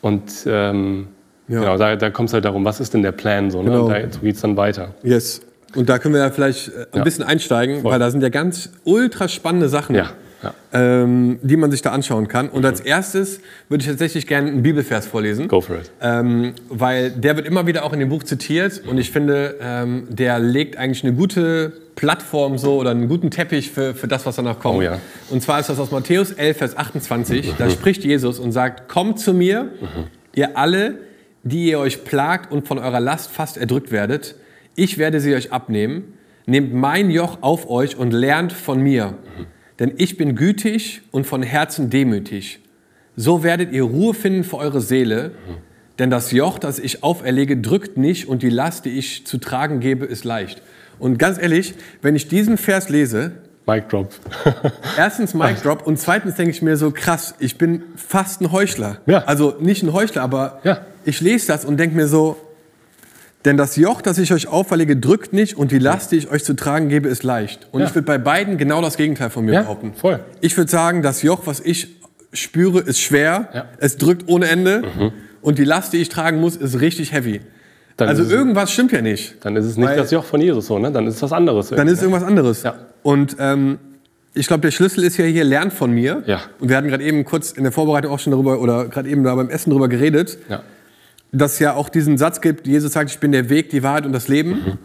Und 0.00 0.30
ähm, 0.46 1.08
Ja. 1.48 1.60
genau, 1.60 1.76
da, 1.76 1.96
da 1.96 2.10
kommt 2.10 2.28
es 2.28 2.32
halt 2.34 2.44
darum, 2.44 2.64
was 2.64 2.80
ist 2.80 2.94
denn 2.94 3.02
der 3.02 3.12
Plan, 3.12 3.50
so, 3.50 3.62
ne? 3.62 3.70
Genau. 3.70 3.84
Und 3.86 3.90
da, 3.92 4.00
so 4.10 4.20
geht 4.20 4.34
es 4.36 4.40
dann 4.40 4.56
weiter. 4.56 4.94
Yes. 5.02 5.40
Und 5.76 5.88
da 5.88 5.98
können 5.98 6.14
wir 6.14 6.20
ja 6.22 6.30
vielleicht 6.30 6.68
äh, 6.68 6.72
ein 6.92 6.98
Ja. 6.98 7.04
bisschen 7.04 7.24
einsteigen, 7.24 7.82
Voll. 7.82 7.92
weil 7.92 7.98
da 7.98 8.10
sind 8.10 8.22
ja 8.22 8.28
ganz 8.30 8.70
ultra 8.84 9.28
spannende 9.28 9.68
Sachen, 9.68 9.94
Ja, 9.94 10.10
ja. 10.42 10.54
Ähm, 10.72 11.38
die 11.42 11.56
man 11.56 11.70
sich 11.70 11.82
da 11.82 11.90
anschauen 11.90 12.28
kann. 12.28 12.48
Und 12.48 12.64
als 12.64 12.80
erstes 12.80 13.40
würde 13.68 13.82
ich 13.82 13.88
tatsächlich 13.88 14.26
gerne 14.26 14.48
einen 14.48 14.62
Bibelvers 14.62 15.06
vorlesen. 15.06 15.48
Go 15.48 15.60
for 15.60 15.76
it. 15.76 15.90
Ähm, 16.00 16.54
weil 16.68 17.10
der 17.10 17.36
wird 17.36 17.46
immer 17.46 17.66
wieder 17.66 17.84
auch 17.84 17.92
in 17.92 18.00
dem 18.00 18.08
Buch 18.08 18.22
zitiert 18.22 18.82
und 18.86 18.98
ich 18.98 19.10
finde, 19.10 19.56
ähm, 19.60 20.06
der 20.08 20.38
legt 20.38 20.76
eigentlich 20.76 21.04
eine 21.04 21.14
gute 21.14 21.72
Plattform 21.96 22.58
so 22.58 22.76
oder 22.76 22.90
einen 22.90 23.08
guten 23.08 23.30
Teppich 23.30 23.72
für, 23.72 23.94
für 23.94 24.06
das, 24.06 24.24
was 24.24 24.36
danach 24.36 24.60
kommt. 24.60 24.78
Oh 24.78 24.82
ja. 24.82 25.00
Und 25.30 25.42
zwar 25.42 25.58
ist 25.58 25.68
das 25.68 25.80
aus 25.80 25.90
Matthäus 25.90 26.30
11, 26.30 26.56
Vers 26.56 26.76
28. 26.76 27.54
Da 27.58 27.68
spricht 27.70 28.04
Jesus 28.04 28.38
und 28.38 28.52
sagt, 28.52 28.88
kommt 28.88 29.18
zu 29.18 29.34
mir, 29.34 29.72
ihr 30.36 30.56
alle, 30.56 30.98
die 31.42 31.68
ihr 31.68 31.80
euch 31.80 32.04
plagt 32.04 32.52
und 32.52 32.68
von 32.68 32.78
eurer 32.78 33.00
Last 33.00 33.32
fast 33.32 33.56
erdrückt 33.56 33.90
werdet. 33.90 34.36
Ich 34.76 34.98
werde 34.98 35.18
sie 35.18 35.34
euch 35.34 35.52
abnehmen. 35.52 36.14
Nehmt 36.46 36.72
mein 36.72 37.10
Joch 37.10 37.38
auf 37.40 37.68
euch 37.68 37.96
und 37.96 38.12
lernt 38.12 38.52
von 38.52 38.80
mir. 38.80 39.14
Denn 39.78 39.92
ich 39.96 40.16
bin 40.16 40.34
gütig 40.34 41.02
und 41.10 41.26
von 41.26 41.42
Herzen 41.42 41.90
demütig. 41.90 42.60
So 43.16 43.42
werdet 43.42 43.72
ihr 43.72 43.82
Ruhe 43.84 44.14
finden 44.14 44.44
für 44.44 44.56
eure 44.56 44.80
Seele. 44.80 45.32
Denn 45.98 46.10
das 46.10 46.30
Joch, 46.30 46.58
das 46.58 46.78
ich 46.78 47.02
auferlege, 47.02 47.56
drückt 47.56 47.96
nicht 47.96 48.28
und 48.28 48.42
die 48.42 48.50
Last, 48.50 48.84
die 48.84 48.90
ich 48.90 49.26
zu 49.26 49.38
tragen 49.38 49.80
gebe, 49.80 50.04
ist 50.06 50.24
leicht. 50.24 50.62
Und 50.98 51.18
ganz 51.18 51.38
ehrlich, 51.40 51.74
wenn 52.02 52.14
ich 52.16 52.28
diesen 52.28 52.56
Vers 52.58 52.88
lese, 52.88 53.32
Mic 53.66 53.88
Drop. 53.88 54.10
erstens 54.96 55.34
Mic 55.34 55.56
Drop 55.62 55.86
und 55.86 55.98
zweitens 55.98 56.36
denke 56.36 56.52
ich 56.52 56.62
mir 56.62 56.76
so, 56.76 56.90
krass, 56.90 57.34
ich 57.38 57.58
bin 57.58 57.82
fast 57.96 58.40
ein 58.40 58.50
Heuchler. 58.50 59.00
Ja. 59.06 59.24
Also 59.24 59.56
nicht 59.60 59.82
ein 59.82 59.92
Heuchler, 59.92 60.22
aber 60.22 60.60
Ja. 60.64 60.86
ich 61.04 61.20
lese 61.20 61.48
das 61.48 61.64
und 61.64 61.76
denke 61.78 61.94
mir 61.94 62.06
so, 62.08 62.36
denn 63.44 63.56
das 63.56 63.76
Joch, 63.76 64.02
das 64.02 64.18
ich 64.18 64.32
euch 64.32 64.48
auferlege, 64.48 64.96
drückt 64.96 65.32
nicht 65.32 65.56
und 65.56 65.70
die 65.70 65.78
Last, 65.78 66.12
die 66.12 66.16
ich 66.16 66.30
euch 66.30 66.44
zu 66.44 66.54
tragen 66.54 66.88
gebe, 66.88 67.08
ist 67.08 67.22
leicht. 67.22 67.68
Und 67.70 67.80
Ja. 67.80 67.86
ich 67.86 67.94
würde 67.94 68.04
bei 68.06 68.18
beiden 68.18 68.58
genau 68.58 68.82
das 68.82 68.96
Gegenteil 68.96 69.30
von 69.30 69.44
mir 69.44 69.54
Ja, 69.54 69.62
behaupten. 69.62 69.92
voll. 69.94 70.20
Ich 70.40 70.56
würde 70.56 70.70
sagen, 70.70 71.02
das 71.02 71.22
Joch, 71.22 71.42
was 71.46 71.60
ich 71.60 71.88
spüre, 72.32 72.80
ist 72.80 73.00
schwer, 73.00 73.48
Ja. 73.54 73.62
Mhm. 73.64 73.68
es 73.78 73.96
drückt 73.96 74.28
ohne 74.28 74.48
Ende 74.48 74.82
und 75.40 75.58
die 75.58 75.64
Last, 75.64 75.92
die 75.92 75.98
ich 75.98 76.08
tragen 76.08 76.40
muss, 76.40 76.56
ist 76.56 76.80
richtig 76.80 77.12
heavy. 77.12 77.40
Dann 77.96 78.08
also 78.08 78.22
irgendwas 78.22 78.70
stimmt 78.72 78.92
ja 78.92 79.02
nicht. 79.02 79.36
Dann 79.44 79.56
ist 79.56 79.64
es 79.64 79.76
nicht 79.76 79.96
das 79.96 80.10
Joch 80.12 80.24
von 80.24 80.40
Jesus 80.40 80.66
so, 80.66 80.78
ne? 80.78 80.92
Dann 80.92 81.06
ist 81.08 81.16
es 81.16 81.22
was 81.22 81.32
anderes. 81.32 81.70
Dann 81.70 81.88
ist 81.88 81.94
es 81.94 82.02
irgendwas 82.02 82.22
anderes. 82.22 82.62
Ja. 82.62 82.74
Und 83.02 83.36
ähm, 83.40 83.78
ich 84.34 84.46
glaube, 84.46 84.60
der 84.60 84.70
Schlüssel 84.70 85.02
ist 85.02 85.16
ja 85.16 85.24
hier, 85.24 85.42
lernt 85.42 85.72
von 85.72 85.90
mir. 85.90 86.22
Ja. 86.26 86.40
Und 86.60 86.68
wir 86.68 86.76
hatten 86.76 86.86
gerade 86.88 87.02
eben 87.02 87.24
kurz 87.24 87.50
in 87.50 87.64
der 87.64 87.72
Vorbereitung 87.72 88.12
auch 88.12 88.20
schon 88.20 88.30
darüber, 88.30 88.60
oder 88.60 88.84
gerade 88.86 89.08
eben 89.08 89.24
da 89.24 89.34
beim 89.34 89.48
Essen 89.50 89.70
darüber 89.70 89.88
geredet, 89.88 90.38
ja. 90.48 90.62
Dass 91.32 91.54
es 91.54 91.58
ja 91.58 91.74
auch 91.74 91.88
diesen 91.88 92.16
Satz 92.18 92.40
gibt, 92.40 92.66
Jesus 92.66 92.92
sagt, 92.92 93.10
ich 93.10 93.18
bin 93.18 93.32
der 93.32 93.48
Weg, 93.50 93.70
die 93.70 93.82
Wahrheit 93.82 94.06
und 94.06 94.12
das 94.12 94.28
Leben. 94.28 94.78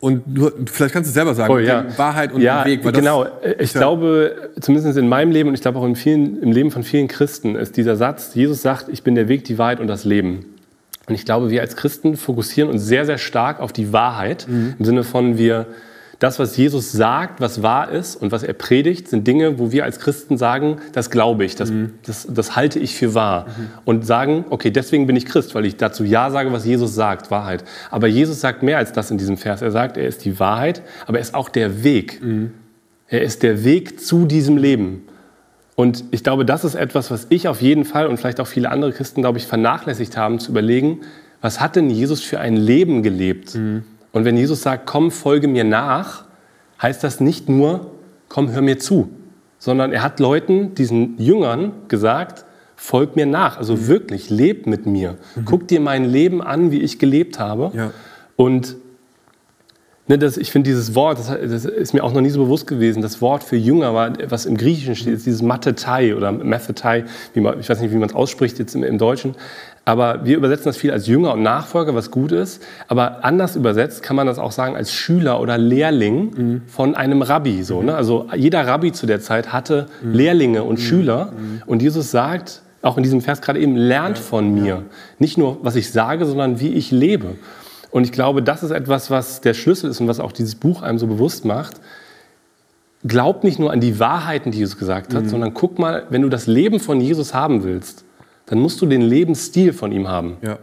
Und 0.00 0.22
du, 0.26 0.50
vielleicht 0.66 0.92
kannst 0.94 1.06
du 1.06 1.10
es 1.10 1.14
selber 1.14 1.32
sagen, 1.34 1.52
Oh, 1.52 1.58
ja. 1.58 1.86
Wahrheit 1.96 2.32
und 2.32 2.40
ja, 2.40 2.64
Weg. 2.64 2.82
genau. 2.92 3.26
Ich 3.60 3.72
ja- 3.72 3.78
glaube, 3.80 4.50
zumindest 4.60 4.98
in 4.98 5.08
meinem 5.08 5.30
Leben 5.30 5.48
und 5.48 5.54
ich 5.54 5.60
glaube 5.60 5.78
auch 5.78 5.86
in 5.86 5.94
vielen, 5.94 6.42
im 6.42 6.50
Leben 6.50 6.72
von 6.72 6.82
vielen 6.82 7.06
Christen 7.06 7.54
ist 7.54 7.76
dieser 7.76 7.94
Satz, 7.94 8.34
Jesus 8.34 8.62
sagt, 8.62 8.88
ich 8.88 9.04
bin 9.04 9.14
der 9.14 9.28
Weg, 9.28 9.44
die 9.44 9.58
Wahrheit 9.58 9.78
und 9.78 9.86
das 9.86 10.04
Leben. 10.04 10.46
Und 11.06 11.14
ich 11.14 11.24
glaube, 11.24 11.50
wir 11.50 11.60
als 11.60 11.76
Christen 11.76 12.16
fokussieren 12.16 12.68
uns 12.70 12.84
sehr, 12.84 13.06
sehr 13.06 13.18
stark 13.18 13.60
auf 13.60 13.72
die 13.72 13.92
Wahrheit. 13.92 14.46
Mhm. 14.48 14.74
Im 14.78 14.84
Sinne 14.84 15.04
von, 15.04 15.38
wir, 15.38 15.66
das, 16.22 16.38
was 16.38 16.56
Jesus 16.56 16.92
sagt, 16.92 17.40
was 17.40 17.62
wahr 17.62 17.90
ist 17.90 18.14
und 18.14 18.30
was 18.30 18.44
er 18.44 18.52
predigt, 18.52 19.08
sind 19.08 19.26
Dinge, 19.26 19.58
wo 19.58 19.72
wir 19.72 19.84
als 19.84 19.98
Christen 19.98 20.36
sagen, 20.38 20.76
das 20.92 21.10
glaube 21.10 21.44
ich, 21.44 21.56
das, 21.56 21.70
Mhm. 21.70 21.94
das, 22.06 22.28
das 22.30 22.54
halte 22.54 22.78
ich 22.78 22.94
für 22.94 23.14
wahr. 23.14 23.46
Und 23.84 24.06
sagen, 24.06 24.44
okay, 24.50 24.70
deswegen 24.70 25.06
bin 25.08 25.16
ich 25.16 25.26
Christ, 25.26 25.54
weil 25.56 25.66
ich 25.66 25.76
dazu 25.76 26.04
Ja 26.04 26.30
sage, 26.30 26.52
was 26.52 26.64
Jesus 26.64 26.94
sagt, 26.94 27.30
Wahrheit. 27.30 27.64
Aber 27.90 28.06
Jesus 28.06 28.40
sagt 28.40 28.62
mehr 28.62 28.78
als 28.78 28.92
das 28.92 29.10
in 29.10 29.18
diesem 29.18 29.36
Vers. 29.36 29.62
Er 29.62 29.72
sagt, 29.72 29.96
er 29.96 30.06
ist 30.06 30.24
die 30.24 30.38
Wahrheit, 30.38 30.82
aber 31.06 31.18
er 31.18 31.22
ist 31.22 31.34
auch 31.34 31.48
der 31.48 31.82
Weg. 31.82 32.20
Er 33.08 33.22
ist 33.22 33.42
der 33.42 33.64
Weg 33.64 34.00
zu 34.00 34.24
diesem 34.24 34.56
Leben. 34.56 35.02
Und 35.74 36.04
ich 36.12 36.22
glaube, 36.22 36.44
das 36.44 36.64
ist 36.64 36.74
etwas, 36.76 37.10
was 37.10 37.26
ich 37.30 37.48
auf 37.48 37.60
jeden 37.60 37.84
Fall 37.84 38.06
und 38.06 38.18
vielleicht 38.18 38.38
auch 38.40 38.46
viele 38.46 38.70
andere 38.70 38.92
Christen, 38.92 39.22
glaube 39.22 39.38
ich, 39.38 39.46
vernachlässigt 39.46 40.16
haben, 40.16 40.38
zu 40.38 40.50
überlegen, 40.52 41.00
was 41.40 41.60
hat 41.60 41.74
denn 41.74 41.90
Jesus 41.90 42.22
für 42.22 42.38
ein 42.38 42.56
Leben 42.56 43.02
gelebt? 43.02 43.58
Und 44.12 44.24
wenn 44.24 44.36
Jesus 44.36 44.62
sagt, 44.62 44.86
komm, 44.86 45.10
folge 45.10 45.48
mir 45.48 45.64
nach, 45.64 46.24
heißt 46.80 47.02
das 47.02 47.20
nicht 47.20 47.48
nur, 47.48 47.92
komm, 48.28 48.52
hör 48.52 48.62
mir 48.62 48.78
zu, 48.78 49.10
sondern 49.58 49.92
er 49.92 50.02
hat 50.02 50.20
Leuten, 50.20 50.74
diesen 50.74 51.18
Jüngern 51.18 51.72
gesagt, 51.88 52.44
folg 52.76 53.16
mir 53.16 53.26
nach. 53.26 53.58
Also 53.58 53.86
wirklich, 53.86 54.28
leb 54.28 54.66
mit 54.66 54.86
mir. 54.86 55.16
Guck 55.44 55.68
dir 55.68 55.80
mein 55.80 56.04
Leben 56.04 56.42
an, 56.42 56.70
wie 56.70 56.80
ich 56.80 56.98
gelebt 56.98 57.38
habe. 57.38 57.70
Ja. 57.74 57.90
Und 58.36 58.76
Ne, 60.08 60.18
das, 60.18 60.36
ich 60.36 60.50
finde 60.50 60.68
dieses 60.68 60.96
Wort, 60.96 61.20
das, 61.20 61.28
das 61.28 61.64
ist 61.64 61.94
mir 61.94 62.02
auch 62.02 62.12
noch 62.12 62.20
nie 62.20 62.30
so 62.30 62.42
bewusst 62.42 62.66
gewesen. 62.66 63.02
Das 63.02 63.22
Wort 63.22 63.44
für 63.44 63.56
Jünger, 63.56 63.94
war, 63.94 64.12
was 64.28 64.46
im 64.46 64.56
Griechischen 64.56 64.96
steht, 64.96 65.14
ist 65.14 65.26
dieses 65.26 65.42
Mathetai 65.42 66.16
oder 66.16 66.32
Mathetai, 66.32 67.04
ich 67.34 67.68
weiß 67.68 67.80
nicht, 67.80 67.92
wie 67.92 67.96
man 67.96 68.08
es 68.08 68.14
ausspricht 68.14 68.58
jetzt 68.58 68.74
im, 68.74 68.82
im 68.82 68.98
Deutschen. 68.98 69.36
Aber 69.84 70.24
wir 70.24 70.36
übersetzen 70.36 70.66
das 70.66 70.76
viel 70.76 70.92
als 70.92 71.08
Jünger 71.08 71.32
und 71.32 71.42
Nachfolger, 71.42 71.94
was 71.94 72.12
gut 72.12 72.30
ist. 72.30 72.62
Aber 72.86 73.24
anders 73.24 73.56
übersetzt 73.56 74.02
kann 74.02 74.14
man 74.14 74.28
das 74.28 74.38
auch 74.38 74.52
sagen 74.52 74.76
als 74.76 74.92
Schüler 74.92 75.40
oder 75.40 75.58
Lehrling 75.58 76.62
von 76.68 76.94
einem 76.94 77.22
Rabbi. 77.22 77.64
So, 77.64 77.82
ne? 77.82 77.96
Also 77.96 78.28
jeder 78.36 78.64
Rabbi 78.64 78.92
zu 78.92 79.06
der 79.06 79.20
Zeit 79.20 79.52
hatte 79.52 79.86
Lehrlinge 80.02 80.62
und 80.62 80.78
Schüler. 80.78 81.32
Und 81.66 81.82
Jesus 81.82 82.12
sagt, 82.12 82.62
auch 82.82 82.96
in 82.96 83.02
diesem 83.02 83.20
Vers 83.20 83.40
gerade 83.40 83.58
eben, 83.58 83.76
lernt 83.76 84.18
von 84.18 84.54
mir. 84.54 84.84
Nicht 85.18 85.36
nur, 85.36 85.58
was 85.62 85.74
ich 85.74 85.90
sage, 85.90 86.26
sondern 86.26 86.60
wie 86.60 86.74
ich 86.74 86.92
lebe. 86.92 87.36
Und 87.90 88.04
ich 88.04 88.12
glaube, 88.12 88.42
das 88.42 88.62
ist 88.62 88.70
etwas, 88.70 89.10
was 89.10 89.40
der 89.40 89.54
Schlüssel 89.54 89.90
ist 89.90 90.00
und 90.00 90.06
was 90.08 90.20
auch 90.20 90.32
dieses 90.32 90.54
Buch 90.54 90.82
einem 90.82 90.98
so 90.98 91.08
bewusst 91.08 91.44
macht. 91.44 91.80
Glaub 93.04 93.42
nicht 93.42 93.58
nur 93.58 93.72
an 93.72 93.80
die 93.80 93.98
Wahrheiten, 93.98 94.52
die 94.52 94.58
Jesus 94.58 94.78
gesagt 94.78 95.12
hat, 95.12 95.28
sondern 95.28 95.54
guck 95.54 95.80
mal, 95.80 96.04
wenn 96.10 96.22
du 96.22 96.28
das 96.28 96.46
Leben 96.46 96.78
von 96.78 97.00
Jesus 97.00 97.34
haben 97.34 97.64
willst, 97.64 98.04
dann 98.52 98.60
musst 98.60 98.82
du 98.82 98.86
den 98.86 99.00
Lebensstil 99.00 99.72
von 99.72 99.92
ihm 99.92 100.08
haben. 100.08 100.36
Ja. 100.42 100.58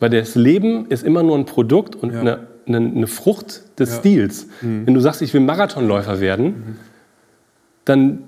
Weil 0.00 0.10
das 0.10 0.34
Leben 0.34 0.84
ist 0.90 1.02
immer 1.02 1.22
nur 1.22 1.34
ein 1.38 1.46
Produkt 1.46 1.96
und 1.96 2.12
Ja. 2.12 2.20
eine, 2.20 2.38
eine, 2.66 2.76
eine 2.76 3.06
Frucht 3.06 3.62
des 3.78 3.88
Ja. 3.94 3.98
Stils. 4.00 4.48
Wenn 4.60 4.92
du 4.92 5.00
sagst, 5.00 5.22
ich 5.22 5.32
will 5.32 5.40
Marathonläufer 5.40 6.20
werden, 6.20 6.76
dann 7.86 8.18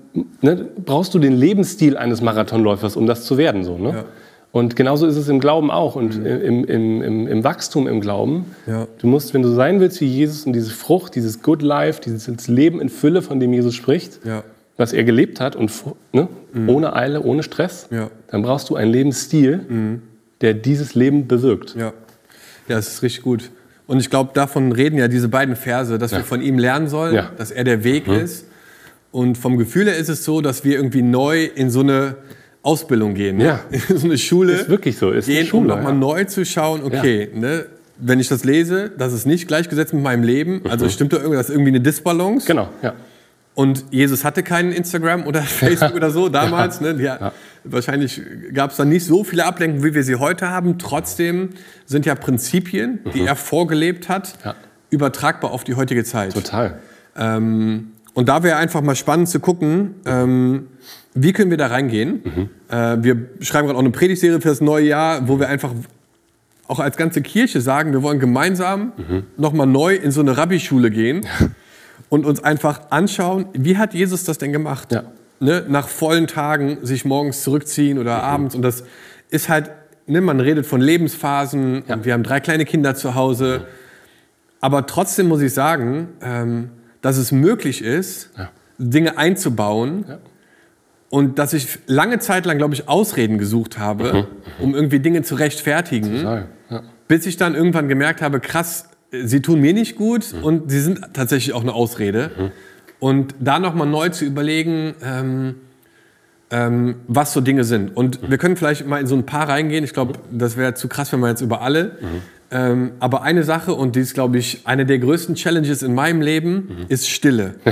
ne, 0.41 0.69
brauchst 0.83 1.13
du 1.13 1.19
den 1.19 1.33
Lebensstil 1.33 1.97
eines 1.97 2.21
Marathonläufers, 2.21 2.95
um 2.95 3.05
das 3.05 3.25
zu 3.25 3.37
werden. 3.37 3.63
So, 3.63 3.77
ne? 3.77 4.05
Und 4.51 4.75
genauso 4.75 5.05
ist 5.05 5.17
es 5.17 5.29
im 5.29 5.39
Glauben 5.39 5.69
auch 5.69 5.95
und 5.95 6.15
im, 6.15 6.63
im, 6.65 7.01
im, 7.03 7.27
im 7.27 7.43
Wachstum 7.43 7.87
im 7.87 8.01
Glauben. 8.01 8.45
Du 8.97 9.05
musst, 9.05 9.35
wenn 9.35 9.43
du 9.43 9.49
sein 9.49 9.79
willst 9.81 10.01
wie 10.01 10.07
Jesus 10.07 10.47
und 10.47 10.53
diese 10.53 10.71
Frucht, 10.71 11.13
dieses 11.13 11.43
Good 11.43 11.61
Life, 11.61 12.01
dieses 12.03 12.47
Leben 12.47 12.81
in 12.81 12.89
Fülle, 12.89 13.21
von 13.21 13.39
dem 13.39 13.53
Jesus 13.53 13.75
spricht. 13.75 14.19
Was 14.79 14.93
er 14.93 15.03
gelebt 15.03 15.39
hat 15.39 15.55
und 15.55 15.71
ne, 16.13 16.27
ohne 16.67 16.95
Eile, 16.95 17.21
ohne 17.21 17.43
Stress, 17.43 17.87
Ja. 17.91 18.09
dann 18.31 18.41
brauchst 18.41 18.69
du 18.69 18.75
einen 18.75 18.91
Lebensstil, 18.91 19.99
der 20.41 20.53
dieses 20.53 20.95
Leben 20.95 21.27
bewirkt. 21.27 21.75
Ja, 21.75 21.93
ja, 22.67 22.77
es 22.77 22.87
ist 22.87 23.03
richtig 23.03 23.23
gut. 23.23 23.51
Und 23.87 23.99
ich 23.99 24.09
glaube, 24.09 24.31
davon 24.33 24.71
reden 24.71 24.97
ja 24.97 25.07
diese 25.07 25.27
beiden 25.29 25.55
Verse, 25.55 25.97
dass 25.97 26.11
wir 26.11 26.23
von 26.23 26.41
ihm 26.41 26.57
lernen 26.59 26.87
sollen, 26.87 27.13
Ja. 27.15 27.31
dass 27.37 27.51
er 27.51 27.63
der 27.63 27.83
Weg 27.83 28.07
ist. 28.07 28.45
Und 29.11 29.37
vom 29.37 29.57
Gefühl 29.57 29.87
her 29.87 29.97
ist 29.97 30.07
es 30.09 30.23
so, 30.23 30.39
dass 30.41 30.63
wir 30.63 30.75
irgendwie 30.75 31.01
neu 31.01 31.43
in 31.45 31.71
so 31.71 31.79
eine 31.79 32.15
Ausbildung 32.61 33.15
gehen, 33.15 33.37
ne? 33.37 33.45
Ja. 33.45 33.59
in 33.89 33.97
so 33.97 34.05
eine 34.05 34.17
Schule 34.19 34.53
Ist 34.53 34.69
wirklich 34.69 34.97
so, 34.97 35.09
ist 35.11 35.27
eine 35.27 35.35
gehen, 35.37 35.43
um 35.45 35.49
Schule, 35.49 35.67
nochmal 35.69 35.93
ja. 35.93 35.99
neu 35.99 36.23
zu 36.25 36.45
schauen, 36.45 36.83
okay, 36.83 37.29
ne, 37.33 37.65
wenn 37.97 38.19
ich 38.19 38.27
das 38.27 38.43
lese, 38.45 38.91
das 38.97 39.11
ist 39.13 39.25
nicht 39.25 39.47
gleichgesetzt 39.47 39.93
mit 39.93 40.03
meinem 40.03 40.23
Leben, 40.23 40.61
also 40.69 40.87
stimmt 40.87 41.11
da 41.13 41.17
irgendwie, 41.17 41.37
das 41.37 41.49
ist 41.49 41.55
irgendwie 41.55 41.69
eine 41.71 41.81
Disbalance. 41.81 42.45
Genau, 42.47 42.69
ja. 42.83 42.93
Und 43.59 43.83
Jesus 43.91 44.23
hatte 44.23 44.41
keinen 44.41 44.71
Instagram 44.71 45.27
oder 45.27 45.41
Facebook 45.61 45.93
oder 45.93 46.11
so 46.11 46.29
damals. 46.39 46.79
Ne? 46.79 46.95
Ja, 47.01 47.33
Wahrscheinlich 47.65 48.21
gab 48.53 48.71
es 48.71 48.77
da 48.77 48.85
nicht 48.85 49.05
so 49.05 49.25
viele 49.25 49.43
Ablenkungen, 49.45 49.83
wie 49.83 49.93
wir 49.93 50.03
sie 50.03 50.15
heute 50.15 50.47
haben. 50.49 50.79
Trotzdem 50.79 51.49
sind 51.85 52.05
ja 52.05 52.15
Prinzipien, 52.15 52.99
die 53.13 53.25
er 53.25 53.35
vorgelebt 53.35 54.07
hat, 54.07 54.35
Ja. 54.45 54.55
übertragbar 54.91 55.51
auf 55.51 55.65
die 55.65 55.75
heutige 55.75 56.05
Zeit. 56.05 56.33
Total. 56.33 56.79
Ähm, 57.17 57.91
und 58.13 58.29
da 58.29 58.43
wäre 58.43 58.55
einfach 58.55 58.79
mal 58.81 58.95
spannend 58.95 59.27
zu 59.27 59.41
gucken, 59.41 59.95
ähm, 60.05 60.67
wie 61.13 61.33
können 61.33 61.49
wir 61.51 61.57
da 61.57 61.67
reingehen. 61.67 62.49
Äh, 62.69 62.97
wir 63.01 63.25
schreiben 63.41 63.67
gerade 63.67 63.75
auch 63.77 63.81
eine 63.83 63.91
Predigtserie 63.91 64.39
für 64.39 64.47
das 64.47 64.61
neue 64.61 64.85
Jahr, 64.85 65.27
wo 65.27 65.37
wir 65.37 65.49
einfach 65.49 65.73
auch 66.69 66.79
als 66.79 66.95
ganze 66.95 67.21
Kirche 67.21 67.59
sagen, 67.59 67.91
wir 67.91 68.03
wollen 68.03 68.19
gemeinsam 68.19 68.93
nochmal 69.35 69.67
neu 69.67 69.95
in 69.95 70.11
so 70.11 70.21
eine 70.21 70.37
Rabbischule 70.37 70.91
gehen 70.91 71.25
und 72.07 72.25
uns 72.25 72.43
einfach 72.43 72.81
anschauen, 72.89 73.47
wie 73.53 73.77
hat 73.77 73.93
Jesus 73.93 74.23
das 74.23 74.37
denn 74.37 74.53
gemacht? 74.53 74.91
Ja. 74.91 75.03
Ne? 75.39 75.65
Nach 75.67 75.87
vollen 75.87 76.27
Tagen 76.27 76.79
sich 76.83 77.05
morgens 77.05 77.43
zurückziehen 77.43 77.97
oder 77.97 78.23
abends. 78.23 78.55
Und 78.55 78.61
das 78.61 78.83
ist 79.29 79.49
halt, 79.49 79.71
ne? 80.07 80.21
man 80.21 80.39
redet 80.39 80.65
von 80.65 80.81
Lebensphasen 80.81 81.83
und 81.83 82.05
wir 82.05 82.13
haben 82.13 82.23
drei 82.23 82.39
kleine 82.39 82.65
Kinder 82.65 82.95
zu 82.95 83.15
Hause. 83.15 83.67
Aber 84.61 84.85
trotzdem 84.85 85.27
muss 85.27 85.41
ich 85.41 85.53
sagen, 85.53 86.09
ähm, 86.21 86.71
dass 87.01 87.17
es 87.17 87.31
möglich 87.31 87.81
ist, 87.83 88.31
Ja. 88.37 88.49
Dinge 88.77 89.17
einzubauen. 89.17 90.05
Ja. 90.07 90.17
Und 91.09 91.39
dass 91.39 91.53
ich 91.53 91.79
lange 91.87 92.19
Zeit 92.19 92.45
lang, 92.45 92.57
glaube 92.59 92.75
ich, 92.75 92.87
Ausreden 92.87 93.39
gesucht 93.39 93.79
habe, 93.79 94.27
um 94.59 94.75
irgendwie 94.75 94.99
Dinge 94.99 95.23
zu 95.23 95.35
rechtfertigen. 95.35 96.15
Ja. 96.21 96.47
Bis 97.07 97.25
ich 97.25 97.35
dann 97.35 97.55
irgendwann 97.55 97.87
gemerkt 97.87 98.21
habe, 98.21 98.39
krass, 98.39 98.88
sie 99.11 99.41
tun 99.41 99.59
mir 99.59 99.73
nicht 99.73 99.95
gut 99.95 100.33
und 100.41 100.69
sie 100.69 100.79
sind 100.81 101.01
tatsächlich 101.13 101.53
auch 101.53 101.61
eine 101.61 101.73
Ausrede. 101.73 102.51
Und 102.99 103.35
da 103.39 103.59
nochmal 103.59 103.87
neu 103.87 104.09
zu 104.09 104.25
überlegen, 104.25 104.93
ähm, 105.03 105.55
ähm, 106.51 106.95
was 107.07 107.33
so 107.33 107.41
Dinge 107.41 107.63
sind. 107.63 107.95
Und 107.95 108.29
wir 108.29 108.37
können 108.37 108.57
vielleicht 108.57 108.85
mal 108.87 108.99
in 108.99 109.07
so 109.07 109.15
ein 109.15 109.25
paar 109.25 109.47
reingehen. 109.47 109.83
Ich 109.83 109.93
glaube, 109.93 110.13
das 110.31 110.57
wäre 110.57 110.73
zu 110.73 110.87
krass, 110.87 111.11
wenn 111.13 111.19
wir 111.19 111.29
jetzt 111.29 111.41
über 111.41 111.61
alle. 111.61 111.97
Ähm, 112.51 112.91
aber 112.99 113.21
eine 113.21 113.43
Sache, 113.43 113.73
und 113.73 113.95
die 113.95 113.99
ist, 113.99 114.15
glaube 114.15 114.37
ich, 114.39 114.61
eine 114.65 114.85
der 114.85 114.99
größten 114.99 115.35
Challenges 115.35 115.83
in 115.83 115.93
meinem 115.93 116.21
Leben, 116.21 116.85
ist 116.89 117.09
Stille. 117.09 117.55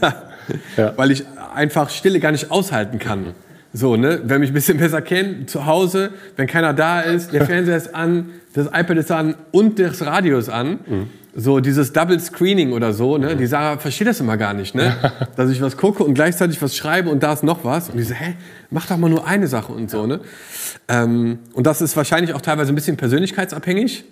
Ja. 0.76 0.92
Weil 0.96 1.10
ich 1.10 1.24
einfach 1.54 1.90
Stille 1.90 2.20
gar 2.20 2.30
nicht 2.32 2.50
aushalten 2.50 2.98
kann. 2.98 3.34
So, 3.72 3.96
ne? 3.96 4.20
Wer 4.24 4.38
mich 4.38 4.50
ein 4.50 4.54
bisschen 4.54 4.78
besser 4.78 5.02
kennt, 5.02 5.50
zu 5.50 5.66
Hause, 5.66 6.10
wenn 6.36 6.46
keiner 6.46 6.72
da 6.72 7.00
ist, 7.00 7.32
der 7.32 7.44
Fernseher 7.44 7.76
ist 7.76 7.94
an, 7.94 8.30
das 8.54 8.66
iPad 8.66 8.96
ist 8.96 9.10
an 9.12 9.34
und 9.52 9.78
das 9.78 10.04
Radio 10.04 10.38
ist 10.38 10.48
an. 10.48 10.78
Mhm. 10.86 11.10
So 11.38 11.60
dieses 11.60 11.92
Double 11.92 12.18
Screening 12.18 12.72
oder 12.72 12.94
so, 12.94 13.18
ne? 13.18 13.36
Die 13.36 13.46
Sarah 13.46 13.76
versteht 13.76 14.06
das 14.06 14.20
immer 14.20 14.38
gar 14.38 14.54
nicht, 14.54 14.74
ne? 14.74 14.96
Dass 15.36 15.50
ich 15.50 15.60
was 15.60 15.76
gucke 15.76 16.02
und 16.02 16.14
gleichzeitig 16.14 16.62
was 16.62 16.74
schreibe 16.74 17.10
und 17.10 17.22
da 17.22 17.34
ist 17.34 17.42
noch 17.42 17.62
was. 17.62 17.90
Und 17.90 17.98
die 17.98 18.04
so, 18.04 18.14
hä, 18.14 18.34
mach 18.70 18.86
doch 18.86 18.96
mal 18.96 19.10
nur 19.10 19.26
eine 19.26 19.46
Sache 19.46 19.72
und 19.72 19.90
so, 19.90 20.06
ne? 20.06 20.20
Ähm, 20.88 21.40
und 21.52 21.66
das 21.66 21.82
ist 21.82 21.94
wahrscheinlich 21.96 22.32
auch 22.32 22.40
teilweise 22.40 22.72
ein 22.72 22.74
bisschen 22.74 22.96
persönlichkeitsabhängig. 22.96 24.04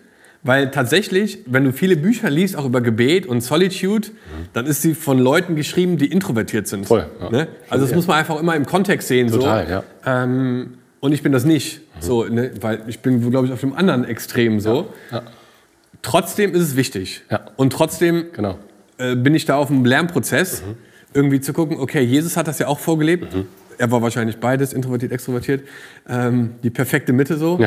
Weil 0.45 0.71
tatsächlich, 0.71 1.39
wenn 1.47 1.65
du 1.65 1.73
viele 1.73 1.97
Bücher 1.97 2.29
liest, 2.29 2.55
auch 2.55 2.67
über 2.67 2.83
Gebet 2.83 3.27
und 3.27 3.41
Solitude, 3.41 4.09
mhm. 4.09 4.49
dann 4.53 4.67
ist 4.67 4.83
sie 4.83 4.95
von 4.95 5.19
Leuten 5.19 5.57
geschrieben, 5.57 5.97
die 5.97 6.07
introvertiert 6.07 6.69
sind. 6.69 6.87
Voll, 6.87 7.07
ja. 7.19 7.31
ne? 7.31 7.49
Also 7.71 7.85
das 7.85 7.91
ja. 7.91 7.97
muss 7.97 8.07
man 8.07 8.19
einfach 8.19 8.39
immer 8.39 8.55
im 8.55 8.67
Kontext 8.67 9.09
sehen. 9.09 9.31
Total, 9.31 9.67
so. 9.67 9.73
ja. 9.73 9.85
Ähm, 10.05 10.75
und 11.01 11.13
ich 11.13 11.23
bin 11.23 11.33
das 11.33 11.47
nicht. 11.47 11.81
Mhm. 11.81 12.03
So, 12.03 12.25
ne? 12.25 12.51
Weil 12.61 12.83
ich 12.89 13.01
bin, 13.01 13.31
glaube 13.31 13.47
ich, 13.47 13.55
auf 13.55 13.61
dem 13.61 13.73
anderen 13.75 14.05
Extrem 14.05 14.61
so. 14.61 14.93
Ja. 15.11 15.23
Trotzdem 16.03 16.55
ist 16.55 16.61
es 16.61 16.77
wichtig. 16.77 17.23
Und 17.57 17.73
trotzdem 17.73 18.27
genau. 18.35 18.59
äh, 18.99 19.17
bin 19.17 19.35
ich 19.35 19.47
da 19.47 19.57
auf 19.57 19.71
einem 19.71 19.87
Lernprozess, 19.87 20.61
mhm. 20.61 20.77
irgendwie 21.15 21.41
zu 21.41 21.55
gucken, 21.55 21.79
okay, 21.81 22.03
Jesus 22.03 22.37
hat 22.37 22.49
das 22.49 22.59
ja 22.59 22.67
auch 22.67 22.79
vorgelebt. 22.79 23.35
Mhm. 23.35 23.47
Er 23.79 23.91
war 23.91 24.03
wahrscheinlich 24.03 24.37
beides, 24.37 24.75
introvertiert, 24.75 25.11
extrovertiert. 25.11 25.63
Ähm, 26.07 26.51
die 26.63 26.69
perfekte 26.69 27.15
Mitte 27.15 27.39
so. 27.39 27.59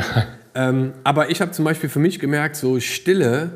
Ähm, 0.58 0.94
aber 1.04 1.30
ich 1.30 1.40
habe 1.40 1.52
zum 1.52 1.64
Beispiel 1.64 1.88
für 1.88 2.00
mich 2.00 2.18
gemerkt, 2.18 2.56
so 2.56 2.80
Stille 2.80 3.50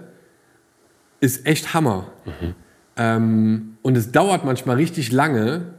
ist 1.19 1.47
echt 1.47 1.75
Hammer. 1.75 2.13
Mhm. 2.25 2.55
Ähm, 2.97 3.77
und 3.83 3.97
es 3.97 4.13
dauert 4.13 4.45
manchmal 4.45 4.77
richtig 4.77 5.11
lange, 5.11 5.75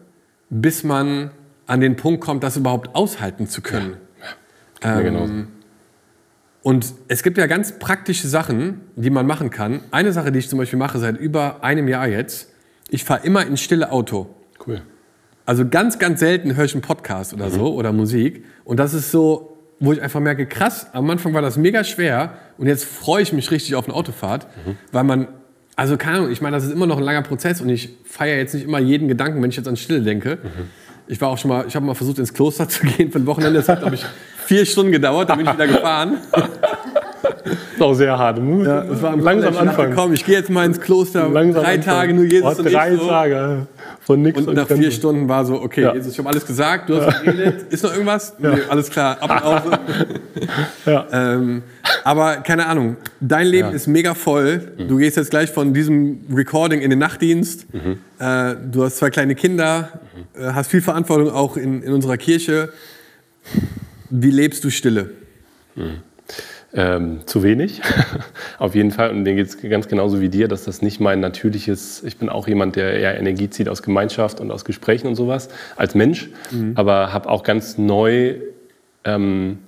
bis 0.49 0.83
man 0.83 1.31
an 1.65 1.79
den 1.79 1.95
Punkt 1.95 2.19
kommt, 2.19 2.43
das 2.43 2.57
überhaupt 2.57 2.93
aushalten 2.93 3.47
zu 3.47 3.61
können. 3.61 3.95
Ja, 4.83 4.99
ja. 4.99 5.11
Ähm, 5.11 5.47
und 6.61 6.93
es 7.07 7.23
gibt 7.23 7.37
ja 7.37 7.47
ganz 7.47 7.79
praktische 7.79 8.27
Sachen, 8.27 8.81
die 8.97 9.09
man 9.09 9.25
machen 9.25 9.49
kann. 9.49 9.79
Eine 9.91 10.11
Sache, 10.11 10.33
die 10.33 10.39
ich 10.39 10.49
zum 10.49 10.59
Beispiel 10.59 10.79
mache 10.79 10.99
seit 10.99 11.17
über 11.17 11.63
einem 11.63 11.87
Jahr 11.87 12.07
jetzt, 12.09 12.49
ich 12.89 13.05
fahre 13.05 13.25
immer 13.25 13.45
ins 13.45 13.61
stille 13.61 13.93
Auto. 13.93 14.27
Cool. 14.67 14.81
Also 15.45 15.65
ganz, 15.69 15.99
ganz 15.99 16.19
selten 16.19 16.57
höre 16.57 16.65
ich 16.65 16.73
einen 16.73 16.81
Podcast 16.81 17.33
oder 17.33 17.47
mhm. 17.47 17.53
so 17.53 17.73
oder 17.75 17.93
Musik. 17.93 18.43
Und 18.65 18.77
das 18.77 18.93
ist 18.93 19.09
so, 19.09 19.52
wo 19.83 19.91
ich 19.91 20.01
einfach 20.01 20.21
merke, 20.21 20.45
krass, 20.45 20.87
am 20.93 21.09
Anfang 21.09 21.33
war 21.33 21.41
das 21.41 21.57
mega 21.57 21.83
schwer 21.83 22.31
und 22.57 22.67
jetzt 22.67 22.85
freue 22.85 23.21
ich 23.21 23.33
mich 23.33 23.51
richtig 23.51 23.75
auf 23.75 23.85
eine 23.85 23.93
Autofahrt, 23.93 24.47
mhm. 24.65 24.77
weil 24.93 25.03
man, 25.03 25.27
also 25.75 25.97
keine 25.97 26.19
Ahnung, 26.19 26.31
ich 26.31 26.41
meine, 26.41 26.55
das 26.55 26.63
ist 26.63 26.71
immer 26.71 26.87
noch 26.87 26.97
ein 26.97 27.03
langer 27.03 27.21
Prozess 27.21 27.59
und 27.59 27.67
ich 27.67 27.89
feiere 28.05 28.37
jetzt 28.37 28.53
nicht 28.53 28.63
immer 28.63 28.79
jeden 28.79 29.09
Gedanken, 29.09 29.43
wenn 29.43 29.49
ich 29.49 29.57
jetzt 29.57 29.67
an 29.67 29.75
Stille 29.75 30.01
denke. 30.01 30.37
Mhm. 30.41 30.69
Ich 31.07 31.19
war 31.19 31.27
auch 31.27 31.37
schon 31.37 31.49
mal, 31.49 31.65
ich 31.67 31.75
habe 31.75 31.85
mal 31.85 31.95
versucht 31.95 32.17
ins 32.17 32.33
Kloster 32.33 32.69
zu 32.69 32.85
gehen 32.85 33.11
für 33.11 33.19
ein 33.19 33.25
Wochenende, 33.25 33.59
das 33.59 33.67
hat 33.67 33.81
glaube 33.81 33.95
ich 33.95 34.05
vier 34.45 34.65
Stunden 34.65 34.93
gedauert, 34.93 35.29
da 35.29 35.35
bin 35.35 35.45
ich 35.45 35.53
wieder 35.53 35.67
gefahren. 35.67 36.17
Das 37.43 37.75
ist 37.75 37.81
auch 37.81 37.93
sehr 37.93 38.17
hart. 38.17 38.37
Ja, 38.37 38.81
das 38.81 39.01
war 39.01 39.17
langsam 39.17 39.57
Anfang. 39.57 39.93
Komm, 39.95 40.13
ich 40.13 40.25
gehe 40.25 40.35
jetzt 40.35 40.49
mal 40.49 40.65
ins 40.65 40.79
Kloster. 40.79 41.27
Langsam 41.29 41.63
drei 41.63 41.75
Anfang. 41.75 41.95
Tage 41.95 42.13
nur 42.13 42.25
Jesus 42.25 42.55
oh, 42.55 42.61
und 42.61 42.71
drei 42.71 42.93
ich 42.93 42.99
so. 42.99 43.07
Tage 43.07 43.67
von 44.05 44.21
nichts. 44.21 44.39
Und, 44.39 44.49
und 44.49 44.55
nach 44.55 44.67
vier 44.67 44.91
Stunden 44.91 45.29
war 45.29 45.45
so, 45.45 45.61
okay, 45.61 45.81
ja. 45.81 45.93
Jesus, 45.93 46.13
ich 46.13 46.19
habe 46.19 46.29
alles 46.29 46.45
gesagt, 46.45 46.89
du 46.89 47.01
hast 47.01 47.23
geredet. 47.23 47.71
Ist 47.71 47.83
noch 47.83 47.91
irgendwas? 47.93 48.33
Ja. 48.41 48.55
Nee, 48.55 48.61
alles 48.69 48.89
klar, 48.89 49.17
ab 49.21 49.65
und 49.65 49.79
ja. 50.85 51.07
ähm, 51.11 51.63
aber 52.03 52.37
keine 52.37 52.65
Ahnung, 52.65 52.97
dein 53.21 53.47
Leben 53.47 53.71
ist 53.71 53.87
mega 53.87 54.13
voll. 54.13 54.73
Mhm. 54.77 54.87
Du 54.87 54.97
gehst 54.97 55.17
jetzt 55.17 55.29
gleich 55.29 55.51
von 55.51 55.73
diesem 55.73 56.21
Recording 56.33 56.81
in 56.81 56.89
den 56.89 56.99
Nachtdienst. 56.99 57.73
Mhm. 57.73 57.97
Äh, 58.19 58.55
du 58.71 58.83
hast 58.83 58.97
zwei 58.97 59.09
kleine 59.09 59.35
Kinder, 59.35 60.01
mhm. 60.35 60.41
äh, 60.41 60.53
hast 60.53 60.69
viel 60.69 60.81
Verantwortung 60.81 61.31
auch 61.31 61.55
in, 61.55 61.81
in 61.81 61.93
unserer 61.93 62.17
Kirche. 62.17 62.73
Wie 64.09 64.31
lebst 64.31 64.63
du 64.63 64.69
Stille? 64.69 65.11
Mhm. 65.75 66.01
Ähm, 66.75 67.19
zu 67.27 67.43
wenig, 67.43 67.81
auf 68.57 68.73
jeden 68.73 68.89
Fall. 68.89 69.11
Und 69.11 69.25
denen 69.25 69.37
geht 69.37 69.45
es 69.45 69.61
ganz 69.61 69.87
genauso 69.87 70.21
wie 70.21 70.29
dir, 70.29 70.47
dass 70.47 70.63
das 70.63 70.81
nicht 70.81 70.99
mein 70.99 71.19
natürliches, 71.19 72.03
ich 72.03 72.17
bin 72.17 72.29
auch 72.29 72.47
jemand, 72.47 72.75
der 72.75 72.95
eher 72.95 73.15
Energie 73.19 73.47
zieht 73.47 73.69
aus 73.69 73.83
Gemeinschaft 73.83 74.39
und 74.39 74.49
aus 74.49 74.65
Gesprächen 74.65 75.05
und 75.05 75.13
sowas, 75.13 75.49
als 75.75 75.93
Mensch, 75.93 76.29
mhm. 76.49 76.71
aber 76.73 77.13
habe 77.13 77.29
auch 77.29 77.43
ganz 77.43 77.77
neu 77.77 78.37
ähm, 79.03 79.59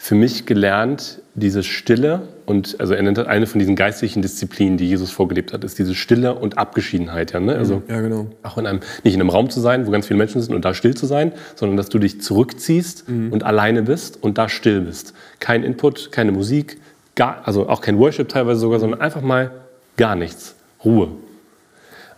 für 0.00 0.14
mich 0.14 0.46
gelernt, 0.46 1.20
diese 1.34 1.64
Stille 1.64 2.22
und 2.46 2.80
also 2.80 2.94
er 2.94 3.02
nennt 3.02 3.18
eine 3.18 3.46
von 3.46 3.58
diesen 3.58 3.74
geistlichen 3.74 4.22
Disziplinen, 4.22 4.78
die 4.78 4.88
Jesus 4.88 5.10
vorgelebt 5.10 5.52
hat, 5.52 5.64
ist 5.64 5.78
diese 5.78 5.94
Stille 5.94 6.34
und 6.34 6.56
Abgeschiedenheit. 6.56 7.32
Ja, 7.32 7.40
ne? 7.40 7.56
also 7.56 7.82
ja, 7.88 8.00
genau. 8.00 8.28
auch 8.44 8.56
in 8.58 8.66
einem, 8.66 8.80
nicht 9.02 9.14
in 9.14 9.20
einem 9.20 9.28
Raum 9.28 9.50
zu 9.50 9.60
sein, 9.60 9.86
wo 9.86 9.90
ganz 9.90 10.06
viele 10.06 10.16
Menschen 10.16 10.40
sind 10.40 10.54
und 10.54 10.64
da 10.64 10.72
still 10.72 10.94
zu 10.94 11.06
sein, 11.06 11.32
sondern 11.56 11.76
dass 11.76 11.88
du 11.88 11.98
dich 11.98 12.22
zurückziehst 12.22 13.08
mhm. 13.08 13.32
und 13.32 13.42
alleine 13.42 13.82
bist 13.82 14.22
und 14.22 14.38
da 14.38 14.48
still 14.48 14.82
bist. 14.82 15.14
Kein 15.40 15.64
Input, 15.64 16.12
keine 16.12 16.30
Musik, 16.30 16.78
gar, 17.16 17.42
also 17.44 17.68
auch 17.68 17.80
kein 17.80 17.98
Worship 17.98 18.28
teilweise 18.28 18.60
sogar, 18.60 18.78
sondern 18.78 19.00
einfach 19.00 19.20
mal 19.20 19.50
gar 19.96 20.14
nichts. 20.14 20.54
Ruhe. 20.84 21.08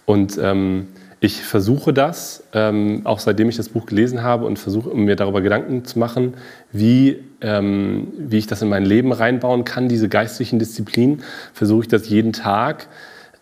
Und 0.04 0.38
ähm, 0.40 0.88
ich 1.20 1.42
versuche 1.42 1.92
das, 1.92 2.44
ähm, 2.52 3.00
auch 3.04 3.20
seitdem 3.20 3.48
ich 3.48 3.56
das 3.56 3.70
Buch 3.70 3.86
gelesen 3.86 4.22
habe 4.22 4.44
und 4.46 4.58
versuche 4.58 4.94
mir 4.94 5.16
darüber 5.16 5.40
Gedanken 5.40 5.84
zu 5.84 5.98
machen, 5.98 6.34
wie, 6.72 7.24
ähm, 7.40 8.08
wie 8.18 8.38
ich 8.38 8.46
das 8.46 8.62
in 8.62 8.68
mein 8.68 8.84
Leben 8.84 9.12
reinbauen 9.12 9.64
kann, 9.64 9.88
diese 9.88 10.08
geistlichen 10.08 10.58
Disziplinen, 10.58 11.22
versuche 11.52 11.82
ich 11.82 11.88
das 11.88 12.08
jeden 12.08 12.32
Tag 12.32 12.88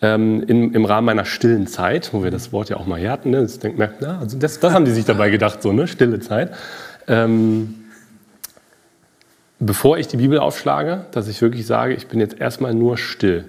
ähm, 0.01 0.43
in, 0.47 0.75
im 0.75 0.85
Rahmen 0.85 1.07
meiner 1.07 1.25
stillen 1.25 1.67
Zeit, 1.67 2.13
wo 2.13 2.23
wir 2.23 2.31
das 2.31 2.53
Wort 2.53 2.69
ja 2.69 2.77
auch 2.77 2.87
mal 2.87 2.99
hier 2.99 3.11
hatten. 3.11 3.31
Ne? 3.31 3.43
Das, 3.43 3.59
denkt, 3.59 3.79
na, 3.79 4.19
also 4.19 4.39
das, 4.39 4.61
das 4.61 4.73
haben 4.73 4.85
die 4.85 4.93
sich 4.93 5.05
dabei 5.05 5.31
gedacht, 5.31 5.63
so, 5.63 5.73
ne? 5.73 5.87
stille 5.87 6.21
Zeit. 6.21 6.53
Ähm, 7.07 7.75
bevor 9.59 9.99
ich 9.99 10.07
die 10.07 10.19
Bibel 10.19 10.39
aufschlage, 10.39 11.07
dass 11.13 11.29
ich 11.29 11.41
wirklich 11.43 11.67
sage, 11.67 11.95
ich 11.95 12.07
bin 12.07 12.21
jetzt 12.21 12.41
erstmal 12.41 12.75
nur 12.75 12.97
still 12.97 13.47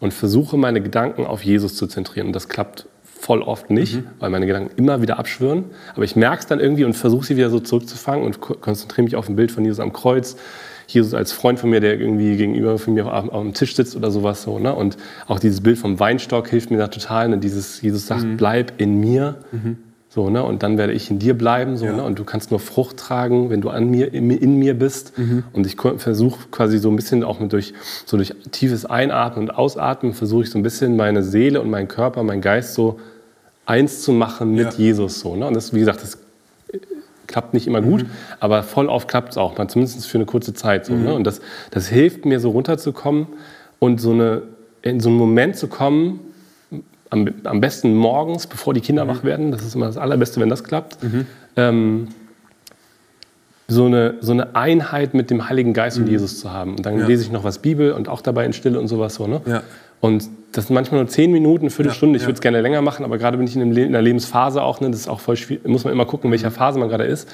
und 0.00 0.14
versuche 0.14 0.56
meine 0.56 0.80
Gedanken 0.80 1.26
auf 1.26 1.42
Jesus 1.42 1.74
zu 1.76 1.86
zentrieren. 1.86 2.28
Und 2.28 2.32
das 2.32 2.48
klappt 2.48 2.86
voll 3.18 3.42
oft 3.42 3.70
nicht, 3.70 3.96
mhm. 3.96 4.06
weil 4.20 4.30
meine 4.30 4.46
Gedanken 4.46 4.70
immer 4.76 5.02
wieder 5.02 5.18
abschwören. 5.18 5.64
Aber 5.94 6.04
ich 6.04 6.16
merke 6.16 6.40
es 6.40 6.46
dann 6.46 6.60
irgendwie 6.60 6.84
und 6.84 6.94
versuche 6.94 7.26
sie 7.26 7.36
wieder 7.36 7.50
so 7.50 7.60
zurückzufangen 7.60 8.24
und 8.24 8.40
konzentriere 8.40 9.02
mich 9.02 9.16
auf 9.16 9.28
ein 9.28 9.36
Bild 9.36 9.50
von 9.50 9.64
Jesus 9.64 9.80
am 9.80 9.92
Kreuz. 9.92 10.36
Jesus 10.86 11.12
als 11.12 11.32
Freund 11.32 11.58
von 11.58 11.68
mir, 11.68 11.80
der 11.80 12.00
irgendwie 12.00 12.36
gegenüber 12.36 12.78
von 12.78 12.94
mir 12.94 13.12
auf, 13.12 13.28
auf 13.28 13.42
dem 13.42 13.52
Tisch 13.52 13.76
sitzt 13.76 13.94
oder 13.94 14.10
sowas 14.10 14.42
so. 14.42 14.58
Ne? 14.58 14.74
Und 14.74 14.96
auch 15.26 15.38
dieses 15.38 15.60
Bild 15.60 15.78
vom 15.78 16.00
Weinstock 16.00 16.48
hilft 16.48 16.70
mir 16.70 16.78
da 16.78 16.88
total. 16.88 17.28
Ne? 17.28 17.38
Dieses, 17.38 17.82
Jesus 17.82 18.06
sagt, 18.06 18.24
mhm. 18.24 18.36
bleib 18.38 18.80
in 18.80 18.98
mir. 18.98 19.36
Mhm. 19.52 19.76
So, 20.10 20.30
ne? 20.30 20.42
Und 20.42 20.62
dann 20.62 20.78
werde 20.78 20.94
ich 20.94 21.10
in 21.10 21.18
dir 21.18 21.36
bleiben. 21.36 21.76
So, 21.76 21.84
ja. 21.84 21.92
ne? 21.92 22.02
Und 22.02 22.18
du 22.18 22.24
kannst 22.24 22.50
nur 22.50 22.60
Frucht 22.60 22.96
tragen, 22.96 23.50
wenn 23.50 23.60
du 23.60 23.68
an 23.68 23.90
mir, 23.90 24.12
in, 24.12 24.30
in 24.30 24.58
mir 24.58 24.74
bist. 24.74 25.18
Mhm. 25.18 25.44
Und 25.52 25.66
ich 25.66 25.76
versuche 25.76 26.48
quasi 26.50 26.78
so 26.78 26.88
ein 26.88 26.96
bisschen 26.96 27.22
auch 27.24 27.40
mit 27.40 27.52
durch, 27.52 27.74
so 28.06 28.16
durch 28.16 28.34
tiefes 28.50 28.86
Einatmen 28.86 29.48
und 29.48 29.54
Ausatmen, 29.54 30.14
versuche 30.14 30.44
ich 30.44 30.50
so 30.50 30.58
ein 30.58 30.62
bisschen 30.62 30.96
meine 30.96 31.22
Seele 31.22 31.60
und 31.60 31.68
meinen 31.68 31.88
Körper, 31.88 32.22
meinen 32.22 32.40
Geist 32.40 32.74
so 32.74 32.98
eins 33.66 34.02
zu 34.02 34.12
machen 34.12 34.54
mit 34.54 34.72
ja. 34.72 34.78
Jesus. 34.78 35.20
So, 35.20 35.36
ne? 35.36 35.46
Und 35.46 35.54
das, 35.54 35.74
wie 35.74 35.80
gesagt, 35.80 36.02
das 36.02 36.18
klappt 37.26 37.52
nicht 37.52 37.66
immer 37.66 37.82
gut, 37.82 38.04
mhm. 38.04 38.10
aber 38.40 38.62
voll 38.62 38.88
oft 38.88 39.06
klappt 39.06 39.32
es 39.32 39.36
auch, 39.36 39.58
mal 39.58 39.68
zumindest 39.68 40.06
für 40.06 40.16
eine 40.16 40.24
kurze 40.24 40.54
Zeit. 40.54 40.86
So, 40.86 40.94
ne? 40.94 40.98
mhm. 40.98 41.04
ne? 41.04 41.14
Und 41.14 41.24
das, 41.24 41.40
das 41.70 41.86
hilft 41.86 42.24
mir, 42.24 42.40
so 42.40 42.50
runterzukommen 42.50 43.26
und 43.78 44.00
so 44.00 44.12
eine, 44.12 44.42
in 44.80 45.00
so 45.00 45.10
einen 45.10 45.18
Moment 45.18 45.56
zu 45.56 45.68
kommen, 45.68 46.20
am, 47.10 47.28
am 47.44 47.60
besten 47.60 47.94
morgens, 47.94 48.46
bevor 48.46 48.74
die 48.74 48.80
Kinder 48.80 49.04
mhm. 49.04 49.08
wach 49.08 49.24
werden. 49.24 49.50
Das 49.52 49.62
ist 49.62 49.74
immer 49.74 49.86
das 49.86 49.96
Allerbeste, 49.96 50.40
wenn 50.40 50.48
das 50.48 50.64
klappt. 50.64 51.02
Mhm. 51.02 51.26
Ähm, 51.56 52.08
so 53.70 53.84
eine, 53.84 54.14
so 54.20 54.32
eine 54.32 54.56
Einheit 54.56 55.12
mit 55.12 55.30
dem 55.30 55.48
Heiligen 55.48 55.74
Geist 55.74 55.98
und 55.98 56.04
mhm. 56.04 56.10
Jesus 56.10 56.40
zu 56.40 56.52
haben. 56.52 56.76
Und 56.76 56.86
dann 56.86 56.98
ja. 56.98 57.06
lese 57.06 57.22
ich 57.22 57.30
noch 57.30 57.44
was 57.44 57.58
Bibel 57.58 57.92
und 57.92 58.08
auch 58.08 58.22
dabei 58.22 58.46
in 58.46 58.54
Stille 58.54 58.80
und 58.80 58.88
sowas 58.88 59.14
so. 59.14 59.26
Ne? 59.26 59.42
Ja. 59.44 59.62
Und 60.00 60.28
das 60.52 60.66
sind 60.66 60.74
manchmal 60.74 61.00
nur 61.00 61.08
zehn 61.08 61.30
Minuten, 61.30 61.68
Viertelstunde. 61.68 62.16
Ja, 62.16 62.22
ich 62.22 62.26
würde 62.26 62.36
es 62.36 62.40
gerne 62.40 62.60
länger 62.62 62.80
machen, 62.80 63.04
aber 63.04 63.18
gerade 63.18 63.36
bin 63.36 63.46
ich 63.46 63.56
in, 63.56 63.76
einer 63.76 64.00
Lebensphase 64.00 64.62
auch. 64.62 64.80
Ne, 64.80 64.90
das 64.90 65.00
ist 65.00 65.08
auch 65.08 65.20
voll 65.20 65.36
schwierig. 65.36 65.66
Muss 65.66 65.84
man 65.84 65.92
immer 65.92 66.06
gucken, 66.06 66.28
in 66.28 66.32
welcher 66.32 66.50
Phase 66.50 66.78
man 66.78 66.88
gerade 66.88 67.04
ist, 67.04 67.28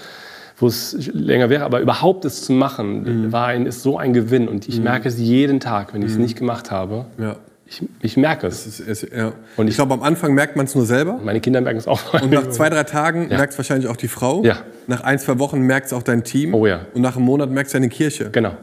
wo 0.56 0.66
es 0.66 1.10
länger 1.12 1.50
wäre. 1.50 1.64
Aber 1.64 1.80
überhaupt 1.80 2.24
es 2.24 2.42
zu 2.42 2.52
machen, 2.52 3.26
mhm. 3.26 3.32
war 3.32 3.46
ein, 3.46 3.66
ist 3.66 3.82
so 3.82 3.98
ein 3.98 4.12
Gewinn. 4.12 4.48
Und 4.48 4.66
ich 4.66 4.78
mhm. 4.78 4.84
merke 4.84 5.08
es 5.08 5.18
jeden 5.18 5.60
Tag, 5.60 5.94
wenn 5.94 6.02
ich 6.02 6.08
es 6.08 6.16
mhm. 6.16 6.22
nicht 6.22 6.36
gemacht 6.36 6.72
habe. 6.72 7.04
Ja. 7.18 7.36
Ich, 7.66 7.82
ich, 8.02 8.16
merke 8.16 8.46
es. 8.46 8.66
es, 8.66 8.80
ist, 8.80 9.04
es 9.04 9.10
ja. 9.10 9.32
Und 9.56 9.66
ich, 9.66 9.72
ich 9.72 9.76
glaube, 9.76 9.94
am 9.94 10.02
Anfang 10.02 10.34
merkt 10.34 10.54
man 10.56 10.66
es 10.66 10.74
nur 10.74 10.84
selber. 10.84 11.18
Meine 11.22 11.40
Kinder 11.40 11.60
merken 11.60 11.78
es 11.78 11.88
auch. 11.88 12.14
Und 12.22 12.30
nach 12.30 12.48
zwei, 12.50 12.68
drei 12.68 12.84
Tagen 12.84 13.30
ja. 13.30 13.38
merkt 13.38 13.52
es 13.52 13.58
wahrscheinlich 13.58 13.88
auch 13.88 13.96
die 13.96 14.08
Frau. 14.08 14.44
Ja. 14.44 14.58
Nach 14.86 15.02
ein, 15.02 15.18
zwei 15.18 15.38
Wochen 15.38 15.60
merkt 15.60 15.86
es 15.86 15.92
auch 15.92 16.02
dein 16.02 16.24
Team. 16.24 16.54
Oh 16.54 16.66
ja. 16.66 16.86
Und 16.94 17.00
nach 17.00 17.16
einem 17.16 17.24
Monat 17.24 17.50
merkt 17.50 17.68
es 17.68 17.72
deine 17.72 17.88
Kirche. 17.88 18.30
Genau. 18.30 18.54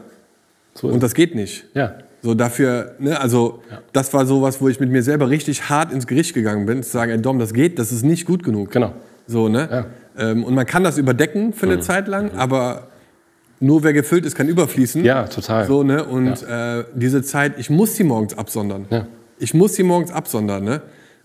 So 0.74 0.88
und 0.88 1.02
das 1.02 1.14
geht 1.14 1.34
nicht. 1.34 1.64
Ja. 1.74 1.94
So 2.22 2.34
dafür, 2.34 2.94
ne, 3.00 3.20
also 3.20 3.62
ja. 3.70 3.80
das 3.92 4.14
war 4.14 4.24
sowas, 4.26 4.60
wo 4.60 4.68
ich 4.68 4.78
mit 4.78 4.90
mir 4.90 5.02
selber 5.02 5.28
richtig 5.28 5.68
hart 5.68 5.92
ins 5.92 6.06
Gericht 6.06 6.34
gegangen 6.34 6.66
bin, 6.66 6.82
zu 6.84 6.90
sagen, 6.90 7.10
ey 7.10 7.20
Dom, 7.20 7.40
das 7.40 7.52
geht, 7.52 7.80
das 7.80 7.90
ist 7.90 8.04
nicht 8.04 8.26
gut 8.26 8.44
genug. 8.44 8.70
Genau. 8.70 8.92
So, 9.26 9.48
ne? 9.48 9.68
Ja. 10.16 10.30
Ähm, 10.30 10.44
und 10.44 10.54
man 10.54 10.64
kann 10.64 10.84
das 10.84 10.98
überdecken 10.98 11.52
für 11.52 11.66
eine 11.66 11.76
mhm. 11.76 11.82
Zeit 11.82 12.06
lang, 12.06 12.32
mhm. 12.32 12.38
aber 12.38 12.88
nur 13.62 13.82
wer 13.82 13.92
gefüllt 13.92 14.26
ist, 14.26 14.34
kann 14.36 14.48
überfließen. 14.48 15.04
Ja, 15.04 15.24
total. 15.24 15.66
So, 15.66 15.82
ne? 15.82 16.04
Und 16.04 16.42
ja. 16.42 16.80
äh, 16.80 16.84
diese 16.94 17.22
Zeit, 17.22 17.54
ich 17.58 17.70
muss 17.70 17.96
sie 17.96 18.04
morgens 18.04 18.36
absondern. 18.36 18.86
Ja. 18.90 19.06
Ich 19.38 19.54
muss 19.54 19.74
sie 19.74 19.82
morgens 19.82 20.10
absondern, 20.12 20.64
ne? 20.64 20.82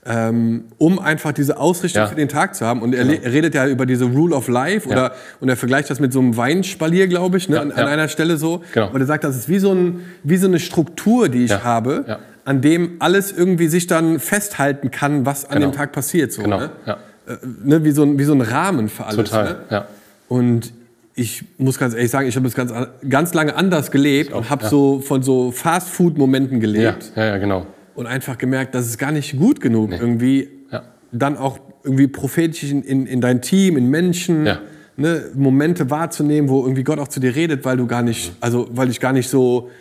ähm, 0.09 0.65
um 0.77 0.99
einfach 0.99 1.33
diese 1.33 1.57
Ausrichtung 1.59 2.03
Ja. 2.03 2.07
für 2.07 2.15
den 2.15 2.29
Tag 2.29 2.55
zu 2.55 2.65
haben. 2.65 2.81
Und 2.81 2.93
er, 2.95 3.03
le- 3.03 3.19
er 3.21 3.33
redet 3.33 3.53
ja 3.55 3.67
über 3.67 3.85
diese 3.85 4.05
Rule 4.05 4.33
of 4.35 4.47
Life 4.47 4.87
oder, 4.87 5.11
und 5.41 5.49
er 5.49 5.57
vergleicht 5.57 5.89
das 5.89 5.99
mit 5.99 6.13
so 6.13 6.19
einem 6.19 6.37
Weinspalier, 6.37 7.07
glaube 7.07 7.37
ich, 7.37 7.49
ne, 7.49 7.59
an, 7.59 7.71
an 7.73 7.87
einer 7.87 8.07
Stelle 8.07 8.37
so. 8.37 8.61
Genau. 8.73 8.89
Und 8.93 9.01
er 9.01 9.05
sagt, 9.05 9.25
das 9.25 9.35
ist 9.35 9.49
wie 9.49 9.59
so, 9.59 9.73
ein, 9.73 9.99
wie 10.23 10.37
so 10.37 10.47
eine 10.47 10.59
Struktur, 10.59 11.27
die 11.27 11.43
ich 11.43 11.61
habe, 11.63 12.19
an 12.45 12.61
dem 12.61 12.91
alles 12.99 13.33
irgendwie 13.33 13.67
sich 13.67 13.87
dann 13.87 14.19
festhalten 14.21 14.91
kann, 14.91 15.25
was 15.25 15.43
an 15.43 15.55
Genau. 15.59 15.71
dem 15.71 15.75
Tag 15.75 15.91
passiert. 15.91 16.31
So, 16.31 16.41
Genau, 16.43 16.59
ne? 16.59 16.69
Äh, 16.85 17.35
ne, 17.65 17.83
wie, 17.83 17.91
so 17.91 18.03
ein, 18.03 18.17
wie 18.17 18.23
so 18.23 18.33
ein 18.33 18.39
Rahmen 18.41 18.87
für 18.87 19.05
alles. 19.05 19.29
Total, 19.29 19.43
Ne? 19.45 19.55
ja. 19.71 19.87
Und 20.29 20.71
ich 21.19 21.43
muss 21.57 21.79
ganz 21.79 21.95
ehrlich 21.95 22.11
sagen, 22.11 22.27
ich 22.27 22.35
habe 22.35 22.43
das 22.45 22.53
ganz, 22.53 22.71
ganz 23.09 23.33
lange 23.33 23.55
anders 23.55 23.89
gelebt 23.89 24.31
und 24.33 24.51
habe 24.51 24.63
ja. 24.65 24.69
so 24.69 24.99
von 24.99 25.23
so 25.23 25.51
Fast-Food-Momenten 25.51 26.57
Ja, 26.57 26.61
gelebt 26.61 27.11
ja, 27.15 27.25
ja, 27.25 27.37
genau. 27.39 27.65
und 27.95 28.05
einfach 28.05 28.37
gemerkt, 28.37 28.75
das 28.75 28.85
ist 28.85 28.99
gar 28.99 29.11
nicht 29.11 29.35
gut 29.37 29.59
genug, 29.59 29.91
irgendwie 29.91 30.47
Ja. 30.71 30.83
dann 31.11 31.35
auch 31.35 31.59
irgendwie 31.83 32.07
prophetisch 32.07 32.69
in, 32.71 32.83
in, 32.83 33.07
in 33.07 33.19
dein 33.19 33.41
Team, 33.41 33.77
in 33.77 33.89
Menschen, 33.89 34.45
Ja. 34.45 34.59
ne, 34.95 35.23
Momente 35.33 35.89
wahrzunehmen, 35.89 36.49
wo 36.51 36.61
irgendwie 36.61 36.83
Gott 36.83 36.99
auch 36.99 37.07
zu 37.07 37.19
dir 37.19 37.35
redet, 37.35 37.65
weil 37.65 37.77
du 37.77 37.87
gar 37.87 38.03
nicht, 38.03 38.33
also 38.39 38.67
weil 38.71 38.91
ich 38.91 38.99
gar 38.99 39.13
nicht 39.13 39.27
so 39.27 39.71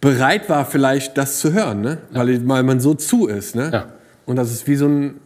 bereit 0.00 0.48
war, 0.48 0.64
vielleicht 0.64 1.18
das 1.18 1.40
zu 1.40 1.52
hören, 1.52 1.82
ne? 1.82 1.98
weil, 2.12 2.30
ich, 2.30 2.48
weil 2.48 2.62
man 2.62 2.80
so 2.80 2.94
zu 2.94 3.26
ist. 3.26 3.54
Ne? 3.54 3.68
Ja. 3.70 3.86
Und 4.24 4.36
das 4.36 4.50
ist 4.50 4.66
wie 4.66 4.76
so 4.76 4.86
ein, 4.88 5.16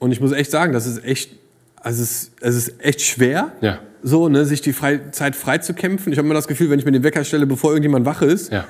und 0.00 0.10
ich 0.10 0.20
muss 0.20 0.32
echt 0.32 0.50
sagen, 0.50 0.72
das 0.72 0.86
ist 0.86 1.04
echt, 1.04 1.30
also 1.80 2.02
es 2.02 2.32
es 2.40 2.56
ist 2.56 2.84
echt 2.84 3.00
schwer, 3.02 3.52
Ja. 3.60 3.78
So, 4.02 4.28
ne, 4.28 4.44
sich 4.44 4.60
die 4.62 4.72
frei, 4.72 5.00
Zeit 5.10 5.36
frei 5.36 5.58
zu 5.58 5.74
kämpfen. 5.74 6.12
Ich 6.12 6.18
habe 6.18 6.26
immer 6.26 6.34
das 6.34 6.48
Gefühl, 6.48 6.70
wenn 6.70 6.78
ich 6.78 6.84
mir 6.84 6.92
den 6.92 7.02
Wecker 7.02 7.24
stelle, 7.24 7.46
bevor 7.46 7.70
irgendjemand 7.70 8.06
wach 8.06 8.22
ist, 8.22 8.52
Ja. 8.52 8.64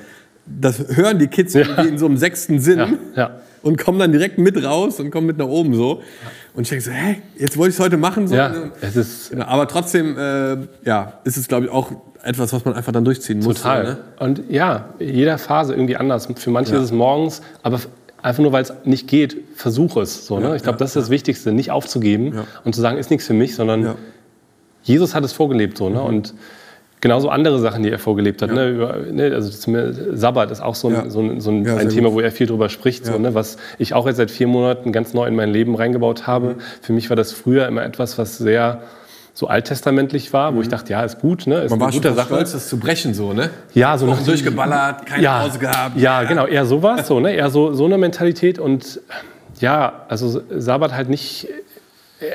das 0.45 0.79
hören 0.95 1.19
die 1.19 1.27
Kids 1.27 1.55
irgendwie 1.55 1.87
in 1.87 1.97
so 1.97 2.05
einem 2.05 2.17
sechsten 2.17 2.59
Sinn 2.59 2.79
Ja, 2.79 2.89
ja. 3.15 3.31
und 3.61 3.77
kommen 3.77 3.99
dann 3.99 4.11
direkt 4.11 4.37
mit 4.37 4.61
raus 4.63 4.99
und 4.99 5.11
kommen 5.11 5.27
mit 5.27 5.37
nach 5.37 5.47
oben 5.47 5.73
so. 5.75 6.01
Und 6.53 6.63
ich 6.63 6.69
denke 6.69 6.83
so, 6.83 6.91
hä, 6.91 7.17
jetzt 7.37 7.57
wollte 7.57 7.69
ich 7.69 7.75
es 7.75 7.79
heute 7.79 7.97
machen. 7.97 8.27
So. 8.27 8.35
Ja, 8.35 8.53
es 8.81 8.95
ist 8.97 9.29
Genau, 9.31 9.45
Aber 9.45 9.67
trotzdem, 9.67 10.17
äh, 10.17 10.57
ja, 10.83 11.13
ist 11.23 11.37
es, 11.37 11.47
glaube 11.47 11.65
ich, 11.67 11.71
auch 11.71 11.91
etwas, 12.23 12.51
was 12.53 12.65
man 12.65 12.73
einfach 12.75 12.91
dann 12.91 13.05
durchziehen 13.05 13.39
muss. 13.39 13.57
Total. 13.57 13.83
Ne? 13.83 13.97
Und 14.19 14.43
ja, 14.49 14.89
jeder 14.99 15.37
Phase 15.37 15.73
irgendwie 15.73 15.95
anders. 15.95 16.27
Für 16.35 16.51
manche 16.51 16.73
Ja. 16.73 16.79
ist 16.79 16.85
es 16.85 16.91
morgens, 16.91 17.41
aber 17.63 17.79
einfach 18.21 18.43
nur, 18.43 18.51
weil 18.51 18.61
es 18.63 18.73
nicht 18.83 19.07
geht, 19.07 19.37
versuche 19.55 20.01
es. 20.01 20.27
So, 20.27 20.39
ne? 20.39 20.55
ich 20.55 20.61
glaube, 20.61 20.77
das 20.77 20.89
ist 20.91 20.95
das 20.97 21.09
Wichtigste, 21.09 21.51
nicht 21.51 21.71
aufzugeben 21.71 22.33
Ja. 22.35 22.43
und 22.63 22.75
zu 22.75 22.81
sagen, 22.81 22.97
ist 22.99 23.09
nichts 23.09 23.25
für 23.25 23.33
mich, 23.33 23.55
sondern 23.55 23.83
Ja. 23.83 23.95
Jesus 24.83 25.13
hat 25.15 25.23
es 25.23 25.33
vorgelebt. 25.33 25.77
So, 25.77 25.89
ne? 25.89 26.01
Und 26.01 26.33
genauso 27.01 27.29
andere 27.29 27.59
Sachen, 27.59 27.83
die 27.83 27.89
er 27.89 27.99
vorgelebt 27.99 28.41
hat. 28.41 28.51
Ne? 28.51 28.69
Über, 28.69 28.97
ne? 29.11 29.31
Also 29.33 29.51
Sabbat 30.13 30.51
ist 30.51 30.61
auch 30.61 30.75
so 30.75 30.87
ein, 30.89 30.93
Ja. 30.93 31.09
so 31.09 31.19
ein, 31.21 31.41
so 31.41 31.49
ein, 31.51 31.65
Ja, 31.65 31.77
ein 31.77 31.89
Thema, 31.89 32.09
gut. 32.09 32.17
wo 32.17 32.21
er 32.21 32.31
viel 32.31 32.47
drüber 32.47 32.69
spricht. 32.69 33.05
So, 33.05 33.13
Ja. 33.13 33.19
ne? 33.19 33.33
Was 33.33 33.57
ich 33.79 33.93
auch 33.93 34.05
jetzt 34.07 34.17
seit 34.17 34.29
vier 34.31 34.47
Monaten 34.47 34.91
ganz 34.91 35.13
neu 35.13 35.25
in 35.27 35.35
mein 35.35 35.49
Leben 35.51 35.75
reingebaut 35.75 36.27
habe. 36.27 36.47
Mhm. 36.49 36.55
Für 36.81 36.93
mich 36.93 37.09
war 37.09 37.15
das 37.15 37.31
früher 37.31 37.67
immer 37.67 37.83
etwas, 37.83 38.17
was 38.17 38.37
sehr 38.37 38.81
so 39.33 39.47
alttestamentlich 39.47 40.33
war, 40.33 40.53
wo 40.55 40.61
ich 40.61 40.67
dachte, 40.67 40.91
ja, 40.91 41.03
ist 41.03 41.19
gut, 41.21 41.47
ne? 41.47 41.61
ist 41.61 41.63
Mhm. 41.63 41.69
Man 41.69 41.73
eine 41.73 41.81
war 41.85 41.91
schon 41.93 42.01
gute 42.01 42.07
fast 42.09 42.17
Sache. 42.17 42.27
stolz, 42.35 42.51
das 42.51 42.67
zu 42.67 42.77
brechen, 42.77 43.13
so, 43.13 43.31
ne? 43.31 43.49
Ja, 43.73 43.97
so 43.97 44.05
nach- 44.05 44.21
durchgeballert, 44.23 45.05
keine 45.05 45.23
ja, 45.23 45.39
Pause 45.43 45.57
gehabt. 45.59 45.97
Ja, 45.97 46.23
genau, 46.23 46.45
eher 46.47 46.65
sowas, 46.65 47.07
so, 47.07 47.19
ne? 47.21 47.31
eher 47.35 47.49
so, 47.49 47.73
so 47.73 47.85
eine 47.85 47.97
Mentalität 47.97 48.59
und 48.59 48.99
ja, 49.61 50.01
also 50.09 50.41
Sabbat 50.49 50.93
halt 50.93 51.09
nicht. 51.09 51.47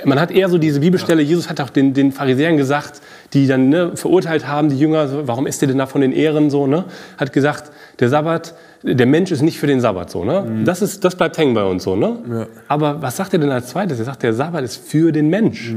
Man 0.04 0.18
hat 0.18 0.32
eher 0.32 0.48
so 0.48 0.58
diese 0.58 0.80
Bibelstelle, 0.80 1.22
Jesus 1.22 1.48
hat 1.48 1.60
auch 1.60 1.70
den, 1.70 1.94
den 1.94 2.10
Pharisäern 2.10 2.56
gesagt, 2.56 3.00
die 3.32 3.46
dann 3.46 3.68
ne, 3.68 3.96
verurteilt 3.96 4.48
haben, 4.48 4.68
die 4.68 4.78
Jünger, 4.78 5.06
so, 5.06 5.28
warum 5.28 5.46
isst 5.46 5.62
ihr 5.62 5.68
denn 5.68 5.78
da 5.78 5.86
von 5.86 6.00
den 6.00 6.12
Ehren 6.12 6.50
so, 6.50 6.66
ne? 6.66 6.86
Hat 7.16 7.32
gesagt, 7.32 7.70
der 8.00 8.08
Sabbat, 8.08 8.54
der 8.82 9.06
Mensch 9.06 9.30
ist 9.30 9.42
nicht 9.42 9.58
für 9.58 9.68
den 9.68 9.80
Sabbat 9.80 10.10
so, 10.10 10.24
ne? 10.24 10.62
Das, 10.64 10.82
ist, 10.82 11.04
das 11.04 11.14
bleibt 11.14 11.38
hängen 11.38 11.54
bei 11.54 11.64
uns 11.64 11.84
so, 11.84 11.94
ne? 11.94 12.18
Ja. 12.28 12.46
Aber 12.66 13.00
was 13.00 13.16
sagt 13.16 13.32
er 13.32 13.38
denn 13.38 13.50
als 13.50 13.68
zweites? 13.68 13.98
Er 14.00 14.04
sagt, 14.04 14.24
der 14.24 14.34
Sabbat 14.34 14.64
ist 14.64 14.76
für 14.76 15.12
den 15.12 15.28
Mensch. 15.28 15.72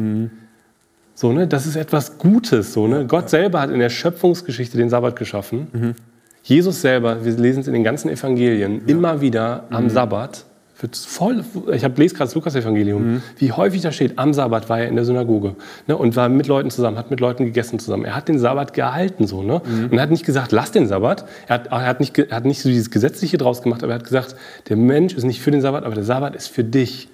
So, 1.13 1.31
ne? 1.31 1.47
Das 1.47 1.67
ist 1.67 1.75
etwas 1.75 2.17
Gutes. 2.17 2.73
So, 2.73 2.87
ne? 2.87 3.05
Gott 3.05 3.29
selber 3.29 3.61
hat 3.61 3.69
in 3.69 3.79
der 3.79 3.89
Schöpfungsgeschichte 3.89 4.77
den 4.77 4.89
Sabbat 4.89 5.17
geschaffen. 5.17 5.95
Jesus 6.41 6.81
selber, 6.81 7.23
wir 7.23 7.33
lesen 7.33 7.59
es 7.59 7.67
in 7.67 7.73
den 7.73 7.83
ganzen 7.83 8.09
Evangelien, 8.09 8.81
immer 8.87 9.21
wieder 9.21 9.65
am 9.69 9.89
Sabbat. 9.89 10.45
Wird 10.79 10.95
voll, 10.95 11.43
ich 11.73 11.83
hab, 11.83 11.97
lese 11.97 12.15
gerade 12.15 12.27
das 12.27 12.35
Lukas-Evangelium, 12.35 13.21
wie 13.37 13.51
häufig 13.51 13.81
da 13.81 13.91
steht, 13.91 14.17
am 14.17 14.33
Sabbat 14.33 14.69
war 14.69 14.79
er 14.79 14.87
in 14.87 14.95
der 14.95 15.03
Synagoge 15.03 15.55
ne, 15.87 15.97
und 15.97 16.15
war 16.15 16.29
mit 16.29 16.47
Leuten 16.47 16.71
zusammen, 16.71 16.97
hat 16.97 17.11
mit 17.11 17.19
Leuten 17.19 17.43
gegessen 17.43 17.79
zusammen. 17.79 18.05
Er 18.05 18.15
hat 18.15 18.29
den 18.29 18.39
Sabbat 18.39 18.73
gehalten. 18.73 19.27
So, 19.27 19.43
ne? 19.43 19.61
Und 19.91 19.93
er 19.93 20.01
hat 20.01 20.09
nicht 20.09 20.25
gesagt, 20.25 20.53
lass 20.53 20.71
den 20.71 20.87
Sabbat. 20.87 21.25
Er 21.47 21.55
hat, 21.55 21.67
er 21.67 21.85
hat, 21.85 21.99
nicht, 21.99 22.17
er 22.17 22.35
hat 22.35 22.45
nicht 22.45 22.61
so 22.61 22.69
dieses 22.69 22.91
Gesetzliche 22.91 23.37
draus 23.37 23.61
gemacht, 23.61 23.83
aber 23.83 23.91
er 23.93 23.99
hat 23.99 24.05
gesagt, 24.05 24.35
der 24.69 24.77
Mensch 24.77 25.13
ist 25.13 25.25
nicht 25.25 25.41
für 25.41 25.51
den 25.51 25.61
Sabbat, 25.61 25.83
aber 25.83 25.95
der 25.95 26.05
Sabbat 26.05 26.35
ist 26.35 26.47
für 26.47 26.63
dich. 26.63 27.09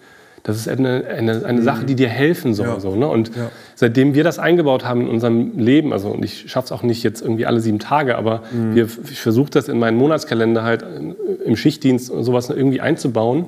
Das 0.48 0.58
ist 0.58 0.70
eine, 0.70 1.06
eine, 1.08 1.44
eine 1.44 1.62
Sache, 1.64 1.86
die 1.86 1.96
dir 1.96 2.08
helfen 2.08 2.54
soll. 2.54 2.68
Ja. 2.68 2.80
So, 2.80 2.96
ne? 2.96 3.08
Und 3.08 3.36
Ja. 3.36 3.50
seitdem 3.74 4.14
wir 4.14 4.24
das 4.24 4.38
eingebaut 4.38 4.86
haben 4.86 5.02
in 5.02 5.08
unserem 5.08 5.58
Leben, 5.58 5.92
also 5.92 6.10
und 6.10 6.24
ich 6.24 6.52
schaffe 6.52 6.66
es 6.66 6.72
auch 6.72 6.84
nicht 6.84 7.02
jetzt 7.02 7.22
irgendwie 7.24 7.48
alle 7.48 7.60
sieben 7.62 7.80
Tage, 7.80 8.16
aber 8.16 8.44
Mhm. 8.52 8.76
wir, 8.76 8.88
ich 9.10 9.20
versuche 9.20 9.50
das 9.50 9.68
in 9.70 9.80
meinen 9.80 9.98
Monatskalender 9.98 10.62
halt 10.62 10.84
äh, 10.84 11.44
im 11.46 11.56
Schichtdienst 11.56 12.12
und 12.12 12.24
sowas 12.24 12.52
irgendwie 12.52 12.80
einzubauen, 12.80 13.48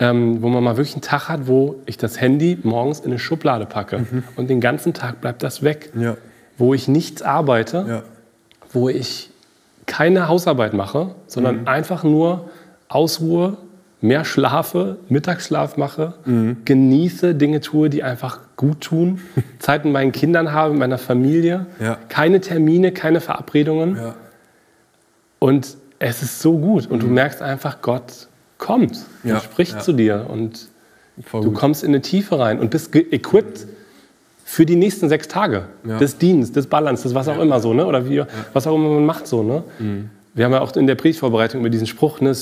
ähm, 0.00 0.40
wo 0.40 0.48
man 0.48 0.64
mal 0.64 0.78
wirklich 0.78 0.94
einen 0.94 1.02
Tag 1.02 1.28
hat, 1.28 1.48
wo 1.48 1.76
ich 1.84 1.98
das 1.98 2.18
Handy 2.18 2.56
morgens 2.62 3.00
in 3.00 3.10
eine 3.10 3.18
Schublade 3.18 3.66
packe 3.66 4.06
und 4.36 4.48
den 4.48 4.60
ganzen 4.62 4.94
Tag 4.94 5.20
bleibt 5.20 5.42
das 5.42 5.62
weg. 5.62 5.90
Mhm. 5.92 6.02
Ja. 6.02 6.16
Wo 6.56 6.72
ich 6.72 6.88
nichts 6.88 7.20
arbeite, 7.20 8.04
wo 8.72 8.88
ich 8.88 9.28
keine 9.84 10.28
Hausarbeit 10.28 10.72
mache, 10.72 11.10
sondern 11.26 11.60
Mhm. 11.62 11.68
einfach 11.68 12.04
nur 12.04 12.48
ausruhe, 12.88 13.58
mehr 14.00 14.24
schlafe, 14.24 14.96
Mittagsschlaf 15.08 15.76
mache, 15.76 16.14
Mhm. 16.24 16.58
genieße, 16.64 17.34
Dinge 17.34 17.60
tue, 17.60 17.90
die 17.90 18.02
einfach 18.04 18.38
gut 18.56 18.80
tun, 18.80 19.20
Zeit 19.58 19.84
mit 19.84 19.92
meinen 19.92 20.12
Kindern 20.12 20.52
habe, 20.52 20.70
mit 20.72 20.80
meiner 20.80 20.98
Familie, 20.98 21.66
Ja. 21.80 21.98
keine 22.08 22.40
Termine, 22.40 22.92
keine 22.92 23.20
Verabredungen. 23.20 23.96
Ja. 23.96 24.14
Und 25.38 25.76
es 25.98 26.22
ist 26.22 26.40
so 26.40 26.58
gut. 26.58 26.86
Und 26.88 27.02
du 27.02 27.06
merkst 27.08 27.42
einfach, 27.42 27.80
Gott 27.82 28.28
kommt 28.58 28.98
Ja, 29.24 29.34
und 29.34 29.42
spricht 29.42 29.82
zu 29.82 29.92
dir. 29.92 30.26
Und 30.28 30.68
Voll 31.24 31.42
du 31.42 31.48
gut. 31.50 31.58
kommst 31.58 31.82
in 31.82 31.90
eine 31.90 32.00
Tiefe 32.02 32.38
rein 32.38 32.60
und 32.60 32.70
bist 32.70 32.94
equipped 32.94 33.66
für 34.44 34.64
die 34.64 34.76
nächsten 34.76 35.08
sechs 35.08 35.28
Tage 35.28 35.64
des 36.00 36.18
Dienstes, 36.18 36.52
des 36.54 36.66
Balance, 36.68 37.02
des 37.02 37.14
was 37.14 37.28
auch 37.28 37.38
immer 37.40 37.60
so, 37.60 37.74
ne? 37.74 37.84
oder 37.84 38.08
wie, 38.08 38.22
was 38.52 38.66
auch 38.66 38.74
immer 38.76 38.88
man 38.90 39.04
macht 39.06 39.26
so. 39.26 39.42
Ne? 39.42 39.62
Mhm. 39.78 40.10
Wir 40.34 40.44
haben 40.44 40.52
ja 40.52 40.60
auch 40.60 40.74
in 40.76 40.86
der 40.86 40.94
Predigtvorbereitung 40.94 41.60
über 41.60 41.70
diesen 41.70 41.86
Spruch, 41.86 42.20
ne? 42.20 42.32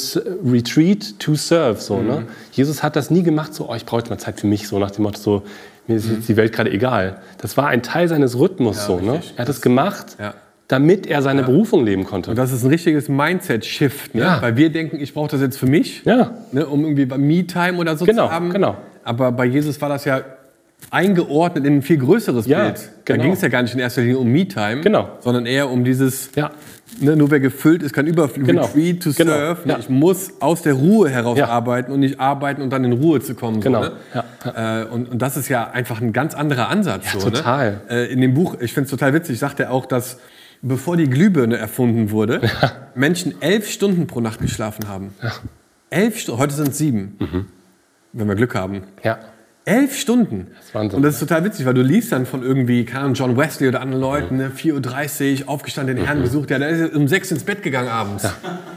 Retreat 0.44 1.18
to 1.18 1.34
serve. 1.34 1.80
So, 1.80 1.98
ne? 2.02 2.20
Mhm. 2.20 2.26
Jesus 2.52 2.82
hat 2.82 2.96
das 2.96 3.10
nie 3.10 3.22
gemacht, 3.22 3.54
so, 3.54 3.68
oh, 3.70 3.74
ich 3.74 3.84
brauche 3.86 4.00
jetzt 4.00 4.10
mal 4.10 4.18
Zeit 4.18 4.40
für 4.40 4.46
mich, 4.46 4.68
so 4.68 4.78
nach 4.78 4.90
dem 4.90 5.04
Motto, 5.04 5.18
so, 5.18 5.42
mir 5.86 5.96
ist 5.96 6.08
jetzt 6.10 6.28
die 6.28 6.36
Welt 6.36 6.52
gerade 6.52 6.70
egal. 6.70 7.18
Das 7.40 7.56
war 7.56 7.68
ein 7.68 7.82
Teil 7.82 8.08
seines 8.08 8.38
Rhythmus. 8.38 8.84
so, 8.86 8.98
ne? 9.00 9.20
Er 9.36 9.42
hat 9.42 9.48
es 9.48 9.60
gemacht, 9.62 10.16
Ja. 10.18 10.34
damit 10.68 11.06
er 11.06 11.22
seine 11.22 11.42
Berufung 11.44 11.84
leben 11.84 12.04
konnte. 12.04 12.30
Und 12.30 12.36
das 12.36 12.52
ist 12.52 12.64
ein 12.64 12.70
richtiges 12.70 13.08
Mindset-Shift, 13.08 14.14
ne? 14.14 14.22
Ja. 14.22 14.42
weil 14.42 14.56
wir 14.56 14.70
denken, 14.70 15.00
ich 15.00 15.14
brauche 15.14 15.30
das 15.30 15.40
jetzt 15.40 15.56
für 15.56 15.66
mich, 15.66 16.02
Ja. 16.04 16.32
ne? 16.52 16.66
um 16.66 16.82
irgendwie 16.82 17.06
bei 17.06 17.16
Me-Time 17.18 17.78
oder 17.78 17.96
so 17.96 18.04
Genau, 18.04 18.26
zu 18.26 18.32
haben. 18.32 18.50
genau. 18.50 18.76
Aber 19.04 19.30
bei 19.32 19.44
Jesus 19.44 19.80
war 19.80 19.88
das 19.88 20.04
ja 20.04 20.20
eingeordnet 20.90 21.64
in 21.66 21.76
ein 21.78 21.82
viel 21.82 21.98
größeres 21.98 22.46
Ja, 22.46 22.64
Bild. 22.64 22.90
Da 23.04 23.14
genau. 23.14 23.24
ging 23.24 23.32
es 23.32 23.40
ja 23.40 23.48
gar 23.48 23.62
nicht 23.62 23.74
in 23.74 23.80
erster 23.80 24.02
Linie 24.02 24.18
um 24.18 24.28
Me-Time, 24.30 24.82
Genau. 24.82 25.08
sondern 25.20 25.46
eher 25.46 25.68
um 25.70 25.84
dieses, 25.84 26.30
Ja. 26.36 26.52
ne, 27.00 27.16
nur 27.16 27.30
wer 27.30 27.40
gefüllt 27.40 27.82
ist, 27.82 27.92
kann 27.92 28.06
überfliegen. 28.06 28.46
Genau. 28.46 28.66
Retreat 28.66 29.02
to 29.02 29.10
Genau. 29.16 29.32
Ne? 29.32 29.56
ja. 29.64 29.78
Ich 29.78 29.88
muss 29.88 30.34
aus 30.40 30.62
der 30.62 30.74
Ruhe 30.74 31.08
heraus 31.10 31.40
arbeiten 31.40 31.90
und 31.92 32.00
nicht 32.00 32.20
arbeiten 32.20 32.62
und 32.62 32.70
dann 32.70 32.84
in 32.84 32.92
Ruhe 32.92 33.20
zu 33.20 33.34
kommen. 33.34 33.60
Genau, 33.60 33.82
So, 33.82 33.90
ne? 33.90 33.96
ja, 34.54 34.82
Äh, 34.82 34.84
und, 34.86 35.08
und 35.10 35.20
das 35.22 35.36
ist 35.36 35.48
ja 35.48 35.68
einfach 35.70 36.00
ein 36.00 36.12
ganz 36.12 36.34
anderer 36.34 36.68
Ansatz. 36.68 37.10
So, 37.12 37.18
total. 37.30 37.80
Ne? 37.88 38.06
Äh, 38.08 38.12
in 38.12 38.20
dem 38.20 38.34
Buch, 38.34 38.56
ich 38.60 38.72
finde 38.72 38.84
es 38.86 38.90
total 38.90 39.12
witzig, 39.12 39.38
sagt 39.38 39.58
er 39.60 39.72
auch, 39.72 39.86
dass 39.86 40.18
bevor 40.62 40.96
die 40.96 41.08
Glühbirne 41.10 41.56
erfunden 41.56 42.10
wurde, 42.12 42.40
Menschen 42.94 43.34
elf 43.42 43.68
Stunden 43.68 44.06
pro 44.06 44.20
Nacht 44.20 44.40
geschlafen 44.40 44.88
haben. 44.88 45.14
Elf 45.90 46.18
Stunden, 46.18 46.40
heute 46.40 46.54
sind 46.54 46.68
es 46.68 46.78
sieben, 46.78 47.16
Mhm. 47.18 47.46
wenn 48.12 48.28
wir 48.28 48.34
Glück 48.36 48.54
haben. 48.54 48.82
ja. 49.02 49.18
Elf 49.68 49.96
Stunden. 49.98 50.46
ist 50.60 50.72
Wahnsinn. 50.76 50.96
Und 50.98 51.02
das 51.02 51.14
ist 51.14 51.20
total 51.20 51.44
witzig, 51.44 51.66
weil 51.66 51.74
du 51.74 51.82
liest 51.82 52.12
dann 52.12 52.24
von 52.24 52.44
irgendwie, 52.44 52.84
keine 52.84 53.12
John 53.14 53.36
Wesley 53.36 53.66
oder 53.68 53.80
anderen 53.80 54.00
Leuten, 54.00 54.36
ne, 54.36 54.52
4.30 54.56 55.42
Uhr, 55.42 55.48
aufgestanden, 55.48 55.96
den 55.96 56.04
Herrn 56.06 56.22
besucht, 56.22 56.50
ja, 56.52 56.60
der 56.60 56.68
ist 56.68 56.94
um 56.94 57.08
6 57.08 57.32
ins 57.32 57.42
Bett 57.42 57.64
gegangen 57.64 57.88
abends. 57.88 58.24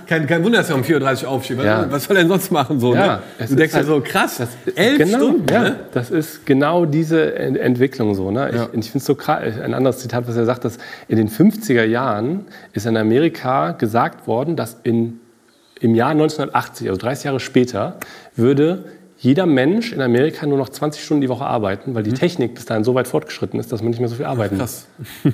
Kein, 0.07 0.25
kein 0.25 0.43
Wunder, 0.43 0.57
dass 0.57 0.71
er 0.71 0.75
um 0.75 0.81
4.30 0.81 1.23
Uhr 1.25 1.29
aufsteht. 1.29 1.57
Was, 1.59 1.65
Ja. 1.65 1.85
was 1.91 2.05
soll 2.05 2.17
er 2.17 2.23
denn 2.23 2.29
sonst 2.29 2.51
machen? 2.51 2.79
So, 2.79 2.95
Ja, 2.95 3.05
ne? 3.17 3.19
Du 3.37 3.43
ist 3.43 3.59
denkst 3.59 3.75
halt- 3.75 3.87
ja 3.87 3.93
so, 3.93 4.01
krass, 4.01 4.37
Das, 4.37 4.49
elf 4.75 4.97
genau, 4.97 5.17
Stunden. 5.19 5.53
Ja, 5.53 5.61
Ne? 5.61 5.75
das 5.93 6.09
ist 6.09 6.47
genau 6.47 6.85
diese 6.85 7.35
Ent 7.35 7.57
Entwicklung 7.57 8.15
so. 8.15 8.31
Ne? 8.31 8.49
Ja. 8.51 8.63
Ich, 8.65 8.73
und 8.73 8.79
ich 8.83 8.89
finde 8.89 8.97
es 8.97 9.05
so 9.05 9.13
krass, 9.13 9.43
ein 9.63 9.75
anderes 9.75 9.99
Zitat, 9.99 10.27
was 10.27 10.35
er 10.37 10.45
sagt, 10.45 10.65
dass 10.65 10.79
in 11.07 11.17
den 11.17 11.29
50er 11.29 11.83
Jahren 11.83 12.45
ist 12.73 12.87
in 12.87 12.97
Amerika 12.97 13.73
gesagt 13.73 14.25
worden, 14.25 14.55
dass 14.55 14.77
in, 14.81 15.19
im 15.81 15.93
Jahr 15.93 16.09
1980, 16.15 16.89
also 16.89 16.99
30 16.99 17.25
Jahre 17.25 17.39
später, 17.39 17.97
würde 18.35 18.85
jeder 19.21 19.45
Mensch 19.45 19.91
in 19.91 20.01
Amerika 20.01 20.45
nur 20.45 20.57
noch 20.57 20.69
20 20.69 21.03
Stunden 21.03 21.21
die 21.21 21.29
Woche 21.29 21.45
arbeiten, 21.45 21.93
weil 21.93 22.03
die 22.03 22.13
Technik 22.13 22.55
bis 22.55 22.65
dahin 22.65 22.83
so 22.83 22.95
weit 22.95 23.07
fortgeschritten 23.07 23.59
ist, 23.59 23.71
dass 23.71 23.81
man 23.81 23.91
nicht 23.91 23.99
mehr 23.99 24.07
so 24.09 24.15
viel 24.15 24.25
arbeiten 24.25 24.57
muss. 24.57 24.87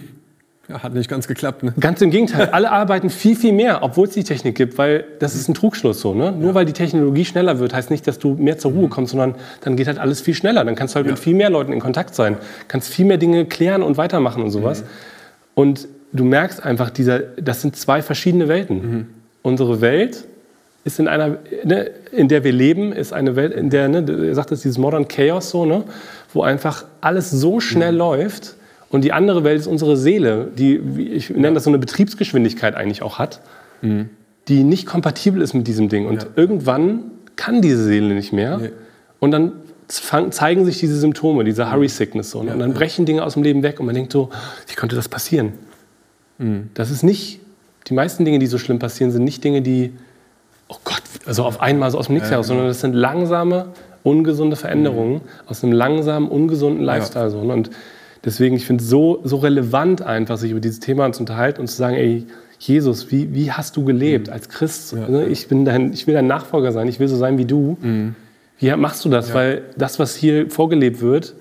Ja, 0.67 0.81
hat 0.81 0.95
nicht 0.95 1.07
ganz 1.11 1.27
geklappt. 1.27 1.61
Ne? 1.61 1.75
Ganz 1.79 2.01
im 2.01 2.09
Gegenteil, 2.09 2.49
alle 2.51 2.71
arbeiten 2.71 3.11
viel, 3.11 3.35
viel 3.35 3.53
mehr, 3.53 3.83
obwohl 3.83 4.07
es 4.07 4.15
die 4.15 4.23
Technik 4.23 4.55
gibt, 4.55 4.79
weil 4.79 5.05
das 5.19 5.35
ist 5.35 5.47
ein 5.47 5.53
Trugschluss 5.53 6.01
so. 6.01 6.15
Ne? 6.15 6.31
Nur 6.31 6.55
weil 6.55 6.65
die 6.65 6.73
Technologie 6.73 7.23
schneller 7.23 7.59
wird, 7.59 7.71
heißt 7.71 7.91
nicht, 7.91 8.07
dass 8.07 8.17
du 8.17 8.33
mehr 8.33 8.57
zur 8.57 8.71
Ruhe 8.71 8.89
kommst, 8.89 9.11
sondern 9.11 9.35
dann 9.61 9.75
geht 9.75 9.85
halt 9.85 9.99
alles 9.99 10.21
viel 10.21 10.33
schneller. 10.33 10.65
Dann 10.65 10.73
kannst 10.73 10.95
du 10.95 10.97
halt 10.97 11.05
Ja. 11.05 11.11
mit 11.11 11.19
viel 11.19 11.35
mehr 11.35 11.51
Leuten 11.51 11.71
in 11.71 11.79
Kontakt 11.79 12.15
sein, 12.15 12.37
kannst 12.67 12.89
viel 12.91 13.05
mehr 13.05 13.17
Dinge 13.19 13.45
klären 13.45 13.83
und 13.83 13.97
weitermachen 13.97 14.41
und 14.41 14.49
sowas. 14.49 14.83
Und 15.53 15.87
du 16.13 16.23
merkst 16.23 16.63
einfach, 16.65 16.89
dieser, 16.89 17.19
das 17.19 17.61
sind 17.61 17.75
zwei 17.75 18.01
verschiedene 18.01 18.47
Welten. 18.47 19.07
Unsere 19.43 19.81
Welt 19.81 20.25
ist 20.85 20.99
in 20.99 21.07
einer, 21.09 21.37
ne, 21.65 21.89
in 22.13 22.27
der 22.29 22.43
wir 22.45 22.53
leben, 22.53 22.93
ist 22.93 23.11
eine 23.11 23.35
Welt, 23.35 23.53
in 23.53 23.69
der, 23.69 23.89
ne, 23.89 24.05
er 24.27 24.35
sagt 24.35 24.51
das, 24.51 24.61
dieses 24.61 24.77
Modern 24.77 25.07
Chaos 25.09 25.49
so, 25.49 25.65
ne, 25.65 25.83
wo 26.33 26.43
einfach 26.43 26.85
alles 27.01 27.29
so 27.31 27.59
schnell 27.59 27.95
läuft. 27.95 28.55
Und 28.89 29.03
die 29.03 29.11
andere 29.11 29.43
Welt 29.43 29.59
ist 29.59 29.67
unsere 29.67 29.97
Seele, 29.97 30.47
die, 30.57 30.79
wie 30.95 31.09
ich 31.09 31.29
nenne 31.31 31.55
das 31.55 31.63
so 31.65 31.69
eine 31.69 31.79
Betriebsgeschwindigkeit 31.79 32.75
eigentlich 32.75 33.01
auch 33.01 33.19
hat, 33.19 33.41
die 34.47 34.63
nicht 34.63 34.85
kompatibel 34.85 35.41
ist 35.41 35.53
mit 35.53 35.67
diesem 35.67 35.89
Ding. 35.89 36.05
Und 36.05 36.23
Ja. 36.23 36.29
irgendwann 36.35 36.99
kann 37.35 37.61
diese 37.61 37.83
Seele 37.83 38.13
nicht 38.13 38.31
mehr. 38.31 38.57
Nee. 38.59 38.69
Und 39.19 39.31
dann 39.31 39.51
fang, 39.89 40.31
zeigen 40.31 40.65
sich 40.65 40.79
diese 40.79 40.97
Symptome, 40.99 41.43
diese 41.43 41.71
Hurry 41.71 41.89
Sickness. 41.89 42.29
So, 42.31 42.43
ne? 42.43 42.53
und 42.53 42.59
dann 42.59 42.73
brechen 42.73 43.05
Dinge 43.05 43.23
aus 43.23 43.33
dem 43.33 43.43
Leben 43.43 43.63
weg 43.63 43.79
und 43.79 43.85
man 43.87 43.95
denkt 43.95 44.11
so, 44.13 44.29
wie 44.67 44.75
konnte 44.75 44.95
das 44.95 45.09
passieren? 45.09 45.53
Das 46.73 46.91
ist 46.91 47.03
nicht, 47.03 47.39
die 47.87 47.93
meisten 47.93 48.23
Dinge, 48.25 48.39
die 48.39 48.47
so 48.47 48.57
schlimm 48.57 48.77
passieren, 48.79 49.11
sind 49.11 49.23
nicht 49.23 49.43
Dinge, 49.43 49.61
die, 49.61 49.93
oh 50.67 50.77
Gott, 50.83 51.01
also 51.25 51.43
auf 51.43 51.61
einmal 51.61 51.91
so 51.91 51.97
aus 51.97 52.07
dem 52.07 52.15
Nichts 52.15 52.31
heraus, 52.31 52.47
sondern 52.47 52.67
das 52.67 52.81
sind 52.81 52.93
langsame, 52.93 53.67
ungesunde 54.03 54.55
Veränderungen 54.55 55.21
aus 55.47 55.63
einem 55.63 55.73
langsamen, 55.73 56.29
ungesunden 56.29 56.83
Lifestyle. 56.83 57.29
So, 57.29 57.43
ne? 57.43 57.53
Und 57.53 57.71
deswegen, 58.23 58.55
ich 58.55 58.65
finde 58.65 58.83
es 58.83 58.89
so, 58.89 59.21
so 59.23 59.37
relevant 59.37 60.01
einfach, 60.01 60.37
sich 60.37 60.51
über 60.51 60.59
dieses 60.59 60.79
Thema 60.79 61.11
zu 61.11 61.21
unterhalten 61.21 61.61
und 61.61 61.67
zu 61.67 61.75
sagen, 61.75 61.95
ey, 61.95 62.25
Jesus, 62.59 63.11
wie, 63.11 63.33
wie 63.33 63.51
hast 63.51 63.75
du 63.75 63.83
gelebt 63.83 64.29
als 64.29 64.49
Christ? 64.49 64.93
Ne? 65.09 65.25
Ich, 65.25 65.47
bin 65.47 65.65
dein, 65.65 65.91
ich 65.93 66.07
will 66.07 66.13
dein 66.13 66.27
Nachfolger 66.27 66.71
sein, 66.71 66.87
ich 66.87 66.99
will 66.99 67.07
so 67.07 67.17
sein 67.17 67.37
wie 67.37 67.45
du. 67.45 67.77
Wie 68.59 68.75
machst 68.75 69.03
du 69.03 69.09
das? 69.09 69.33
Weil 69.33 69.63
das, 69.77 69.99
was 69.99 70.15
hier 70.15 70.49
vorgelebt 70.49 71.01
wird, 71.01 71.35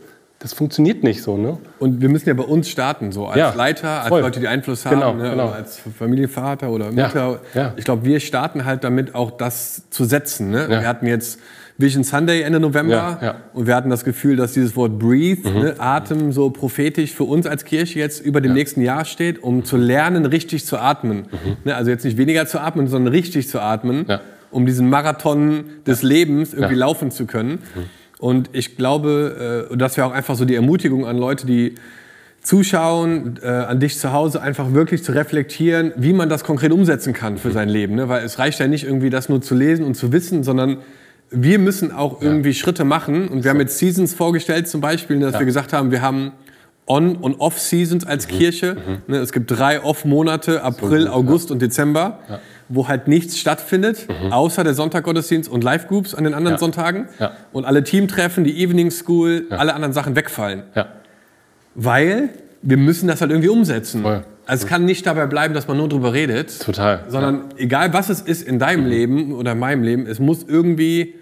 das 0.45 0.53
funktioniert 0.53 1.03
nicht 1.03 1.23
so. 1.23 1.39
Ne? 1.39 1.57
Und 1.79 2.03
wir 2.03 2.11
müssen 2.11 2.29
ja 2.29 2.35
bei 2.35 2.45
uns 2.45 2.69
starten, 2.69 3.13
so 3.13 3.27
als 3.29 3.39
Ja, 3.39 3.55
Leiter, 3.55 4.01
als 4.01 4.09
voll. 4.09 4.21
Leute, 4.21 4.41
die 4.41 4.47
Einfluss 4.49 4.85
haben, 4.85 4.97
Genau, 5.01 5.15
ne, 5.15 5.31
genau. 5.31 5.49
als 5.49 5.81
Familienvater 5.99 6.69
oder 6.69 6.91
Ja, 6.91 7.07
Mutter. 7.07 7.41
ja. 7.55 7.73
Ich 7.79 7.85
glaube, 7.87 8.05
wir 8.05 8.21
starten 8.21 8.67
halt 8.67 8.85
damit, 8.85 9.15
auch 9.15 9.31
das 9.31 9.89
zu 9.89 10.05
setzen. 10.05 10.51
Ne? 10.51 10.65
Ja. 10.65 10.69
Wir 10.69 10.87
hatten 10.87 11.07
jetzt 11.07 11.41
Vision 11.79 12.05
Sunday 12.05 12.43
Ende 12.43 12.61
November 12.61 13.19
Ja, 13.23 13.27
ja. 13.27 13.35
und 13.55 13.67
wir 13.67 13.75
hatten 13.75 13.89
das 13.89 14.05
Gefühl, 14.05 14.37
dass 14.37 14.53
dieses 14.53 14.77
Wort 14.77 14.99
Breathe, 14.99 15.51
ne, 15.51 15.75
Atem, 15.79 16.31
so 16.31 16.51
prophetisch 16.51 17.13
für 17.15 17.25
uns 17.25 17.47
als 17.47 17.65
Kirche 17.65 17.99
jetzt 17.99 18.21
über 18.21 18.43
dem 18.43 18.53
nächsten 18.53 18.83
Jahr 18.83 19.07
steht, 19.07 19.43
um 19.43 19.65
zu 19.65 19.79
lernen, 19.79 20.27
richtig 20.27 20.67
zu 20.67 20.77
atmen. 20.79 21.25
Ne, 21.65 21.75
also 21.75 21.91
jetzt 21.91 22.05
nicht 22.05 22.19
weniger 22.19 22.45
zu 22.47 22.61
atmen, 22.61 22.87
sondern 22.87 23.15
richtig 23.15 23.49
zu 23.49 23.61
atmen, 23.61 24.05
Ja. 24.09 24.21
um 24.51 24.67
diesen 24.67 24.91
Marathon 24.91 25.65
des 25.87 26.03
Lebens 26.03 26.53
irgendwie 26.53 26.75
Ja. 26.75 26.81
laufen 26.81 27.11
zu 27.11 27.25
können. 27.25 27.61
Und 28.19 28.51
ich 28.53 28.77
glaube, 28.77 29.69
äh, 29.71 29.77
das 29.77 29.97
wäre 29.97 30.07
auch 30.07 30.13
einfach 30.13 30.37
so 30.37 30.45
die 30.45 30.55
Ermutigung 30.55 31.07
an 31.07 31.19
Leute, 31.19 31.47
die 31.47 31.75
zuschauen, 32.43 33.41
äh, 33.43 33.49
an 33.49 33.81
dich 33.81 33.99
zu 33.99 34.13
Hause, 34.13 34.41
einfach 34.43 34.73
wirklich 34.73 35.03
zu 35.03 35.13
reflektieren, 35.13 35.93
wie 35.97 36.13
man 36.13 36.29
das 36.29 36.45
konkret 36.45 36.73
umsetzen 36.73 37.15
kann 37.15 37.39
für 37.39 37.51
sein 37.51 37.69
Leben. 37.69 37.95
Ne? 37.95 38.09
Weil 38.09 38.23
es 38.25 38.39
reicht 38.39 38.61
ja 38.61 38.69
nicht 38.69 38.85
irgendwie, 38.85 39.11
das 39.11 39.29
nur 39.29 39.41
zu 39.41 39.55
lesen 39.55 39.85
und 39.85 39.95
zu 39.95 40.13
wissen, 40.13 40.45
sondern 40.45 40.79
wir 41.31 41.59
müssen 41.59 41.91
auch 41.91 42.21
irgendwie 42.23 42.55
Schritte 42.55 42.85
machen. 42.85 43.29
Und 43.29 43.45
wir 43.45 43.51
haben 43.51 43.61
jetzt 43.61 43.79
Seasons 43.79 44.15
vorgestellt 44.15 44.69
zum 44.69 44.81
Beispiel, 44.81 45.19
dass 45.21 45.39
wir 45.39 45.47
gesagt 45.47 45.73
haben, 45.73 45.91
wir 45.91 46.03
haben 46.03 46.33
On- 46.87 47.17
und 47.17 47.41
Off-Seasons 47.41 48.07
als 48.07 48.29
Kirche. 48.29 48.77
Ne, 49.07 49.17
es 49.17 49.33
gibt 49.33 49.51
drei 49.51 49.83
Off-Monate, 49.83 50.63
April, 50.63 51.09
August 51.09 51.51
und 51.51 51.63
Dezember, 51.63 52.19
wo 52.69 52.89
halt 52.89 53.09
nichts 53.09 53.39
stattfindet, 53.39 54.07
außer 54.31 54.65
der 54.65 54.75
Sonntaggottesdienst 54.75 55.51
und 55.51 55.63
Live-Groups 55.65 56.15
an 56.15 56.25
den 56.25 56.35
anderen 56.35 56.55
Ja. 56.55 56.59
Sonntagen. 56.59 57.09
Ja. 57.19 57.33
Und 57.53 57.65
alle 57.65 57.85
Teamtreffen, 57.85 58.45
die 58.45 58.63
Evening 58.63 58.91
School, 58.91 59.47
alle 59.51 59.75
anderen 59.75 59.93
Sachen 59.93 60.17
wegfallen. 60.17 60.63
Ja. 60.75 60.87
Weil 61.75 62.31
wir 62.63 62.77
müssen 62.77 63.09
das 63.09 63.21
halt 63.21 63.31
irgendwie 63.31 63.49
umsetzen. 63.51 64.03
Voll. 64.03 64.25
Also 64.47 64.65
es 64.65 64.69
kann 64.71 64.85
nicht 64.85 65.07
dabei 65.07 65.27
bleiben, 65.27 65.55
dass 65.55 65.69
man 65.69 65.77
nur 65.77 65.89
drüber 65.89 66.13
redet. 66.13 66.61
Total. 66.61 67.05
Sondern 67.09 67.45
egal 67.57 67.93
was 67.93 68.09
es 68.11 68.21
ist 68.21 68.43
in 68.43 68.59
deinem 68.59 68.87
Leben 68.87 69.33
oder 69.33 69.53
in 69.53 69.59
meinem 69.59 69.83
Leben, 69.83 70.07
es 70.07 70.19
muss 70.19 70.45
irgendwie 70.47 71.15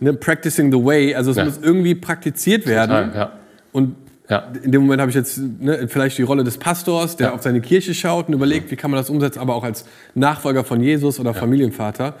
ne, 0.00 0.12
practicing 0.14 0.70
the 0.72 0.84
way, 0.84 1.14
also 1.14 1.30
es 1.30 1.36
Ja. 1.36 1.44
muss 1.44 1.58
irgendwie 1.62 1.94
praktiziert 1.94 2.66
werden. 2.66 3.06
Total, 3.10 3.16
ja. 3.16 3.32
Und 3.72 3.94
Ja. 4.28 4.50
in 4.62 4.72
dem 4.72 4.82
Moment 4.82 5.00
habe 5.00 5.10
ich 5.10 5.14
jetzt 5.14 5.38
ne, 5.38 5.86
vielleicht 5.88 6.18
die 6.18 6.22
Rolle 6.22 6.42
des 6.44 6.58
Pastors, 6.58 7.16
der 7.16 7.28
Ja. 7.28 7.34
auf 7.34 7.42
seine 7.42 7.60
Kirche 7.60 7.94
schaut 7.94 8.26
und 8.28 8.34
überlegt, 8.34 8.70
wie 8.70 8.76
kann 8.76 8.90
man 8.90 8.98
das 8.98 9.08
umsetzen, 9.10 9.38
aber 9.38 9.54
auch 9.54 9.62
als 9.64 9.84
Nachfolger 10.14 10.64
von 10.64 10.80
Jesus 10.80 11.20
oder 11.20 11.32
Familienvater. 11.34 12.14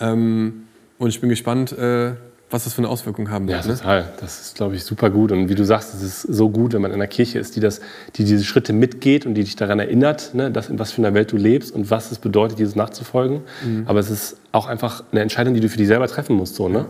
Ähm, 0.00 0.64
und 0.98 1.08
ich 1.08 1.20
bin 1.20 1.28
gespannt, 1.30 1.72
äh, 1.72 2.12
was 2.52 2.64
das 2.64 2.72
für 2.74 2.78
eine 2.78 2.88
Auswirkung 2.88 3.30
haben 3.30 3.48
Ja, 3.48 3.56
wird. 3.58 3.66
ne? 3.66 3.74
total. 3.76 4.08
Das 4.20 4.40
ist, 4.40 4.56
glaube 4.56 4.74
ich, 4.74 4.82
super 4.84 5.08
gut. 5.10 5.30
Und 5.30 5.48
wie 5.48 5.54
du 5.54 5.64
sagst, 5.64 5.94
es 5.94 6.02
ist 6.02 6.22
so 6.22 6.48
gut, 6.50 6.72
wenn 6.72 6.82
man 6.82 6.90
in 6.90 6.96
einer 6.96 7.06
Kirche 7.06 7.38
ist, 7.38 7.54
die, 7.54 7.60
das, 7.60 7.80
die 8.16 8.24
diese 8.24 8.42
Schritte 8.44 8.72
mitgeht 8.72 9.24
und 9.24 9.34
die 9.34 9.44
dich 9.44 9.54
daran 9.56 9.78
erinnert, 9.78 10.34
ne, 10.34 10.50
dass, 10.50 10.68
in 10.68 10.78
was 10.78 10.90
für 10.92 11.00
einer 11.00 11.14
Welt 11.14 11.30
du 11.32 11.36
lebst 11.36 11.72
und 11.72 11.90
was 11.90 12.10
es 12.10 12.18
bedeutet, 12.18 12.58
Jesus 12.58 12.74
nachzufolgen. 12.74 13.42
Mhm. 13.64 13.84
Aber 13.86 14.00
es 14.00 14.10
ist 14.10 14.36
auch 14.52 14.66
einfach 14.66 15.04
eine 15.12 15.20
Entscheidung, 15.20 15.54
die 15.54 15.60
du 15.60 15.68
für 15.68 15.78
dich 15.78 15.86
selber 15.86 16.08
treffen 16.08 16.34
musst. 16.36 16.56
So, 16.56 16.68
ne? 16.68 16.86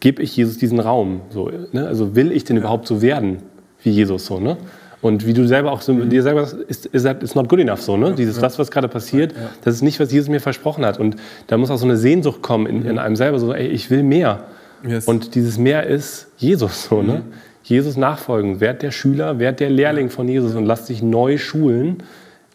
Gebe 0.00 0.22
ich 0.22 0.36
Jesus 0.36 0.58
diesen 0.58 0.78
Raum? 0.78 1.22
So, 1.30 1.50
ne? 1.72 1.86
Also 1.86 2.14
will 2.14 2.30
ich 2.30 2.44
denn 2.44 2.58
überhaupt 2.58 2.86
so 2.86 3.00
werden 3.00 3.38
wie 3.86 3.90
Jesus? 3.90 4.26
So, 4.26 4.38
ne? 4.40 4.56
Und 5.00 5.26
wie 5.26 5.32
du 5.32 5.46
selber 5.46 5.70
auch 5.72 5.80
so, 5.82 5.92
Mhm. 5.94 6.10
dir 6.10 6.22
selber 6.22 6.44
sagst, 6.46 6.64
ist, 6.66 6.88
it's 6.94 7.34
not 7.34 7.48
good 7.48 7.60
enough 7.60 7.80
so, 7.80 7.96
ne? 7.96 8.14
Dieses, 8.14 8.38
das, 8.38 8.58
was 8.58 8.70
gerade 8.70 8.88
passiert, 8.88 9.34
das 9.64 9.74
ist 9.76 9.82
nicht, 9.82 10.00
was 10.00 10.10
Jesus 10.12 10.28
mir 10.28 10.40
versprochen 10.40 10.84
hat. 10.84 10.98
Und 10.98 11.16
da 11.46 11.56
muss 11.56 11.70
auch 11.70 11.76
so 11.78 11.84
eine 11.84 11.96
Sehnsucht 11.96 12.42
kommen 12.42 12.66
in, 12.66 12.84
in 12.84 12.98
einem 12.98 13.14
selber, 13.16 13.38
so, 13.38 13.52
ey, 13.54 13.68
ich 13.68 13.90
will 13.90 14.02
mehr. 14.02 14.44
Yes. 14.86 15.06
Und 15.06 15.34
dieses 15.34 15.58
Mehr 15.58 15.86
ist 15.86 16.28
Jesus, 16.36 16.84
so, 16.84 17.02
ne? 17.02 17.22
Jesus 17.62 17.96
nachfolgen, 17.96 18.60
werd 18.60 18.82
der 18.82 18.90
Schüler, 18.92 19.38
werd 19.38 19.58
der 19.60 19.70
Lehrling 19.70 20.08
von 20.10 20.28
Jesus 20.28 20.54
und 20.54 20.66
lass 20.66 20.86
dich 20.86 21.02
neu 21.02 21.36
schulen, 21.38 22.02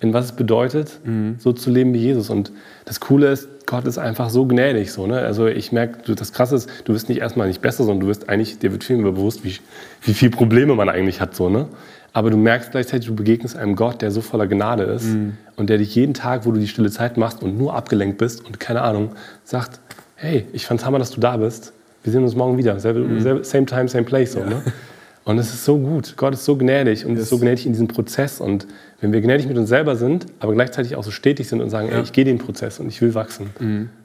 in 0.01 0.13
was 0.13 0.25
es 0.25 0.31
bedeutet, 0.33 0.99
so 1.37 1.53
zu 1.53 1.69
leben 1.69 1.93
wie 1.93 1.99
Jesus. 1.99 2.29
Und 2.29 2.51
das 2.85 2.99
Coole 2.99 3.31
ist, 3.31 3.47
Gott 3.67 3.85
ist 3.85 3.99
einfach 3.99 4.29
so 4.31 4.45
gnädig. 4.45 4.91
So, 4.91 5.05
ne? 5.07 5.19
Also 5.19 5.47
ich 5.47 5.71
merke, 5.71 6.13
das 6.15 6.33
Krasse 6.33 6.55
ist, 6.55 6.69
du 6.85 6.93
wirst 6.93 7.07
nicht 7.07 7.19
erstmal 7.21 7.47
nicht 7.47 7.61
besser, 7.61 7.83
sondern 7.83 8.01
du 8.01 8.07
wirst 8.07 8.27
eigentlich, 8.27 8.59
dir 8.59 8.71
wird 8.71 8.83
viel 8.83 8.97
mehr 8.97 9.11
bewusst, 9.11 9.45
wie, 9.45 9.55
wie 10.01 10.13
viele 10.13 10.31
Probleme 10.31 10.75
man 10.75 10.89
eigentlich 10.89 11.21
hat. 11.21 11.35
So, 11.35 11.49
ne? 11.49 11.67
Aber 12.13 12.29
du 12.29 12.37
merkst 12.37 12.71
gleichzeitig, 12.71 13.07
du 13.07 13.15
begegnest 13.15 13.55
einem 13.55 13.75
Gott, 13.75 14.01
der 14.01 14.11
so 14.11 14.21
voller 14.21 14.47
Gnade 14.47 14.83
ist 14.83 15.15
und 15.55 15.69
der 15.69 15.77
dich 15.77 15.95
jeden 15.95 16.13
Tag, 16.13 16.45
wo 16.45 16.51
du 16.51 16.59
die 16.59 16.67
stille 16.67 16.89
Zeit 16.89 17.15
machst 17.15 17.41
und 17.41 17.57
nur 17.57 17.73
abgelenkt 17.73 18.17
bist 18.17 18.45
und 18.45 18.59
keine 18.59 18.81
Ahnung, 18.81 19.11
sagt, 19.45 19.79
hey, 20.15 20.45
ich 20.51 20.65
fand's 20.65 20.83
hammer, 20.83 20.99
dass 20.99 21.11
du 21.11 21.21
da 21.21 21.37
bist. 21.37 21.71
Wir 22.03 22.11
sehen 22.11 22.23
uns 22.23 22.35
morgen 22.35 22.57
wieder. 22.57 22.79
Selbe, 22.79 23.21
selbe, 23.21 23.43
same 23.43 23.65
time, 23.65 23.87
same 23.87 24.03
place. 24.03 24.33
So, 24.33 24.39
ne? 24.39 24.61
Und 25.23 25.37
es 25.37 25.53
ist 25.53 25.65
so 25.65 25.77
gut. 25.77 26.15
Gott 26.17 26.33
ist 26.33 26.45
so 26.45 26.57
gnädig 26.57 27.05
und 27.05 27.15
ist 27.15 27.29
so 27.29 27.37
gnädig 27.37 27.65
in 27.65 27.73
diesem 27.73 27.87
Prozess. 27.87 28.41
Und 28.41 28.67
wenn 29.01 29.13
wir 29.13 29.21
gnädig 29.21 29.47
mit 29.47 29.57
uns 29.57 29.69
selber 29.69 29.95
sind, 29.95 30.25
aber 30.39 30.53
gleichzeitig 30.53 30.95
auch 30.95 31.03
so 31.03 31.11
stetig 31.11 31.47
sind 31.47 31.61
und 31.61 31.69
sagen, 31.69 31.89
ey, 31.89 32.01
ich 32.01 32.11
gehe 32.11 32.25
den 32.25 32.39
Prozess 32.39 32.79
und 32.79 32.87
ich 32.87 33.01
will 33.01 33.13
wachsen, 33.13 33.51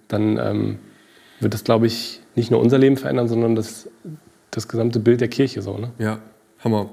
dann 0.09 0.39
ähm, 0.39 0.79
wird 1.41 1.55
das, 1.55 1.65
glaube 1.65 1.87
ich, 1.87 2.21
nicht 2.35 2.51
nur 2.51 2.61
unser 2.61 2.79
Leben 2.79 2.97
verändern, 2.97 3.29
sondern 3.29 3.55
das, 3.55 3.89
das 4.51 4.69
gesamte 4.69 5.01
Bild 5.01 5.21
der 5.21 5.29
Kirche. 5.29 5.63
So, 5.63 5.79
ne? 5.79 5.91
Ja, 5.99 6.19
Hammer. 6.63 6.91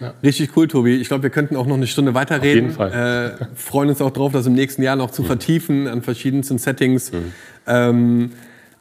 Ja. 0.00 0.14
Richtig 0.22 0.56
cool, 0.56 0.68
Tobi. 0.68 0.96
Ich 0.96 1.08
glaube, 1.08 1.22
wir 1.22 1.30
könnten 1.30 1.56
auch 1.56 1.66
noch 1.66 1.76
eine 1.76 1.86
Stunde 1.86 2.14
weiterreden. 2.14 2.64
jeden 2.64 2.70
Fall. 2.70 3.38
Äh, 3.40 3.46
freuen 3.54 3.88
uns 3.88 4.00
auch 4.00 4.10
drauf, 4.10 4.32
das 4.32 4.46
im 4.46 4.54
nächsten 4.54 4.82
Jahr 4.82 4.96
noch 4.96 5.10
zu 5.10 5.22
vertiefen 5.22 5.86
an 5.86 6.02
verschiedensten 6.02 6.58
Settings. 6.58 7.12
Mhm. 7.12 7.32
Ähm, 7.66 8.30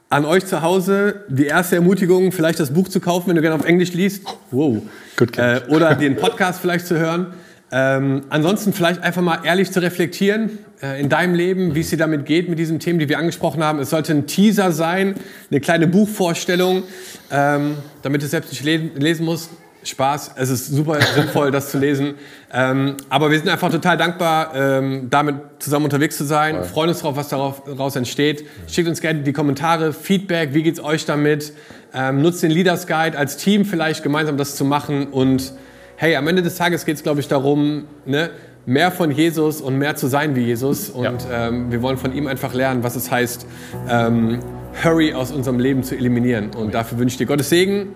an 0.10 0.26
euch 0.26 0.46
zu 0.46 0.62
Hause 0.62 1.24
die 1.28 1.46
erste 1.46 1.76
Ermutigung, 1.76 2.32
vielleicht 2.32 2.60
das 2.60 2.72
Buch 2.72 2.88
zu 2.88 3.00
kaufen, 3.00 3.30
wenn 3.30 3.36
du 3.36 3.42
gerne 3.42 3.56
auf 3.56 3.66
Englisch 3.66 3.94
liest. 3.94 4.24
Wow. 4.52 4.82
Good 5.18 5.38
Äh, 5.38 5.62
oder 5.70 5.96
den 5.96 6.16
Podcast 6.16 6.60
vielleicht 6.62 6.88
zu 6.88 6.98
hören. 6.98 7.34
Ähm, 7.72 8.26
ansonsten 8.30 8.72
vielleicht 8.72 9.02
einfach 9.02 9.24
mal 9.24 9.40
ehrlich 9.44 9.72
zu 9.72 9.82
reflektieren 9.82 10.60
äh, 10.84 11.02
in 11.02 11.10
deinem 11.10 11.34
Leben, 11.34 11.74
wie 11.74 11.80
es 11.80 11.90
dir 11.90 11.98
damit 11.98 12.28
geht 12.28 12.48
mit 12.48 12.60
diesen 12.60 12.80
Themen, 12.80 13.00
die 13.00 13.10
wir 13.10 13.18
angesprochen 13.18 13.64
haben. 13.64 13.80
Es 13.80 13.90
sollte 13.90 14.14
ein 14.14 14.28
Teaser 14.28 14.72
sein, 14.72 15.16
eine 15.50 15.60
kleine 15.60 15.88
Buchvorstellung, 15.88 16.84
ähm, 17.32 17.76
damit 18.04 18.22
du 18.22 18.26
es 18.26 18.32
selbst 18.32 18.52
nicht 18.52 18.64
lesen 18.64 19.26
musst. 19.26 19.50
Spaß, 19.84 20.32
es 20.36 20.50
ist 20.50 20.68
super 20.68 21.00
sinnvoll, 21.02 21.52
das 21.52 21.72
zu 21.72 21.78
lesen. 21.78 22.16
Ähm, 22.54 22.98
aber 23.10 23.32
wir 23.32 23.38
sind 23.38 23.50
einfach 23.50 23.72
total 23.72 23.98
dankbar, 23.98 24.54
ähm, 24.56 25.08
damit 25.10 25.36
zusammen 25.60 25.86
unterwegs 25.86 26.18
zu 26.18 26.24
sein. 26.24 26.64
Freuen 26.64 26.90
uns 26.90 27.00
drauf, 27.00 27.16
was 27.16 27.30
darauf- 27.30 27.64
daraus 27.66 27.96
entsteht. 27.96 28.46
Schickt 28.68 28.88
uns 28.88 29.02
gerne 29.02 29.22
die 29.22 29.34
Kommentare, 29.34 29.94
Feedback, 29.94 30.54
wie 30.54 30.64
geht's 30.64 30.80
euch 30.80 31.06
damit? 31.06 31.54
Ähm, 31.94 32.22
nutzt 32.22 32.42
den 32.44 32.52
Leaders 32.52 32.88
Guide 32.88 33.18
als 33.18 33.38
Team 33.38 33.66
vielleicht 33.66 34.04
gemeinsam 34.04 34.38
das 34.38 34.56
zu 34.56 34.66
machen 34.66 35.08
und 35.08 35.54
hey, 35.96 36.16
am 36.16 36.28
Ende 36.28 36.42
des 36.42 36.56
Tages 36.56 36.86
geht 36.86 36.98
es, 36.98 37.04
glaube 37.04 37.20
ich, 37.22 37.28
darum, 37.28 37.86
ne, 38.06 38.32
mehr 38.66 38.92
von 38.92 39.12
Jesus 39.12 39.62
und 39.62 39.78
mehr 39.78 39.96
zu 39.96 40.08
sein 40.08 40.36
wie 40.36 40.42
Jesus. 40.42 40.90
Und 40.90 41.26
ähm, 41.32 41.72
wir 41.72 41.82
wollen 41.82 41.98
von 41.98 42.14
ihm 42.14 42.28
einfach 42.28 42.54
lernen, 42.54 42.84
was 42.84 42.96
es 42.96 43.12
heißt, 43.12 43.46
ähm, 43.90 44.40
Hurry 44.84 45.14
aus 45.14 45.32
unserem 45.32 45.60
Leben 45.60 45.84
zu 45.84 45.96
eliminieren. 45.96 46.52
Und 46.56 46.74
dafür 46.74 46.98
wünsche 46.98 47.14
ich 47.14 47.18
dir 47.18 47.28
Gottes 47.28 47.50
Segen 47.50 47.96